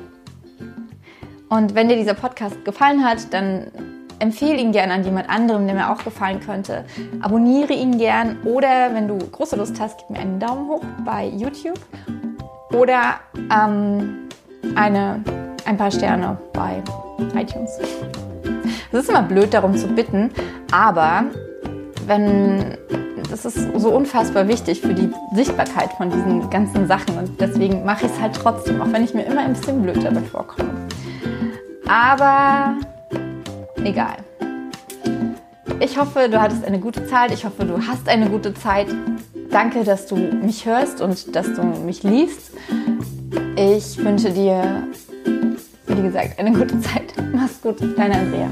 Und 1.48 1.74
wenn 1.74 1.88
dir 1.88 1.96
dieser 1.96 2.14
Podcast 2.14 2.64
gefallen 2.64 3.05
hat, 3.05 3.32
dann 3.32 3.70
empfehle 4.19 4.59
ihn 4.59 4.73
gern 4.73 4.91
an 4.91 5.05
jemand 5.05 5.28
anderem, 5.28 5.66
der 5.66 5.74
mir 5.74 5.91
auch 5.91 6.03
gefallen 6.03 6.41
könnte. 6.41 6.85
Abonniere 7.20 7.73
ihn 7.73 7.99
gern 7.99 8.39
oder 8.45 8.95
wenn 8.95 9.09
du 9.09 9.19
große 9.19 9.57
Lust 9.57 9.81
hast, 9.81 9.99
gib 9.99 10.11
mir 10.11 10.19
einen 10.19 10.39
Daumen 10.41 10.69
hoch 10.69 10.82
bei 11.05 11.27
YouTube 11.27 11.78
oder 12.73 13.20
ähm, 13.35 14.28
eine, 14.74 15.23
ein 15.65 15.77
paar 15.77 15.91
Sterne 15.91 16.39
bei 16.53 16.82
iTunes. 17.35 17.78
Es 18.93 19.01
ist 19.01 19.09
immer 19.09 19.23
blöd, 19.23 19.53
darum 19.53 19.77
zu 19.77 19.89
bitten, 19.89 20.31
aber 20.70 21.24
wenn 22.07 22.77
das 23.31 23.45
ist 23.45 23.81
so 23.81 23.91
unfassbar 23.91 24.47
wichtig 24.47 24.81
für 24.81 24.95
die 24.95 25.11
Sichtbarkeit 25.35 25.93
von 25.97 26.11
diesen 26.11 26.49
ganzen 26.51 26.86
Sachen 26.86 27.19
und 27.19 27.41
deswegen 27.41 27.85
mache 27.85 28.07
ich 28.07 28.12
es 28.12 28.20
halt 28.20 28.36
trotzdem, 28.36 28.81
auch 28.81 28.93
wenn 28.93 29.03
ich 29.03 29.15
mir 29.15 29.24
immer 29.24 29.41
ein 29.41 29.55
bisschen 29.55 29.82
blöd 29.82 30.05
dabei 30.05 30.20
vorkomme. 30.20 30.70
Aber 31.89 32.77
egal. 33.85 34.16
Ich 35.81 35.98
hoffe, 35.98 36.28
du 36.31 36.40
hattest 36.40 36.65
eine 36.65 36.78
gute 36.78 37.06
Zeit. 37.06 37.32
Ich 37.32 37.44
hoffe, 37.44 37.65
du 37.65 37.86
hast 37.86 38.09
eine 38.09 38.28
gute 38.28 38.55
Zeit. 38.55 38.86
Danke, 39.51 39.85
dass 39.85 40.06
du 40.06 40.16
mich 40.16 40.66
hörst 40.66 41.01
und 41.01 41.35
dass 41.36 41.52
du 41.52 41.62
mich 41.62 42.02
liest. 42.02 42.52
Ich 43.56 43.98
wünsche 43.98 44.31
dir, 44.31 44.89
wie 45.86 46.02
gesagt, 46.02 46.39
eine 46.39 46.52
gute 46.52 46.81
Zeit. 46.81 47.15
Mach's 47.32 47.61
gut, 47.61 47.77
deine 47.97 48.16
Andrea. 48.16 48.48